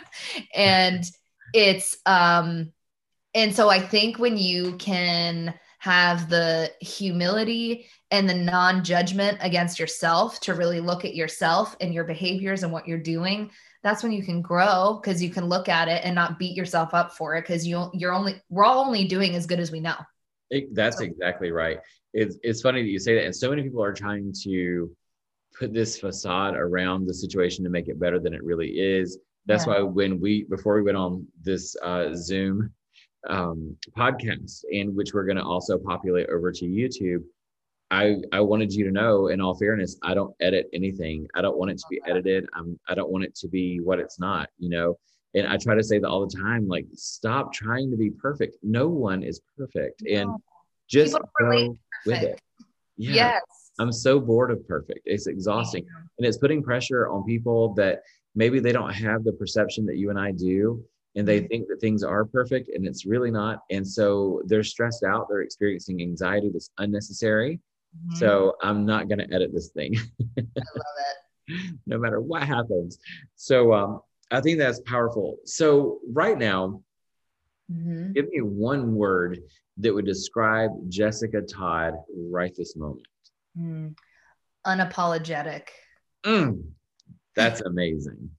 and 0.54 1.04
it's 1.52 1.98
um 2.06 2.72
and 3.34 3.54
so 3.54 3.68
I 3.68 3.80
think 3.80 4.18
when 4.18 4.38
you 4.38 4.76
can 4.76 5.54
have 5.80 6.28
the 6.28 6.70
humility 6.80 7.86
and 8.10 8.28
the 8.28 8.34
non 8.34 8.84
judgment 8.84 9.38
against 9.40 9.78
yourself 9.78 10.38
to 10.40 10.54
really 10.54 10.78
look 10.78 11.06
at 11.06 11.14
yourself 11.14 11.74
and 11.80 11.92
your 11.94 12.04
behaviors 12.04 12.62
and 12.62 12.70
what 12.70 12.86
you're 12.86 12.98
doing, 12.98 13.50
that's 13.82 14.02
when 14.02 14.12
you 14.12 14.22
can 14.22 14.42
grow 14.42 15.00
because 15.02 15.22
you 15.22 15.30
can 15.30 15.46
look 15.46 15.70
at 15.70 15.88
it 15.88 16.02
and 16.04 16.14
not 16.14 16.38
beat 16.38 16.54
yourself 16.54 16.92
up 16.92 17.12
for 17.16 17.34
it 17.34 17.42
because 17.42 17.66
you 17.66 17.90
you're 17.94 18.12
only 18.12 18.42
we're 18.50 18.64
all 18.64 18.84
only 18.84 19.06
doing 19.06 19.34
as 19.34 19.46
good 19.46 19.58
as 19.58 19.72
we 19.72 19.80
know. 19.80 19.96
It, 20.50 20.74
that's 20.74 21.00
exactly 21.00 21.50
right. 21.50 21.78
It's 22.12 22.36
it's 22.42 22.60
funny 22.60 22.82
that 22.82 22.88
you 22.88 22.98
say 22.98 23.14
that, 23.14 23.24
and 23.24 23.34
so 23.34 23.48
many 23.48 23.62
people 23.62 23.82
are 23.82 23.94
trying 23.94 24.34
to 24.44 24.94
put 25.58 25.72
this 25.72 25.98
facade 25.98 26.56
around 26.56 27.06
the 27.06 27.14
situation 27.14 27.64
to 27.64 27.70
make 27.70 27.88
it 27.88 27.98
better 27.98 28.20
than 28.20 28.34
it 28.34 28.44
really 28.44 28.68
is. 28.68 29.18
That's 29.46 29.66
yeah. 29.66 29.78
why 29.78 29.82
when 29.82 30.20
we 30.20 30.44
before 30.44 30.74
we 30.74 30.82
went 30.82 30.98
on 30.98 31.26
this 31.42 31.74
uh, 31.82 32.14
Zoom 32.14 32.70
um, 33.28 33.76
podcast, 33.96 34.64
and 34.72 34.94
which 34.94 35.12
we're 35.12 35.24
going 35.24 35.36
to 35.36 35.44
also 35.44 35.78
populate 35.78 36.28
over 36.28 36.50
to 36.52 36.64
YouTube. 36.64 37.22
I, 37.90 38.16
I 38.32 38.40
wanted 38.40 38.72
you 38.72 38.84
to 38.84 38.92
know, 38.92 39.28
in 39.28 39.40
all 39.40 39.56
fairness, 39.56 39.98
I 40.02 40.14
don't 40.14 40.34
edit 40.40 40.68
anything. 40.72 41.26
I 41.34 41.42
don't 41.42 41.58
want 41.58 41.72
it 41.72 41.78
to 41.78 41.84
be 41.90 42.00
edited. 42.06 42.46
I'm, 42.54 42.78
I 42.88 42.94
don't 42.94 43.10
want 43.10 43.24
it 43.24 43.34
to 43.36 43.48
be 43.48 43.80
what 43.80 43.98
it's 43.98 44.20
not, 44.20 44.48
you 44.58 44.70
know? 44.70 44.96
And 45.34 45.46
I 45.46 45.56
try 45.56 45.74
to 45.74 45.82
say 45.82 45.98
that 45.98 46.08
all 46.08 46.26
the 46.26 46.36
time, 46.36 46.68
like, 46.68 46.86
stop 46.94 47.52
trying 47.52 47.90
to 47.90 47.96
be 47.96 48.10
perfect. 48.10 48.56
No 48.62 48.88
one 48.88 49.22
is 49.22 49.40
perfect. 49.56 50.02
No. 50.04 50.20
And 50.20 50.30
just 50.88 51.16
go 51.40 51.76
with 52.06 52.22
it. 52.22 52.40
Yeah. 52.96 53.14
Yes. 53.14 53.42
I'm 53.78 53.92
so 53.92 54.20
bored 54.20 54.50
of 54.50 54.66
perfect. 54.68 55.00
It's 55.04 55.26
exhausting. 55.26 55.86
And 56.18 56.26
it's 56.26 56.36
putting 56.36 56.62
pressure 56.62 57.08
on 57.08 57.24
people 57.24 57.74
that 57.74 58.02
maybe 58.34 58.60
they 58.60 58.72
don't 58.72 58.92
have 58.92 59.24
the 59.24 59.32
perception 59.32 59.86
that 59.86 59.96
you 59.96 60.10
and 60.10 60.18
I 60.18 60.32
do. 60.32 60.84
And 61.16 61.26
they 61.26 61.40
Mhm. 61.40 61.48
think 61.48 61.68
that 61.68 61.80
things 61.80 62.02
are 62.04 62.24
perfect 62.24 62.68
and 62.68 62.86
it's 62.86 63.04
really 63.04 63.30
not. 63.30 63.62
And 63.70 63.86
so 63.86 64.42
they're 64.46 64.62
stressed 64.62 65.02
out. 65.02 65.26
They're 65.28 65.40
experiencing 65.40 66.00
anxiety 66.00 66.50
that's 66.52 66.70
unnecessary. 66.78 67.60
Mhm. 67.96 68.16
So 68.16 68.54
I'm 68.62 68.86
not 68.86 69.08
going 69.08 69.18
to 69.18 69.32
edit 69.34 69.52
this 69.52 69.70
thing. 69.70 69.96
I 69.96 70.40
love 70.54 70.96
it. 70.98 71.16
no 71.86 71.98
matter 71.98 72.20
what 72.20 72.44
happens. 72.44 72.98
So 73.34 73.72
um, 73.72 74.00
I 74.30 74.40
think 74.40 74.58
that's 74.58 74.80
powerful. 74.82 75.38
So 75.44 76.00
right 76.12 76.38
now, 76.38 76.82
Mhm. 77.70 78.14
give 78.14 78.28
me 78.28 78.40
one 78.40 78.94
word 78.94 79.42
that 79.78 79.92
would 79.92 80.04
describe 80.04 80.70
Jessica 80.88 81.42
Todd 81.42 81.94
right 82.14 82.54
this 82.54 82.76
moment. 82.76 83.06
Mm. 83.56 83.96
Unapologetic. 84.66 85.68
Mm, 86.24 86.62
that's 87.34 87.62
amazing. 87.62 88.30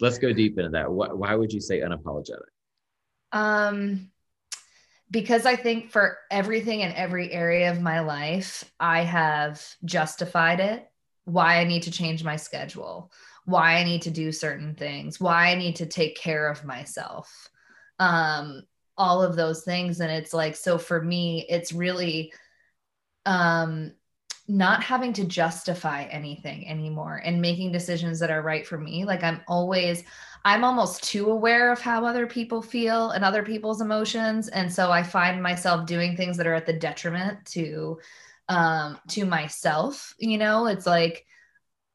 Let's 0.00 0.18
go 0.18 0.32
deep 0.32 0.58
into 0.58 0.70
that. 0.70 0.90
Why, 0.90 1.08
why 1.08 1.34
would 1.34 1.52
you 1.52 1.60
say 1.60 1.80
unapologetic? 1.80 2.46
Um, 3.32 4.10
because 5.10 5.46
I 5.46 5.56
think 5.56 5.90
for 5.90 6.18
everything 6.30 6.80
in 6.80 6.92
every 6.92 7.32
area 7.32 7.70
of 7.70 7.80
my 7.80 8.00
life, 8.00 8.64
I 8.78 9.02
have 9.02 9.64
justified 9.84 10.60
it, 10.60 10.90
why 11.24 11.58
I 11.58 11.64
need 11.64 11.84
to 11.84 11.90
change 11.90 12.22
my 12.22 12.36
schedule, 12.36 13.12
why 13.44 13.76
I 13.76 13.84
need 13.84 14.02
to 14.02 14.10
do 14.10 14.32
certain 14.32 14.74
things, 14.74 15.18
why 15.18 15.48
I 15.48 15.54
need 15.54 15.76
to 15.76 15.86
take 15.86 16.16
care 16.16 16.48
of 16.48 16.64
myself. 16.64 17.48
Um, 17.98 18.62
all 18.96 19.22
of 19.22 19.36
those 19.36 19.64
things. 19.64 20.00
And 20.00 20.10
it's 20.10 20.34
like, 20.34 20.56
so 20.56 20.76
for 20.76 21.02
me, 21.02 21.46
it's 21.48 21.72
really 21.72 22.32
um 23.26 23.92
not 24.48 24.82
having 24.82 25.12
to 25.12 25.24
justify 25.24 26.04
anything 26.04 26.66
anymore 26.66 27.20
and 27.22 27.40
making 27.40 27.70
decisions 27.70 28.18
that 28.18 28.30
are 28.30 28.42
right 28.42 28.66
for 28.66 28.78
me. 28.78 29.04
Like 29.04 29.22
I'm 29.22 29.42
always 29.46 30.02
I'm 30.44 30.64
almost 30.64 31.02
too 31.02 31.30
aware 31.30 31.70
of 31.70 31.80
how 31.80 32.06
other 32.06 32.26
people 32.26 32.62
feel 32.62 33.10
and 33.10 33.24
other 33.24 33.42
people's 33.42 33.82
emotions. 33.82 34.48
And 34.48 34.72
so 34.72 34.90
I 34.90 35.02
find 35.02 35.42
myself 35.42 35.86
doing 35.86 36.16
things 36.16 36.38
that 36.38 36.46
are 36.46 36.54
at 36.54 36.64
the 36.64 36.72
detriment 36.72 37.44
to 37.46 37.98
um 38.48 38.98
to 39.08 39.26
myself. 39.26 40.14
You 40.18 40.38
know, 40.38 40.66
it's 40.66 40.86
like 40.86 41.26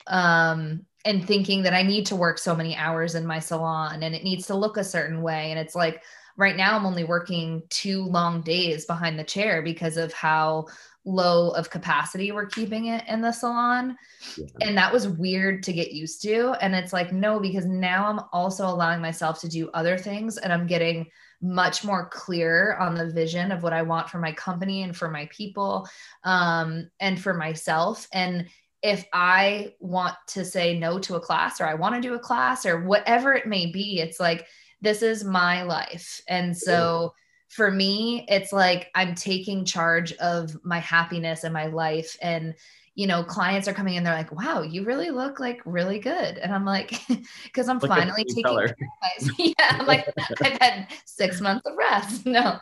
um 0.06 0.86
and 1.06 1.26
thinking 1.28 1.64
that 1.64 1.74
I 1.74 1.82
need 1.82 2.06
to 2.08 2.16
work 2.16 2.38
so 2.38 2.56
many 2.56 2.76
hours 2.76 3.16
in 3.16 3.26
my 3.26 3.40
salon 3.40 4.04
and 4.04 4.14
it 4.14 4.24
needs 4.24 4.48
to 4.48 4.56
look 4.56 4.78
a 4.78 4.84
certain 4.84 5.22
way. 5.24 5.50
And 5.50 5.60
it's 5.60 5.76
like 5.76 6.04
right 6.38 6.56
now 6.56 6.76
I'm 6.76 6.86
only 6.86 7.04
working 7.04 7.64
two 7.70 8.04
long 8.06 8.42
days 8.42 8.86
behind 8.86 9.18
the 9.18 9.24
chair 9.24 9.62
because 9.62 9.98
of 9.98 10.12
how 10.14 10.68
low 11.06 11.50
of 11.50 11.70
capacity 11.70 12.32
we're 12.32 12.46
keeping 12.46 12.86
it 12.86 13.04
in 13.08 13.22
the 13.22 13.32
salon. 13.32 13.98
Yeah. 14.38 14.46
and 14.62 14.78
that 14.78 14.94
was 14.94 15.08
weird 15.08 15.64
to 15.64 15.74
get 15.74 15.92
used 15.92 16.22
to. 16.24 16.56
And 16.62 16.74
it's 16.74 16.94
like 16.94 17.12
no 17.12 17.40
because 17.40 17.66
now 17.66 18.08
i'm 18.08 18.22
also 18.32 18.66
allowing 18.66 19.02
myself 19.02 19.42
to 19.42 19.50
do 19.50 19.70
other 19.74 19.98
things 19.98 20.38
and 20.38 20.54
i'm 20.54 20.68
getting 20.68 21.08
much 21.42 21.84
more 21.84 22.08
clear 22.08 22.78
on 22.78 22.96
the 22.96 23.12
vision 23.12 23.52
of 23.52 23.64
what 23.64 23.74
i 23.74 23.82
want 23.82 24.10
for 24.10 24.18
my 24.20 24.32
company 24.32 24.84
and 24.84 24.96
for 24.96 25.10
my 25.10 25.28
people 25.32 25.88
um, 26.24 26.90
and 27.02 27.22
for 27.22 27.34
myself. 27.34 28.08
And 28.14 28.48
if 28.82 29.06
i 29.14 29.74
want 29.80 30.16
to 30.28 30.44
say 30.44 30.78
no 30.78 31.00
to 31.00 31.16
a 31.16 31.20
class 31.20 31.62
or 31.62 31.66
i 31.66 31.74
want 31.74 31.96
to 31.96 32.02
do 32.02 32.16
a 32.16 32.20
class 32.20 32.66
or 32.66 32.84
whatever 32.84 33.34
it 33.34 33.48
may 33.48 33.66
be 33.66 34.02
it's 34.02 34.20
like 34.20 34.46
this 34.84 35.02
is 35.02 35.24
my 35.24 35.64
life. 35.64 36.22
And 36.28 36.56
so 36.56 37.14
for 37.50 37.70
me 37.70 38.26
it's 38.30 38.52
like 38.52 38.90
i'm 38.96 39.14
taking 39.14 39.64
charge 39.64 40.12
of 40.14 40.58
my 40.64 40.80
happiness 40.80 41.44
and 41.44 41.54
my 41.54 41.68
life. 41.68 42.18
And 42.22 42.56
you 42.96 43.08
know 43.08 43.24
clients 43.24 43.68
are 43.68 43.74
coming 43.74 43.96
in 43.96 44.04
they're 44.04 44.14
like 44.14 44.32
wow 44.32 44.62
you 44.62 44.84
really 44.84 45.10
look 45.10 45.40
like 45.40 45.62
really 45.66 46.00
good. 46.00 46.38
And 46.38 46.54
i'm 46.54 46.66
like 46.66 47.00
because 47.44 47.70
i'm 47.70 47.80
Look 47.80 47.90
finally 47.90 48.24
taking 48.26 48.44
color. 48.44 48.68
care 48.68 48.88
of 48.88 49.22
myself 49.22 49.40
yeah 49.60 49.78
i'm 49.80 49.88
like 49.88 50.08
i've 50.44 50.58
had 50.62 50.88
six 51.06 51.42
months 51.42 51.66
of 51.66 51.74
rest 51.78 52.26
no. 52.26 52.60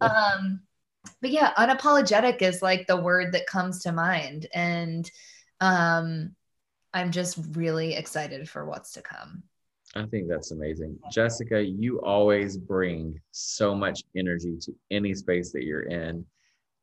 Um 0.00 0.60
but 1.20 1.30
yeah 1.30 1.52
unapologetic 1.58 2.40
is 2.40 2.62
like 2.62 2.86
the 2.86 2.96
word 2.96 3.32
that 3.32 3.46
comes 3.46 3.82
to 3.82 3.92
mind. 3.92 4.46
And 4.54 5.10
um 5.60 6.34
i'm 6.92 7.10
just 7.10 7.38
really 7.52 7.94
excited 7.94 8.48
for 8.48 8.64
what's 8.64 8.92
to 8.92 9.02
come 9.02 9.42
I 9.96 10.06
think 10.06 10.28
that's 10.28 10.50
amazing. 10.50 10.98
Jessica, 11.12 11.62
you 11.62 12.00
always 12.00 12.56
bring 12.56 13.20
so 13.30 13.74
much 13.74 14.02
energy 14.16 14.56
to 14.62 14.74
any 14.90 15.14
space 15.14 15.52
that 15.52 15.62
you're 15.62 15.82
in. 15.82 16.24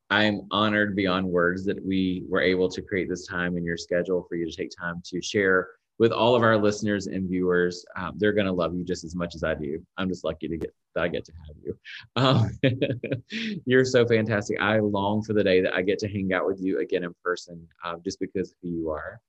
I'm 0.08 0.46
honored 0.50 0.96
beyond 0.96 1.26
words 1.26 1.64
that 1.66 1.84
we 1.84 2.24
were 2.28 2.40
able 2.40 2.68
to 2.70 2.82
create 2.82 3.08
this 3.08 3.26
time 3.26 3.56
in 3.56 3.64
your 3.64 3.76
schedule 3.76 4.24
for 4.28 4.36
you 4.36 4.50
to 4.50 4.56
take 4.56 4.70
time 4.78 5.02
to 5.06 5.20
share 5.22 5.68
with 5.98 6.12
all 6.12 6.34
of 6.34 6.42
our 6.42 6.56
listeners 6.56 7.06
and 7.06 7.28
viewers. 7.28 7.84
Um, 7.96 8.14
they're 8.16 8.32
going 8.32 8.46
to 8.46 8.52
love 8.52 8.74
you 8.74 8.84
just 8.84 9.04
as 9.04 9.14
much 9.14 9.34
as 9.34 9.44
I 9.44 9.54
do. 9.54 9.84
I'm 9.96 10.08
just 10.08 10.24
lucky 10.24 10.48
to 10.48 10.56
get 10.56 10.74
that 10.94 11.04
I 11.04 11.08
get 11.08 11.24
to 11.24 11.32
have 11.46 11.56
you. 11.64 11.78
Um, 12.16 13.60
you're 13.66 13.84
so 13.84 14.06
fantastic. 14.06 14.60
I 14.60 14.78
long 14.78 15.22
for 15.22 15.32
the 15.32 15.44
day 15.44 15.60
that 15.62 15.74
I 15.74 15.82
get 15.82 15.98
to 16.00 16.08
hang 16.08 16.32
out 16.32 16.46
with 16.46 16.60
you 16.60 16.80
again 16.80 17.04
in 17.04 17.14
person, 17.24 17.66
uh, 17.84 17.96
just 18.04 18.20
because 18.20 18.50
of 18.50 18.56
who 18.62 18.68
you 18.68 18.90
are. 18.90 19.20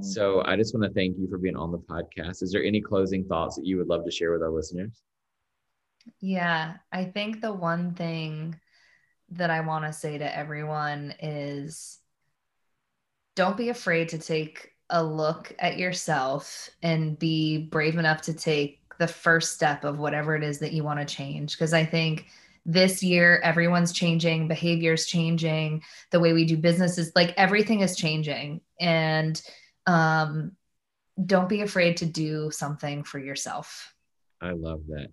So 0.00 0.42
I 0.44 0.56
just 0.56 0.74
want 0.74 0.84
to 0.84 0.92
thank 0.92 1.16
you 1.18 1.28
for 1.28 1.38
being 1.38 1.56
on 1.56 1.70
the 1.70 1.78
podcast. 1.78 2.42
Is 2.42 2.50
there 2.50 2.64
any 2.64 2.80
closing 2.80 3.24
thoughts 3.26 3.56
that 3.56 3.64
you 3.64 3.76
would 3.78 3.86
love 3.86 4.04
to 4.04 4.10
share 4.10 4.32
with 4.32 4.42
our 4.42 4.50
listeners? 4.50 5.02
Yeah, 6.20 6.74
I 6.92 7.04
think 7.04 7.40
the 7.40 7.52
one 7.52 7.94
thing 7.94 8.58
that 9.30 9.50
I 9.50 9.60
want 9.60 9.84
to 9.84 9.92
say 9.92 10.18
to 10.18 10.36
everyone 10.36 11.14
is 11.20 11.98
don't 13.36 13.56
be 13.56 13.68
afraid 13.68 14.10
to 14.10 14.18
take 14.18 14.72
a 14.90 15.02
look 15.02 15.54
at 15.58 15.78
yourself 15.78 16.70
and 16.82 17.18
be 17.18 17.58
brave 17.58 17.96
enough 17.96 18.22
to 18.22 18.34
take 18.34 18.80
the 18.98 19.08
first 19.08 19.52
step 19.54 19.84
of 19.84 19.98
whatever 19.98 20.36
it 20.36 20.42
is 20.42 20.58
that 20.58 20.72
you 20.72 20.84
want 20.84 21.00
to 21.00 21.14
change. 21.14 21.56
Because 21.56 21.72
I 21.72 21.84
think 21.84 22.26
this 22.66 23.02
year, 23.02 23.40
everyone's 23.42 23.92
changing, 23.92 24.48
behavior's 24.48 25.06
changing, 25.06 25.82
the 26.10 26.20
way 26.20 26.32
we 26.32 26.44
do 26.44 26.56
business 26.56 26.98
is 26.98 27.12
like 27.14 27.34
everything 27.36 27.80
is 27.80 27.96
changing. 27.96 28.60
And 28.80 29.40
um, 29.86 30.52
don't 31.24 31.48
be 31.48 31.62
afraid 31.62 31.98
to 31.98 32.06
do 32.06 32.50
something 32.50 33.04
for 33.04 33.18
yourself. 33.18 33.94
I 34.40 34.50
love 34.50 34.82
that. 34.88 35.08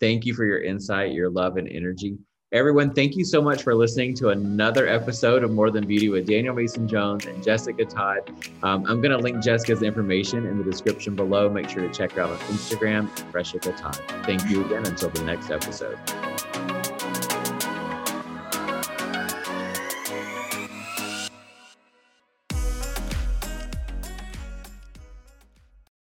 Thank 0.00 0.26
you 0.26 0.34
for 0.34 0.44
your 0.44 0.62
insight, 0.62 1.12
your 1.12 1.30
love, 1.30 1.56
and 1.56 1.68
energy. 1.68 2.18
Everyone, 2.52 2.92
thank 2.94 3.16
you 3.16 3.24
so 3.24 3.42
much 3.42 3.64
for 3.64 3.74
listening 3.74 4.14
to 4.16 4.28
another 4.28 4.86
episode 4.86 5.42
of 5.42 5.50
More 5.50 5.70
Than 5.70 5.84
Beauty 5.86 6.10
with 6.10 6.28
Daniel 6.28 6.54
Mason 6.54 6.86
Jones 6.86 7.26
and 7.26 7.42
Jessica 7.42 7.84
Todd. 7.84 8.30
Um, 8.62 8.86
I'm 8.86 9.00
going 9.00 9.10
to 9.10 9.18
link 9.18 9.42
Jessica's 9.42 9.82
information 9.82 10.46
in 10.46 10.56
the 10.56 10.64
description 10.64 11.16
below. 11.16 11.50
Make 11.50 11.68
sure 11.68 11.82
to 11.82 11.92
check 11.92 12.12
her 12.12 12.22
out 12.22 12.30
on 12.30 12.38
Instagram, 12.38 13.08
Freshika 13.32 13.76
Todd. 13.76 14.00
Thank 14.24 14.48
you 14.48 14.64
again 14.64 14.86
until 14.86 15.10
the 15.10 15.24
next 15.24 15.50
episode. 15.50 15.98